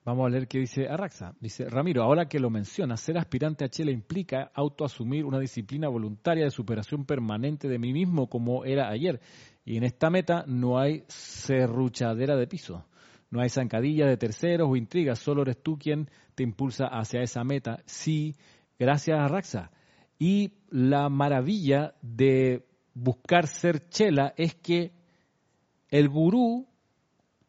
Vamos 0.03 0.27
a 0.27 0.31
leer 0.31 0.49
qué 0.49 0.59
dice 0.59 0.89
Arraxa. 0.89 1.35
Dice, 1.41 1.69
Ramiro, 1.69 2.03
ahora 2.03 2.27
que 2.27 2.41
lo 2.41 2.49
menciona, 2.49 2.97
ser 2.97 3.19
aspirante 3.19 3.65
a 3.65 3.69
Chile 3.69 3.93
implica 3.93 4.51
autoasumir 4.55 5.27
una 5.27 5.39
disciplina 5.39 5.89
voluntaria 5.89 6.45
de 6.45 6.51
superación 6.51 7.05
permanente 7.05 7.69
de 7.69 7.79
mí 7.79 7.93
mismo 7.93 8.29
como 8.29 8.65
era 8.65 8.89
ayer. 8.89 9.21
Y 9.63 9.77
en 9.77 9.85
esta 9.85 10.09
meta 10.09 10.45
no 10.47 10.79
hay 10.79 11.05
serruchadera 11.09 12.37
de 12.37 12.47
piso, 12.47 12.87
no 13.31 13.43
hay 13.43 13.51
zancadilla 13.51 14.07
de 14.07 14.17
terceros 14.17 14.71
o 14.71 14.77
intrigas, 14.77 15.19
solo 15.19 15.43
eres 15.43 15.63
tú 15.63 15.79
quien 15.79 16.09
te 16.35 16.45
impulsa 16.45 16.87
hacia 16.87 17.21
esa 17.21 17.45
meta. 17.45 17.83
Sí, 17.85 18.35
gracias 18.79 19.21
Arraxa. 19.21 19.71
Y 20.19 20.55
la 20.71 21.11
maravilla 21.11 21.95
de 22.01 22.67
buscar 22.95 23.47
ser 23.47 23.91
chela 23.91 24.33
es 24.39 24.55
que 24.55 24.93
el 25.91 26.09
gurú 26.09 26.70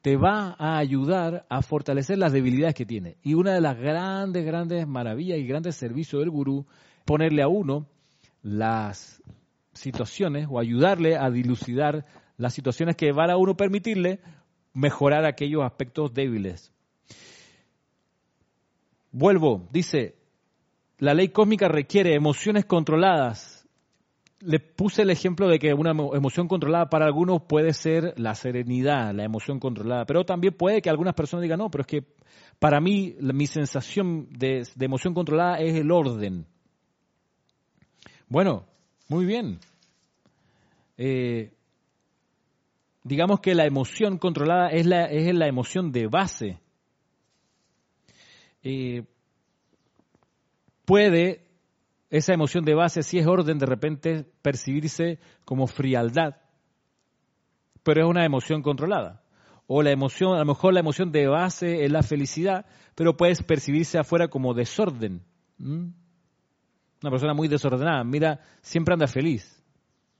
te 0.02 0.18
va 0.18 0.56
a 0.58 0.78
ayudar 0.78 1.46
a 1.50 1.62
fortalecer 1.62 2.18
las 2.18 2.34
debilidades 2.34 2.76
que 2.76 2.86
tiene. 2.86 3.18
Y 3.22 3.36
una 3.36 3.54
de 3.54 3.62
las 3.62 3.78
grandes, 3.78 4.46
grandes 4.46 4.88
maravillas 4.88 5.38
y 5.38 5.46
grandes 5.46 5.76
servicios 5.76 6.22
del 6.22 6.32
gurú, 6.32 6.66
ponerle 7.06 7.44
a 7.44 7.48
uno 7.48 7.88
las 8.42 9.22
situaciones 9.74 10.48
o 10.50 10.60
ayudarle 10.60 11.18
a 11.18 11.30
dilucidar 11.30 12.06
las 12.38 12.54
situaciones 12.54 12.96
que 12.96 13.12
van 13.12 13.30
a 13.30 13.38
uno 13.38 13.56
permitirle 13.56 14.20
mejorar 14.74 15.26
aquellos 15.26 15.64
aspectos 15.64 16.14
débiles. 16.14 16.72
Vuelvo, 19.12 19.68
dice, 19.72 20.16
la 20.98 21.14
ley 21.14 21.30
cósmica 21.30 21.68
requiere 21.68 22.16
emociones 22.16 22.66
controladas, 22.66 23.61
le 24.42 24.60
puse 24.60 25.04
el 25.04 25.10
ejemplo 25.10 25.48
de 25.48 25.60
que 25.60 25.74
una 25.74 25.92
emoción 25.92 26.48
controlada 26.48 26.90
para 26.90 27.06
algunos 27.06 27.44
puede 27.44 27.74
ser 27.74 28.14
la 28.18 28.36
serenidad, 28.36 29.14
la 29.14 29.24
emoción 29.24 29.60
controlada, 29.60 30.06
pero 30.06 30.26
también 30.26 30.56
puede 30.56 30.82
que 30.82 30.90
algunas 30.90 31.14
personas 31.14 31.44
digan, 31.44 31.60
no, 31.60 31.70
pero 31.70 31.82
es 31.82 31.88
que 31.88 32.06
para 32.60 32.80
mí 32.80 33.16
mi 33.20 33.48
sensación 33.48 34.28
de, 34.32 34.68
emoción 34.80 35.14
controlada 35.14 35.60
es 35.60 35.76
el 35.76 35.92
orden. 35.92 36.46
Bueno, 38.28 38.66
muy 39.08 39.26
bien. 39.26 39.60
Eh, 40.98 41.52
digamos 43.04 43.40
que 43.40 43.56
la 43.56 43.66
emoción 43.66 44.18
controlada 44.18 44.70
es 44.70 44.86
la, 44.86 45.06
es 45.06 45.34
la 45.36 45.48
emoción 45.48 45.92
de 45.92 46.08
base. 46.08 46.60
Eh, 48.64 49.04
puede 50.86 51.51
esa 52.12 52.34
emoción 52.34 52.66
de 52.66 52.76
base, 52.76 53.04
si 53.04 53.18
es 53.18 53.26
orden, 53.26 53.58
de 53.58 53.66
repente 53.66 54.26
percibirse 54.42 55.18
como 55.46 55.66
frialdad, 55.66 56.36
pero 57.84 58.04
es 58.04 58.10
una 58.10 58.26
emoción 58.26 58.62
controlada. 58.62 59.24
O 59.66 59.82
la 59.82 59.92
emoción, 59.92 60.36
a 60.36 60.40
lo 60.40 60.46
mejor 60.46 60.74
la 60.74 60.82
emoción 60.82 61.14
de 61.14 61.28
base 61.28 61.86
es 61.86 61.92
la 61.92 62.04
felicidad, 62.04 62.66
pero 62.96 63.16
puede 63.16 63.34
percibirse 63.44 63.98
afuera 63.98 64.28
como 64.28 64.54
desorden. 64.54 65.24
Una 65.58 65.94
persona 67.10 67.34
muy 67.34 67.48
desordenada, 67.48 68.04
mira, 68.04 68.42
siempre 68.62 68.94
anda 68.94 69.08
feliz, 69.08 69.64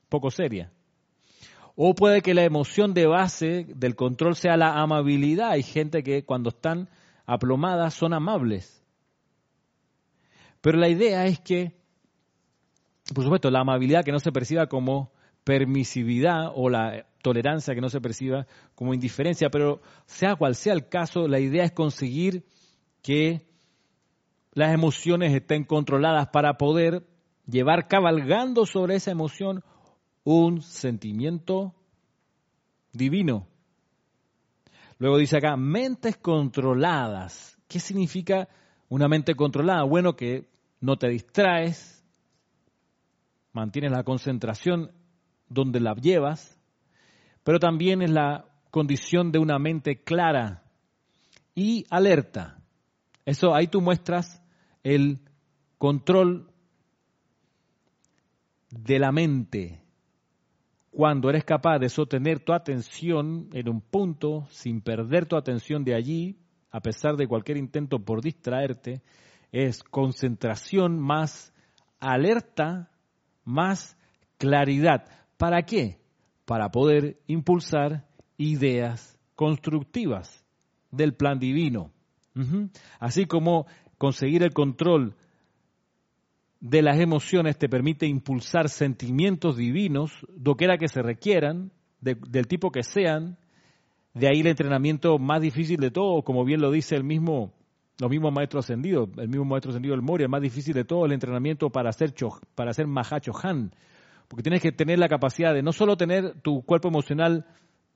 poco 0.08 0.32
seria. 0.32 0.72
O 1.76 1.94
puede 1.94 2.22
que 2.22 2.34
la 2.34 2.46
emoción 2.46 2.94
de 2.94 3.06
base 3.06 3.66
del 3.76 3.98
control 3.98 4.36
sea 4.38 4.56
la 4.56 4.82
amabilidad. 4.82 5.52
Hay 5.52 5.64
gente 5.64 6.04
que 6.04 6.24
cuando 6.24 6.50
están 6.50 6.90
aplomadas 7.26 7.94
son 7.94 8.14
amables. 8.14 8.82
Pero 10.62 10.78
la 10.78 10.88
idea 10.88 11.26
es 11.26 11.40
que 11.40 11.81
por 13.14 13.24
supuesto, 13.24 13.50
la 13.52 13.62
amabilidad 13.62 14.04
que 14.04 14.12
no 14.12 14.20
se 14.20 14.32
perciba 14.32 14.68
como 14.68 15.12
permisividad 15.44 16.52
o 16.56 16.70
la 16.70 17.06
tolerancia 17.22 17.76
que 17.76 17.82
no 17.82 17.90
se 17.90 18.02
perciba 18.02 18.48
como 18.76 18.94
indiferencia, 18.94 19.50
pero 19.50 19.82
sea 20.06 20.36
cual 20.36 20.56
sea 20.56 20.74
el 20.74 20.88
caso, 20.88 21.28
la 21.28 21.40
idea 21.40 21.64
es 21.64 21.72
conseguir 21.72 22.44
que 23.02 23.48
las 24.54 24.74
emociones 24.74 25.34
estén 25.34 25.64
controladas 25.64 26.28
para 26.28 26.58
poder 26.58 27.06
llevar 27.46 27.88
cabalgando 27.88 28.66
sobre 28.66 28.96
esa 28.96 29.12
emoción 29.12 29.64
un 30.24 30.62
sentimiento 30.62 31.74
divino. 32.92 33.48
Luego 35.00 35.18
dice 35.18 35.38
acá, 35.38 35.56
mentes 35.58 36.18
controladas. 36.18 37.58
¿Qué 37.68 37.80
significa 37.80 38.48
una 38.90 39.08
mente 39.08 39.34
controlada? 39.36 39.84
Bueno, 39.84 40.16
que 40.16 40.48
no 40.80 40.98
te 40.98 41.08
distraes, 41.08 42.01
mantienes 43.54 43.92
la 43.92 44.04
concentración 44.04 44.92
donde 45.50 45.80
la 45.80 45.94
llevas, 45.96 46.60
pero 47.44 47.60
también 47.60 48.02
es 48.02 48.12
la 48.12 48.46
condición 48.70 49.32
de 49.32 49.40
una 49.40 49.60
mente 49.60 50.04
clara 50.04 50.64
y 51.56 51.86
alerta. 51.90 52.58
Eso 53.26 53.54
ahí 53.54 53.68
tú 53.68 53.82
muestras 53.82 54.42
el 54.84 55.20
control 55.78 56.52
de 58.70 59.00
la 59.00 59.12
mente 59.12 59.82
cuando 60.92 61.30
eres 61.30 61.46
capaz 61.46 61.80
de 61.80 61.90
sostener 61.90 62.42
tu 62.42 62.54
atención 62.54 63.50
en 63.54 63.70
un 63.70 63.82
punto 63.82 64.46
sin 64.50 64.82
perder 64.82 65.26
tu 65.26 65.38
atención 65.38 65.86
de 65.86 65.96
allí, 65.96 66.38
a 66.70 66.82
pesar 66.82 67.16
de 67.16 67.28
cualquier 67.28 67.58
intento 67.58 68.00
por 68.00 68.22
distraerte, 68.22 69.02
es 69.54 69.84
concentración 69.84 71.00
más 71.00 71.54
alerta, 72.00 72.91
más 73.52 73.98
claridad. 74.38 75.06
¿Para 75.38 75.64
qué? 75.64 76.00
Para 76.46 76.70
poder 76.70 77.20
impulsar 77.28 78.08
ideas 78.38 79.20
constructivas 79.36 80.46
del 80.92 81.14
plan 81.14 81.40
divino. 81.40 81.92
Así 83.00 83.26
como 83.26 83.68
conseguir 83.98 84.44
el 84.44 84.54
control 84.54 85.16
de 86.62 86.82
las 86.82 87.00
emociones 87.00 87.58
te 87.58 87.68
permite 87.68 88.06
impulsar 88.06 88.70
sentimientos 88.70 89.58
divinos, 89.58 90.12
doquiera 90.30 90.78
que 90.78 90.88
se 90.88 91.02
requieran, 91.02 91.72
del 92.00 92.48
tipo 92.48 92.72
que 92.72 92.84
sean, 92.84 93.38
de 94.14 94.28
ahí 94.28 94.42
el 94.42 94.48
entrenamiento 94.48 95.18
más 95.20 95.42
difícil 95.42 95.78
de 95.78 95.92
todo, 95.92 96.24
como 96.24 96.46
bien 96.46 96.62
lo 96.62 96.72
dice 96.72 96.96
el 96.96 97.04
mismo, 97.04 97.54
los 98.02 98.10
mismos 98.10 98.34
maestros 98.34 98.66
ascendidos, 98.66 99.10
el 99.18 99.30
mismo 99.30 99.46
maestro 99.46 99.70
ascendido 99.70 99.94
del 99.94 100.02
Moria, 100.02 100.26
el 100.26 100.32
más 100.32 100.42
difícil 100.42 100.74
de 100.74 100.84
todo 100.84 101.06
el 101.06 101.12
entrenamiento 101.12 101.70
para 101.70 101.92
hacer, 101.92 102.16
para 102.56 102.72
hacer 102.72 102.88
Mahacho 102.88 103.32
Han, 103.44 103.76
porque 104.28 104.42
tienes 104.42 104.60
que 104.60 104.72
tener 104.72 104.98
la 104.98 105.08
capacidad 105.08 105.54
de 105.54 105.62
no 105.62 105.72
solo 105.72 105.96
tener 105.98 106.42
tu 106.42 106.64
cuerpo 106.64 106.88
emocional 106.88 107.46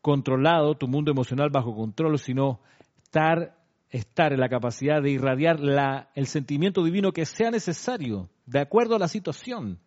controlado, 0.03 0.75
tu 0.75 0.87
mundo 0.87 1.09
emocional 1.09 1.49
bajo 1.49 1.75
control, 1.75 2.19
sino 2.19 2.59
estar, 3.01 3.57
estar 3.89 4.31
en 4.31 4.41
la 4.41 4.47
capacidad 4.47 5.01
de 5.01 5.09
irradiar 5.09 5.59
la, 5.59 6.11
el 6.13 6.27
sentimiento 6.27 6.83
divino 6.83 7.11
que 7.11 7.25
sea 7.25 7.49
necesario, 7.49 8.29
de 8.45 8.59
acuerdo 8.59 8.95
a 8.95 8.99
la 8.99 9.07
situación. 9.07 9.79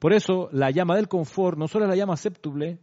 Por 0.00 0.12
eso 0.12 0.48
la 0.50 0.72
llama 0.72 0.96
del 0.96 1.06
confort 1.06 1.56
no 1.56 1.68
solo 1.68 1.84
es 1.84 1.90
la 1.90 1.96
llama 1.96 2.16
séptuple, 2.16 2.80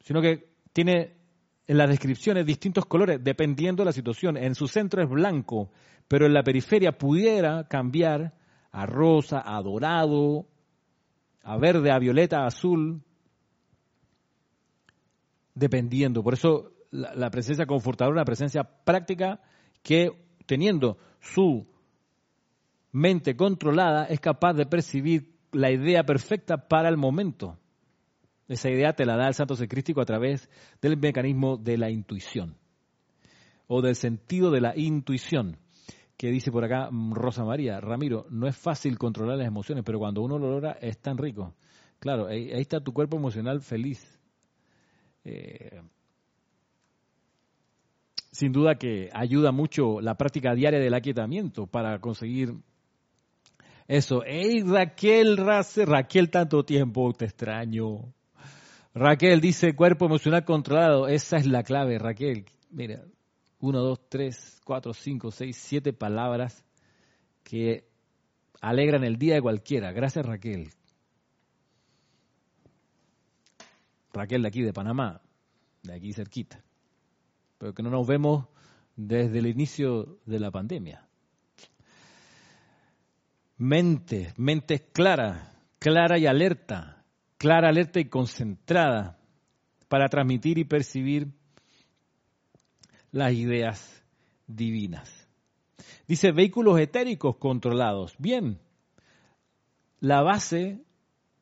sino 0.00 0.20
que 0.20 0.48
tiene 0.72 1.21
en 1.66 1.78
las 1.78 1.88
descripciones 1.88 2.46
distintos 2.46 2.86
colores 2.86 3.22
dependiendo 3.22 3.82
de 3.82 3.86
la 3.86 3.92
situación. 3.92 4.36
En 4.36 4.54
su 4.54 4.66
centro 4.66 5.02
es 5.02 5.08
blanco, 5.08 5.70
pero 6.08 6.26
en 6.26 6.34
la 6.34 6.42
periferia 6.42 6.92
pudiera 6.92 7.66
cambiar 7.68 8.34
a 8.70 8.86
rosa, 8.86 9.42
a 9.44 9.60
dorado, 9.62 10.46
a 11.42 11.56
verde, 11.56 11.90
a 11.90 11.98
violeta, 11.98 12.42
a 12.42 12.46
azul, 12.46 13.02
dependiendo. 15.54 16.22
Por 16.22 16.34
eso 16.34 16.72
la, 16.90 17.30
presencia 17.30 17.66
confortadora, 17.66 18.14
una 18.14 18.24
presencia 18.24 18.64
práctica 18.64 19.40
que 19.82 20.10
teniendo 20.46 20.98
su 21.20 21.66
mente 22.92 23.36
controlada 23.36 24.04
es 24.04 24.20
capaz 24.20 24.54
de 24.54 24.66
percibir 24.66 25.34
la 25.52 25.70
idea 25.70 26.04
perfecta 26.04 26.68
para 26.68 26.88
el 26.88 26.96
momento. 26.96 27.58
Esa 28.48 28.70
idea 28.70 28.92
te 28.92 29.06
la 29.06 29.16
da 29.16 29.28
el 29.28 29.34
santo 29.34 29.56
secrístico 29.56 30.00
a 30.00 30.04
través 30.04 30.48
del 30.80 30.96
mecanismo 30.96 31.56
de 31.56 31.78
la 31.78 31.90
intuición 31.90 32.56
o 33.66 33.80
del 33.80 33.96
sentido 33.96 34.50
de 34.50 34.60
la 34.60 34.76
intuición 34.76 35.56
que 36.16 36.30
dice 36.30 36.52
por 36.52 36.64
acá 36.64 36.88
mm, 36.90 37.14
Rosa 37.14 37.44
María, 37.44 37.80
Ramiro, 37.80 38.26
no 38.30 38.46
es 38.46 38.56
fácil 38.56 38.98
controlar 38.98 39.38
las 39.38 39.46
emociones, 39.48 39.82
pero 39.84 39.98
cuando 39.98 40.22
uno 40.22 40.38
lo 40.38 40.50
logra 40.50 40.72
es 40.80 40.98
tan 40.98 41.18
rico. 41.18 41.54
Claro, 41.98 42.26
ahí, 42.28 42.50
está 42.52 42.80
tu 42.80 42.92
cuerpo 42.92 43.16
emocional 43.16 43.60
feliz. 43.60 44.20
Eh, 45.24 45.80
sin 48.30 48.52
duda 48.52 48.76
que 48.76 49.10
ayuda 49.12 49.52
mucho 49.52 50.00
la 50.00 50.16
práctica 50.16 50.54
diaria 50.54 50.78
del 50.78 50.94
aquietamiento 50.94 51.66
para 51.66 51.98
conseguir 52.00 52.54
eso. 53.88 54.22
¡Ey, 54.24 54.62
Raquel 54.62 55.36
Raquel, 55.36 56.30
tanto 56.30 56.64
tiempo 56.64 57.12
te 57.14 57.24
extraño! 57.24 58.12
Raquel 58.94 59.40
dice 59.40 59.74
cuerpo 59.74 60.06
emocional 60.06 60.44
controlado. 60.44 61.08
Esa 61.08 61.38
es 61.38 61.46
la 61.46 61.62
clave, 61.62 61.98
Raquel. 61.98 62.44
Mira, 62.70 63.02
uno, 63.60 63.80
dos, 63.80 64.00
tres, 64.08 64.60
cuatro, 64.64 64.92
cinco, 64.92 65.30
seis, 65.30 65.56
siete 65.56 65.92
palabras 65.92 66.64
que 67.42 67.88
alegran 68.60 69.04
el 69.04 69.16
día 69.16 69.34
de 69.34 69.42
cualquiera. 69.42 69.92
Gracias 69.92 70.24
Raquel. 70.26 70.70
Raquel 74.12 74.42
de 74.42 74.48
aquí 74.48 74.62
de 74.62 74.72
Panamá, 74.72 75.22
de 75.82 75.94
aquí 75.94 76.12
cerquita. 76.12 76.62
Pero 77.58 77.72
que 77.72 77.82
no 77.82 77.90
nos 77.90 78.06
vemos 78.06 78.46
desde 78.94 79.38
el 79.38 79.46
inicio 79.46 80.18
de 80.26 80.38
la 80.38 80.50
pandemia. 80.50 81.08
Mente, 83.56 84.34
mente 84.36 84.90
clara, 84.92 85.54
clara 85.78 86.18
y 86.18 86.26
alerta, 86.26 87.01
clara, 87.42 87.70
alerta 87.70 87.98
y 87.98 88.04
concentrada 88.04 89.18
para 89.88 90.08
transmitir 90.08 90.58
y 90.58 90.64
percibir 90.64 91.26
las 93.10 93.32
ideas 93.32 94.04
divinas. 94.46 95.28
Dice 96.06 96.30
vehículos 96.30 96.78
etéricos 96.78 97.38
controlados. 97.38 98.14
Bien, 98.16 98.60
la 99.98 100.22
base 100.22 100.84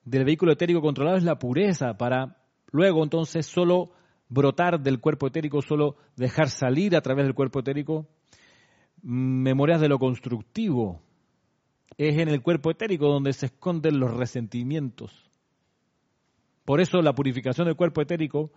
del 0.07 0.25
vehículo 0.25 0.53
etérico 0.53 0.81
controlado 0.81 1.19
es 1.19 1.23
la 1.23 1.39
pureza 1.39 1.99
para 1.99 2.39
luego 2.73 3.03
entonces 3.03 3.45
solo 3.45 3.91
brotar 4.31 4.81
del 4.81 5.01
cuerpo 5.01 5.27
etérico, 5.27 5.61
solo 5.61 5.97
dejar 6.17 6.49
salir 6.49 6.97
a 6.97 7.03
través 7.03 7.27
del 7.27 7.35
cuerpo 7.35 7.61
etérico 7.61 8.07
memorias 9.03 9.83
de 9.83 9.89
lo 9.91 9.99
constructivo. 9.99 11.03
Es 11.99 12.17
en 12.17 12.31
el 12.31 12.41
cuerpo 12.41 12.71
etérico 12.71 13.07
donde 13.07 13.35
se 13.35 13.47
esconden 13.47 14.01
los 14.01 14.17
resentimientos. 14.17 15.30
Por 16.65 16.81
eso 16.81 17.03
la 17.03 17.15
purificación 17.15 17.67
del 17.67 17.77
cuerpo 17.77 18.03
etérico 18.03 18.51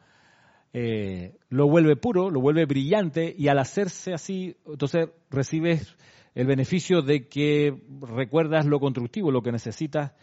eh, 0.73 1.37
lo 1.49 1.67
vuelve 1.67 1.95
puro, 1.95 2.29
lo 2.31 2.41
vuelve 2.41 2.65
brillante 2.65 3.33
y 3.37 3.47
al 3.47 3.59
hacerse 3.59 4.13
así, 4.13 4.57
entonces 4.65 5.09
recibes 5.29 5.95
el 6.33 6.47
beneficio 6.47 7.01
de 7.03 7.27
que 7.27 7.79
recuerdas 8.01 8.65
lo 8.65 8.79
constructivo, 8.79 9.31
lo 9.31 9.43
que 9.43 9.51
necesitas 9.51 10.13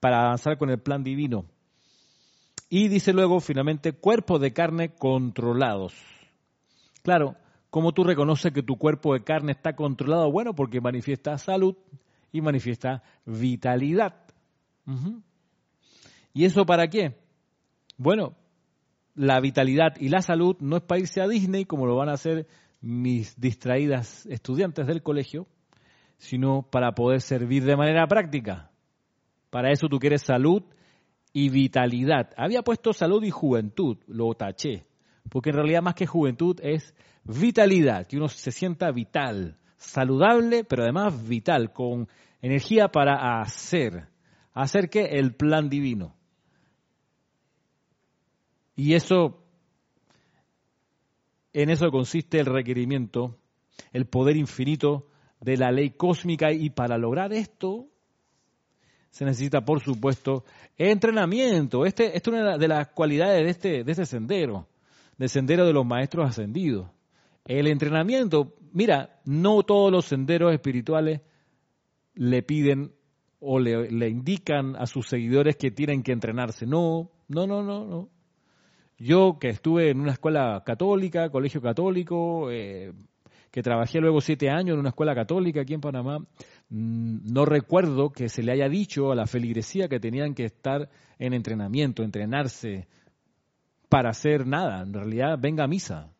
para 0.00 0.22
avanzar 0.22 0.58
con 0.58 0.70
el 0.70 0.80
plan 0.80 1.04
divino. 1.04 1.46
Y 2.68 2.88
dice 2.88 3.12
luego, 3.12 3.38
finalmente, 3.38 3.92
cuerpos 3.92 4.40
de 4.40 4.52
carne 4.52 4.94
controlados. 4.94 5.94
Claro, 7.02 7.36
¿cómo 7.70 7.92
tú 7.92 8.02
reconoces 8.02 8.52
que 8.52 8.62
tu 8.62 8.76
cuerpo 8.78 9.12
de 9.12 9.22
carne 9.22 9.52
está 9.52 9.76
controlado? 9.76 10.32
Bueno, 10.32 10.54
porque 10.54 10.80
manifiesta 10.80 11.38
salud 11.38 11.76
y 12.32 12.40
manifiesta 12.40 13.02
vitalidad. 13.24 14.16
¿Y 16.34 16.44
eso 16.44 16.66
para 16.66 16.88
qué? 16.88 17.21
Bueno, 18.02 18.34
la 19.14 19.38
vitalidad 19.38 19.94
y 19.96 20.08
la 20.08 20.22
salud 20.22 20.56
no 20.58 20.78
es 20.78 20.82
para 20.82 21.02
irse 21.02 21.20
a 21.20 21.28
Disney 21.28 21.66
como 21.66 21.86
lo 21.86 21.94
van 21.94 22.08
a 22.08 22.14
hacer 22.14 22.48
mis 22.80 23.40
distraídas 23.40 24.26
estudiantes 24.26 24.88
del 24.88 25.04
colegio, 25.04 25.46
sino 26.18 26.62
para 26.68 26.96
poder 26.96 27.20
servir 27.20 27.62
de 27.64 27.76
manera 27.76 28.08
práctica. 28.08 28.72
Para 29.50 29.70
eso 29.70 29.86
tú 29.86 30.00
quieres 30.00 30.22
salud 30.22 30.64
y 31.32 31.48
vitalidad. 31.50 32.30
Había 32.36 32.62
puesto 32.62 32.92
salud 32.92 33.22
y 33.22 33.30
juventud, 33.30 33.98
lo 34.08 34.34
taché, 34.34 34.82
porque 35.30 35.50
en 35.50 35.56
realidad 35.56 35.82
más 35.82 35.94
que 35.94 36.06
juventud 36.08 36.58
es 36.60 36.96
vitalidad, 37.22 38.08
que 38.08 38.16
uno 38.16 38.26
se 38.26 38.50
sienta 38.50 38.90
vital, 38.90 39.58
saludable, 39.76 40.64
pero 40.64 40.82
además 40.82 41.28
vital, 41.28 41.72
con 41.72 42.08
energía 42.40 42.88
para 42.88 43.40
hacer. 43.40 44.08
Hacer 44.54 44.90
que 44.90 45.04
el 45.04 45.36
plan 45.36 45.68
divino. 45.68 46.16
Y 48.82 48.94
eso, 48.94 49.38
en 51.52 51.70
eso 51.70 51.88
consiste 51.92 52.40
el 52.40 52.46
requerimiento, 52.46 53.38
el 53.92 54.06
poder 54.06 54.36
infinito 54.36 55.06
de 55.40 55.56
la 55.56 55.70
ley 55.70 55.90
cósmica 55.90 56.50
y 56.50 56.70
para 56.70 56.98
lograr 56.98 57.32
esto 57.32 57.86
se 59.10 59.24
necesita, 59.24 59.64
por 59.64 59.80
supuesto, 59.84 60.44
entrenamiento. 60.76 61.86
Este, 61.86 62.16
esto 62.16 62.34
es 62.34 62.42
una 62.42 62.58
de 62.58 62.66
las 62.66 62.88
cualidades 62.88 63.44
de 63.44 63.50
este, 63.50 63.84
de 63.84 63.92
este 63.92 64.04
sendero, 64.04 64.66
del 65.16 65.28
sendero 65.28 65.64
de 65.64 65.74
los 65.74 65.86
maestros 65.86 66.28
ascendidos. 66.28 66.90
El 67.44 67.68
entrenamiento, 67.68 68.56
mira, 68.72 69.20
no 69.24 69.62
todos 69.62 69.92
los 69.92 70.06
senderos 70.06 70.52
espirituales 70.52 71.20
le 72.14 72.42
piden 72.42 72.92
o 73.38 73.60
le, 73.60 73.92
le 73.92 74.08
indican 74.08 74.74
a 74.74 74.86
sus 74.86 75.06
seguidores 75.06 75.54
que 75.54 75.70
tienen 75.70 76.02
que 76.02 76.10
entrenarse. 76.10 76.66
No, 76.66 77.12
no, 77.28 77.46
no, 77.46 77.62
no, 77.62 77.86
no. 77.86 78.21
Yo 79.02 79.36
que 79.40 79.48
estuve 79.48 79.90
en 79.90 79.98
una 79.98 80.12
escuela 80.12 80.62
católica, 80.64 81.28
colegio 81.28 81.60
católico, 81.60 82.52
eh, 82.52 82.92
que 83.50 83.60
trabajé 83.60 83.98
luego 84.00 84.20
siete 84.20 84.48
años 84.48 84.74
en 84.74 84.78
una 84.78 84.90
escuela 84.90 85.12
católica 85.12 85.62
aquí 85.62 85.74
en 85.74 85.80
Panamá, 85.80 86.20
mm, 86.68 87.32
no 87.32 87.44
recuerdo 87.44 88.10
que 88.12 88.28
se 88.28 88.44
le 88.44 88.52
haya 88.52 88.68
dicho 88.68 89.10
a 89.10 89.16
la 89.16 89.26
feligresía 89.26 89.88
que 89.88 89.98
tenían 89.98 90.36
que 90.36 90.44
estar 90.44 90.88
en 91.18 91.34
entrenamiento, 91.34 92.04
entrenarse 92.04 92.86
para 93.88 94.10
hacer 94.10 94.46
nada. 94.46 94.82
En 94.82 94.94
realidad, 94.94 95.36
venga 95.36 95.64
a 95.64 95.68
misa, 95.68 96.12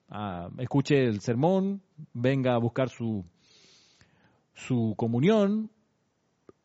escuche 0.58 1.04
el 1.04 1.20
sermón, 1.20 1.82
venga 2.12 2.54
a 2.54 2.58
buscar 2.58 2.88
su, 2.88 3.24
su 4.54 4.94
comunión, 4.96 5.70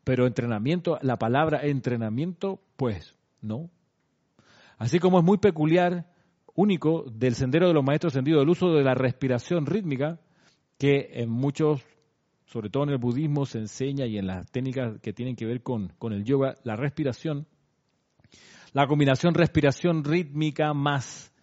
pero 0.03 0.25
entrenamiento, 0.25 0.97
la 1.03 1.17
palabra 1.17 1.63
entrenamiento, 1.63 2.59
pues 2.75 3.15
no, 3.39 3.69
Así 4.77 4.99
como 4.99 5.19
es 5.19 5.25
muy 5.25 5.37
peculiar, 5.37 6.05
único 6.55 7.05
del 7.11 7.35
sendero 7.35 7.67
de 7.67 7.73
los 7.73 7.83
maestros 7.83 8.13
ascendidos, 8.13 8.43
el 8.43 8.49
uso 8.49 8.73
de 8.73 8.83
la 8.83 8.93
respiración 8.93 9.65
rítmica, 9.65 10.19
que 10.77 11.09
en 11.13 11.29
muchos, 11.29 11.83
sobre 12.45 12.69
todo 12.69 12.83
en 12.83 12.89
el 12.89 12.97
budismo, 12.97 13.45
se 13.45 13.59
enseña 13.59 14.05
y 14.05 14.17
en 14.17 14.27
las 14.27 14.49
técnicas 14.51 14.99
que 15.01 15.13
tienen 15.13 15.35
que 15.35 15.45
ver 15.45 15.63
con, 15.63 15.89
con 15.97 16.13
el 16.13 16.23
yoga, 16.23 16.55
la 16.63 16.75
respiración, 16.75 17.47
la 18.73 18.87
combinación 18.87 19.33
respiración 19.33 20.03
rítmica 20.03 20.73
más, 20.73 21.33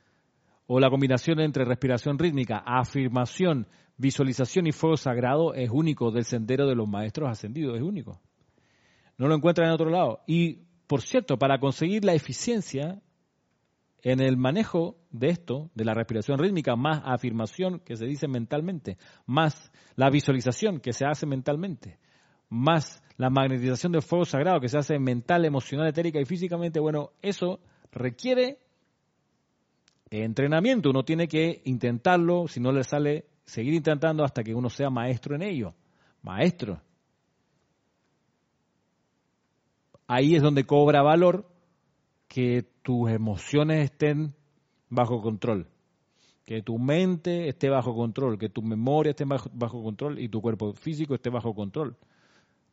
o 0.67 0.81
la 0.81 0.89
combinación 0.89 1.41
entre 1.41 1.65
respiración 1.65 2.19
rítmica, 2.19 2.63
afirmación, 2.65 3.67
visualización 3.97 4.67
y 4.67 4.73
fuego 4.73 4.97
sagrado 4.97 5.55
es 5.55 5.71
único 5.71 6.11
del 6.11 6.25
sendero 6.25 6.67
de 6.67 6.75
los 6.75 6.89
maestros 6.89 7.31
ascendidos, 7.31 7.77
es 7.77 7.83
único. 7.83 8.21
No 9.19 9.29
lo 9.29 9.35
encuentran 9.35 9.69
en 9.69 9.75
otro 9.75 9.91
lado. 9.91 10.23
Y, 10.27 10.61
por 10.87 11.03
cierto, 11.03 11.39
para 11.39 11.59
conseguir 11.61 12.05
la 12.05 12.15
eficiencia 12.15 13.01
en 14.05 14.21
el 14.21 14.37
manejo 14.37 14.99
de 15.11 15.31
esto, 15.31 15.71
de 15.75 15.87
la 15.87 15.95
respiración 15.95 16.39
rítmica, 16.39 16.77
más 16.77 17.01
afirmación 17.05 17.81
que 17.81 17.97
se 17.97 18.05
dice 18.05 18.29
mentalmente, 18.29 18.99
más 19.25 19.73
la 19.97 20.11
visualización 20.11 20.79
que 20.79 20.93
se 20.93 21.07
hace 21.07 21.25
mentalmente, 21.27 21.99
más 22.51 23.03
la 23.17 23.31
magnetización 23.31 23.93
del 23.93 24.03
fuego 24.03 24.27
sagrado 24.27 24.61
que 24.61 24.69
se 24.69 24.77
hace 24.77 24.99
mental, 24.99 25.47
emocional, 25.47 25.89
etérica 25.89 26.21
y 26.21 26.27
físicamente, 26.27 26.81
bueno, 26.81 27.13
eso 27.23 27.61
requiere 27.93 28.59
entrenamiento. 30.11 30.91
Uno 30.91 31.03
tiene 31.03 31.27
que 31.27 31.63
intentarlo, 31.65 32.47
si 32.47 32.61
no 32.61 32.73
le 32.73 32.85
sale, 32.85 33.25
seguir 33.47 33.73
intentando 33.73 34.23
hasta 34.23 34.45
que 34.45 34.55
uno 34.55 34.69
sea 34.69 34.91
maestro 34.91 35.35
en 35.35 35.43
ello. 35.43 35.75
Maestro. 36.21 36.83
Ahí 40.07 40.37
es 40.37 40.43
donde 40.43 40.65
cobra 40.65 41.03
valor 41.03 41.54
que 42.29 42.65
tus 42.83 43.11
emociones 43.11 43.85
estén 43.85 44.35
bajo 44.89 45.21
control, 45.21 45.69
que 46.45 46.63
tu 46.63 46.79
mente 46.79 47.49
esté 47.49 47.69
bajo 47.69 47.95
control, 47.95 48.39
que 48.39 48.49
tu 48.49 48.63
memoria 48.63 49.11
esté 49.11 49.25
bajo, 49.25 49.83
control 49.83 50.19
y 50.19 50.29
tu 50.29 50.41
cuerpo 50.41 50.73
físico 50.75 51.15
esté 51.15 51.31
bajo 51.31 51.55
control. 51.55 51.97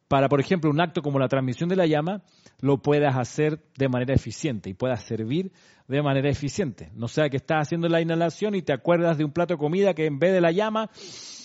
Para, 0.07 0.27
por 0.27 0.41
ejemplo, 0.41 0.69
un 0.69 0.81
acto 0.81 1.01
como 1.01 1.19
la 1.19 1.29
transmisión 1.29 1.69
de 1.69 1.77
la 1.77 1.87
llama, 1.87 2.21
lo 2.59 2.81
puedas 2.81 3.15
hacer 3.15 3.61
de 3.77 3.87
manera 3.87 4.13
eficiente 4.13 4.69
y 4.69 4.73
puedas 4.73 5.03
servir 5.03 5.53
de 5.87 6.01
manera 6.01 6.29
eficiente. 6.29 6.91
No 6.93 7.07
sea 7.07 7.29
que 7.29 7.37
estás 7.37 7.67
haciendo 7.67 7.87
la 7.87 8.01
inhalación 8.01 8.55
y 8.55 8.61
te 8.61 8.73
acuerdas 8.73 9.17
de 9.17 9.23
un 9.23 9.31
plato 9.31 9.53
de 9.53 9.57
comida 9.57 9.93
que 9.93 10.05
en 10.05 10.19
vez 10.19 10.33
de 10.33 10.41
la 10.41 10.51
llama 10.51 10.89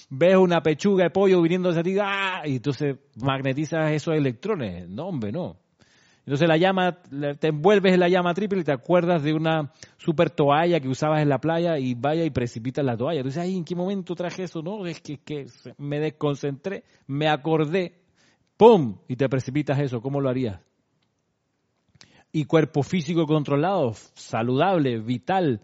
ves 0.08 0.36
una 0.36 0.62
pechuga 0.62 1.04
de 1.04 1.10
pollo 1.10 1.40
viniendo 1.42 1.70
hacia 1.70 1.82
ti 1.82 1.96
¡ah! 2.00 2.42
y 2.44 2.56
entonces 2.56 2.96
magnetizas 3.16 3.92
esos 3.92 4.14
electrones. 4.16 4.88
No, 4.88 5.06
hombre, 5.06 5.30
no. 5.30 5.58
Entonces 6.26 6.48
la 6.48 6.56
llama, 6.56 6.98
te 7.38 7.46
envuelves 7.46 7.94
en 7.94 8.00
la 8.00 8.08
llama 8.08 8.34
triple 8.34 8.60
y 8.60 8.64
te 8.64 8.72
acuerdas 8.72 9.22
de 9.22 9.32
una 9.32 9.72
super 9.96 10.28
toalla 10.28 10.80
que 10.80 10.88
usabas 10.88 11.22
en 11.22 11.28
la 11.28 11.38
playa 11.38 11.78
y 11.78 11.94
vaya 11.94 12.24
y 12.24 12.30
precipitas 12.30 12.84
la 12.84 12.96
toalla. 12.96 13.20
Entonces, 13.20 13.40
ay, 13.40 13.56
¿en 13.56 13.64
qué 13.64 13.76
momento 13.76 14.16
traje 14.16 14.42
eso? 14.42 14.60
No, 14.60 14.84
es 14.86 15.00
que, 15.00 15.18
que 15.18 15.46
me 15.78 16.00
desconcentré, 16.00 16.82
me 17.06 17.28
acordé, 17.28 18.00
¡pum! 18.56 18.98
Y 19.06 19.14
te 19.14 19.28
precipitas 19.28 19.78
eso. 19.78 20.00
¿Cómo 20.00 20.20
lo 20.20 20.28
harías? 20.28 20.60
Y 22.32 22.44
cuerpo 22.46 22.82
físico 22.82 23.24
controlado, 23.24 23.92
saludable, 24.14 24.98
vital, 24.98 25.60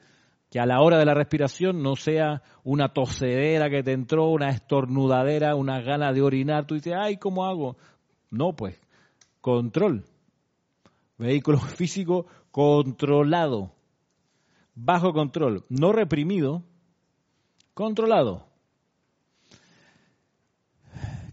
que 0.48 0.60
a 0.60 0.66
la 0.66 0.80
hora 0.80 0.96
de 0.96 1.06
la 1.06 1.14
respiración 1.14 1.82
no 1.82 1.96
sea 1.96 2.40
una 2.62 2.92
tosedera 2.92 3.68
que 3.68 3.82
te 3.82 3.90
entró, 3.90 4.28
una 4.28 4.50
estornudadera, 4.50 5.56
una 5.56 5.80
gana 5.80 6.12
de 6.12 6.22
orinar. 6.22 6.68
Tú 6.68 6.76
dices, 6.76 6.94
ay, 6.96 7.16
¿cómo 7.16 7.46
hago? 7.46 7.76
No, 8.30 8.54
pues, 8.54 8.80
control 9.40 10.04
Vehículo 11.22 11.58
físico 11.78 12.26
controlado, 12.50 13.72
bajo 14.74 15.12
control, 15.12 15.64
no 15.68 15.92
reprimido, 15.92 16.64
controlado. 17.74 18.48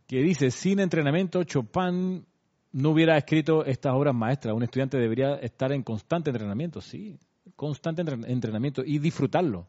Que 0.08 0.24
dice, 0.24 0.50
sin 0.52 0.80
entrenamiento, 0.80 1.44
Chopin 1.44 2.26
no 2.72 2.90
hubiera 2.92 3.18
escrito 3.18 3.66
estas 3.66 3.94
obras 3.94 4.16
maestras. 4.16 4.56
Un 4.56 4.64
estudiante 4.64 4.98
debería 4.98 5.36
estar 5.36 5.72
en 5.72 5.84
constante 5.84 6.30
entrenamiento, 6.30 6.82
sí, 6.82 7.20
constante 7.56 8.02
entrenamiento 8.02 8.84
y 8.86 9.00
disfrutarlo. 9.00 9.68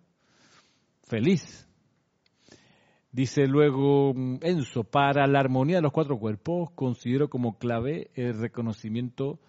Feliz. 1.02 1.66
Dice 3.12 3.46
luego 3.46 4.14
Enzo, 4.40 4.84
para 4.84 5.26
la 5.26 5.40
armonía 5.40 5.76
de 5.76 5.82
los 5.82 5.92
cuatro 5.92 6.18
cuerpos 6.18 6.70
considero 6.72 7.28
como 7.28 7.58
clave 7.58 8.10
el 8.14 8.38
reconocimiento 8.38 9.40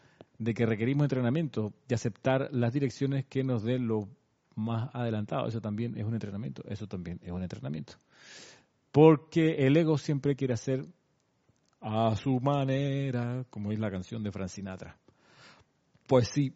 de 0.41 0.55
que 0.55 0.65
requerimos 0.65 1.03
entrenamiento 1.03 1.71
y 1.87 1.93
aceptar 1.93 2.49
las 2.51 2.73
direcciones 2.73 3.25
que 3.25 3.43
nos 3.43 3.61
den 3.61 3.87
lo 3.87 4.09
más 4.55 4.89
adelantado. 4.91 5.47
Eso 5.47 5.61
también 5.61 5.95
es 5.95 6.03
un 6.03 6.15
entrenamiento, 6.15 6.63
eso 6.67 6.87
también 6.87 7.19
es 7.21 7.31
un 7.31 7.43
entrenamiento. 7.43 7.93
Porque 8.91 9.67
el 9.67 9.77
ego 9.77 9.99
siempre 9.99 10.35
quiere 10.35 10.55
hacer 10.55 10.87
a 11.79 12.15
su 12.15 12.39
manera, 12.39 13.45
como 13.51 13.71
es 13.71 13.77
la 13.77 13.91
canción 13.91 14.23
de 14.23 14.31
Frank 14.31 14.49
Sinatra. 14.49 14.97
Pues 16.07 16.29
sí. 16.33 16.55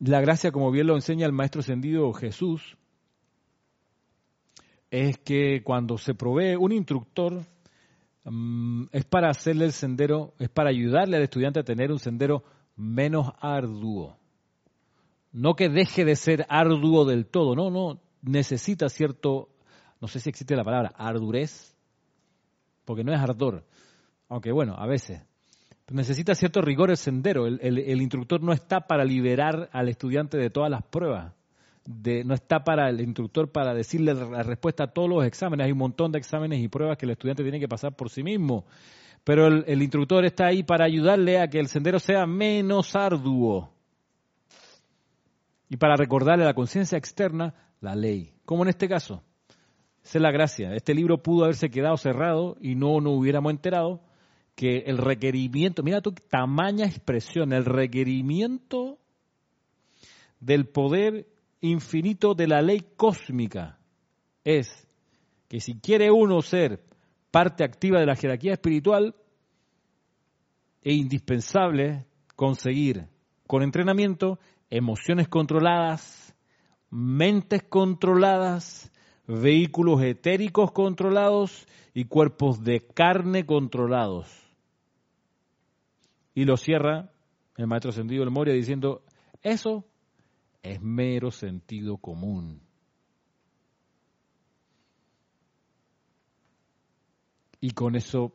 La 0.00 0.20
gracia, 0.20 0.52
como 0.52 0.70
bien 0.70 0.86
lo 0.86 0.96
enseña 0.96 1.24
el 1.24 1.32
maestro 1.32 1.60
ascendido 1.60 2.12
Jesús, 2.12 2.76
es 4.90 5.16
que 5.16 5.62
cuando 5.64 5.96
se 5.96 6.12
provee 6.14 6.56
un 6.56 6.72
instructor, 6.72 7.42
Mm, 8.24 8.84
es 8.92 9.04
para 9.04 9.28
hacerle 9.28 9.66
el 9.66 9.72
sendero, 9.72 10.34
es 10.38 10.48
para 10.48 10.70
ayudarle 10.70 11.16
al 11.16 11.22
estudiante 11.22 11.60
a 11.60 11.64
tener 11.64 11.92
un 11.92 11.98
sendero 11.98 12.42
menos 12.76 13.32
arduo. 13.40 14.18
No 15.32 15.54
que 15.54 15.68
deje 15.68 16.04
de 16.04 16.16
ser 16.16 16.46
arduo 16.48 17.04
del 17.04 17.26
todo, 17.26 17.54
no, 17.54 17.70
no, 17.70 18.00
necesita 18.22 18.88
cierto, 18.88 19.50
no 20.00 20.08
sé 20.08 20.20
si 20.20 20.30
existe 20.30 20.56
la 20.56 20.64
palabra, 20.64 20.92
ardurez, 20.96 21.76
porque 22.84 23.04
no 23.04 23.12
es 23.12 23.20
ardor, 23.20 23.64
aunque 24.28 24.52
bueno, 24.52 24.74
a 24.76 24.86
veces. 24.86 25.22
Necesita 25.90 26.34
cierto 26.34 26.62
rigor 26.62 26.90
el 26.90 26.96
sendero, 26.96 27.46
el 27.46 28.00
instructor 28.00 28.42
no 28.42 28.54
está 28.54 28.86
para 28.86 29.04
liberar 29.04 29.68
al 29.70 29.90
estudiante 29.90 30.38
de 30.38 30.48
todas 30.48 30.70
las 30.70 30.82
pruebas 30.82 31.34
no 31.86 32.34
está 32.34 32.64
para 32.64 32.88
el 32.88 33.00
instructor 33.00 33.50
para 33.50 33.74
decirle 33.74 34.14
la 34.14 34.42
respuesta 34.42 34.84
a 34.84 34.86
todos 34.88 35.08
los 35.08 35.24
exámenes. 35.24 35.66
Hay 35.66 35.72
un 35.72 35.78
montón 35.78 36.12
de 36.12 36.18
exámenes 36.18 36.60
y 36.60 36.68
pruebas 36.68 36.96
que 36.96 37.06
el 37.06 37.12
estudiante 37.12 37.42
tiene 37.42 37.60
que 37.60 37.68
pasar 37.68 37.94
por 37.94 38.10
sí 38.10 38.22
mismo. 38.22 38.64
Pero 39.22 39.48
el, 39.48 39.82
instructor 39.82 40.24
está 40.24 40.46
ahí 40.46 40.62
para 40.62 40.84
ayudarle 40.84 41.40
a 41.40 41.48
que 41.48 41.58
el 41.58 41.68
sendero 41.68 41.98
sea 41.98 42.26
menos 42.26 42.94
arduo. 42.94 43.72
Y 45.68 45.76
para 45.76 45.96
recordarle 45.96 46.44
a 46.44 46.48
la 46.48 46.54
conciencia 46.54 46.98
externa 46.98 47.54
la 47.80 47.94
ley. 47.94 48.32
Como 48.44 48.62
en 48.62 48.70
este 48.70 48.88
caso. 48.88 49.22
Es 50.04 50.14
la 50.16 50.30
gracia. 50.30 50.74
Este 50.74 50.94
libro 50.94 51.22
pudo 51.22 51.44
haberse 51.44 51.70
quedado 51.70 51.96
cerrado 51.96 52.56
y 52.60 52.74
no 52.74 53.00
nos 53.00 53.18
hubiéramos 53.18 53.50
enterado 53.50 54.02
que 54.54 54.84
el 54.86 54.98
requerimiento, 54.98 55.82
mira 55.82 56.02
tu 56.02 56.12
tamaña 56.12 56.86
expresión, 56.86 57.52
el 57.52 57.64
requerimiento 57.64 58.98
del 60.40 60.66
poder 60.66 61.26
infinito 61.70 62.34
de 62.34 62.46
la 62.46 62.60
ley 62.60 62.84
cósmica 62.96 63.78
es 64.44 64.86
que 65.48 65.60
si 65.60 65.78
quiere 65.80 66.10
uno 66.10 66.42
ser 66.42 66.84
parte 67.30 67.64
activa 67.64 68.00
de 68.00 68.06
la 68.06 68.16
jerarquía 68.16 68.52
espiritual, 68.52 69.14
es 70.82 70.94
indispensable 70.94 72.06
conseguir 72.36 73.08
con 73.46 73.62
entrenamiento 73.62 74.38
emociones 74.68 75.28
controladas, 75.28 76.34
mentes 76.90 77.62
controladas, 77.62 78.92
vehículos 79.26 80.02
etéricos 80.02 80.70
controlados 80.72 81.66
y 81.94 82.04
cuerpos 82.04 82.62
de 82.62 82.80
carne 82.80 83.46
controlados. 83.46 84.28
Y 86.34 86.44
lo 86.44 86.56
cierra 86.56 87.10
el 87.56 87.66
maestro 87.66 87.90
Ascendido 87.90 88.24
del 88.24 88.32
Moria 88.32 88.52
diciendo, 88.52 89.02
eso 89.42 89.84
es 90.64 90.80
mero 90.80 91.30
sentido 91.30 91.98
común. 91.98 92.60
Y 97.60 97.70
con 97.70 97.94
eso 97.94 98.32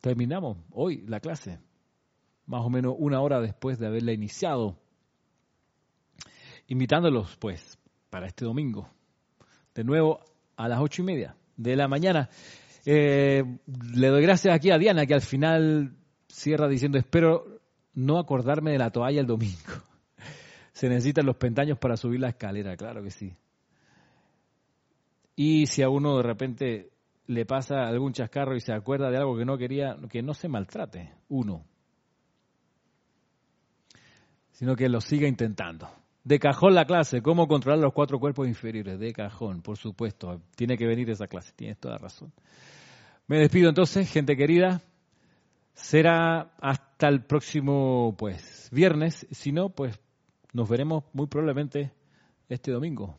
terminamos 0.00 0.58
hoy 0.72 1.04
la 1.06 1.20
clase, 1.20 1.60
más 2.46 2.62
o 2.62 2.70
menos 2.70 2.94
una 2.98 3.20
hora 3.20 3.40
después 3.40 3.78
de 3.78 3.86
haberla 3.86 4.12
iniciado, 4.12 4.76
invitándolos 6.66 7.36
pues 7.36 7.78
para 8.10 8.26
este 8.26 8.44
domingo, 8.44 8.90
de 9.74 9.84
nuevo 9.84 10.20
a 10.56 10.68
las 10.68 10.80
ocho 10.80 11.02
y 11.02 11.04
media 11.04 11.36
de 11.56 11.76
la 11.76 11.86
mañana. 11.86 12.30
Eh, 12.84 13.44
le 13.94 14.08
doy 14.08 14.22
gracias 14.22 14.54
aquí 14.54 14.70
a 14.70 14.78
Diana 14.78 15.06
que 15.06 15.14
al 15.14 15.20
final 15.20 15.96
cierra 16.28 16.68
diciendo 16.68 16.98
espero 16.98 17.60
no 17.94 18.18
acordarme 18.18 18.72
de 18.72 18.78
la 18.78 18.90
toalla 18.90 19.20
el 19.20 19.26
domingo 19.26 19.89
se 20.72 20.88
necesitan 20.88 21.26
los 21.26 21.36
pentaños 21.36 21.78
para 21.78 21.96
subir 21.96 22.20
la 22.20 22.28
escalera, 22.28 22.76
claro 22.76 23.02
que 23.02 23.10
sí. 23.10 23.34
Y 25.36 25.66
si 25.66 25.82
a 25.82 25.88
uno 25.88 26.18
de 26.18 26.22
repente 26.22 26.90
le 27.26 27.46
pasa 27.46 27.86
algún 27.88 28.12
chascarro 28.12 28.56
y 28.56 28.60
se 28.60 28.72
acuerda 28.72 29.10
de 29.10 29.16
algo 29.16 29.36
que 29.36 29.44
no 29.44 29.56
quería, 29.56 29.96
que 30.10 30.22
no 30.22 30.34
se 30.34 30.48
maltrate, 30.48 31.14
uno. 31.28 31.64
sino 34.60 34.76
que 34.76 34.90
lo 34.90 35.00
siga 35.00 35.26
intentando. 35.26 35.88
De 36.22 36.38
cajón 36.38 36.74
la 36.74 36.84
clase, 36.84 37.22
cómo 37.22 37.48
controlar 37.48 37.80
los 37.80 37.94
cuatro 37.94 38.20
cuerpos 38.20 38.46
inferiores. 38.46 38.98
De 38.98 39.10
cajón, 39.14 39.62
por 39.62 39.78
supuesto. 39.78 40.42
Tiene 40.54 40.76
que 40.76 40.86
venir 40.86 41.08
esa 41.08 41.26
clase, 41.26 41.54
tienes 41.56 41.78
toda 41.78 41.96
razón. 41.96 42.30
Me 43.26 43.38
despido 43.38 43.70
entonces, 43.70 44.12
gente 44.12 44.36
querida. 44.36 44.82
Será 45.72 46.52
hasta 46.60 47.08
el 47.08 47.24
próximo, 47.24 48.14
pues, 48.18 48.68
viernes. 48.70 49.26
Si 49.30 49.50
no, 49.50 49.70
pues, 49.70 49.98
nos 50.52 50.68
veremos 50.68 51.04
muy 51.12 51.26
probablemente 51.26 51.92
este 52.48 52.72
domingo. 52.72 53.18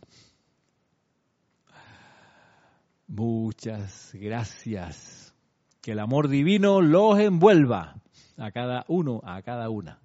Muchas 3.07 4.11
gracias. 4.13 5.33
Que 5.81 5.93
el 5.93 5.99
amor 5.99 6.27
divino 6.27 6.81
los 6.81 7.19
envuelva 7.19 7.95
a 8.37 8.51
cada 8.51 8.85
uno, 8.87 9.21
a 9.23 9.41
cada 9.41 9.69
una. 9.69 9.99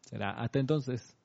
Será 0.00 0.30
hasta 0.30 0.58
entonces. 0.58 1.17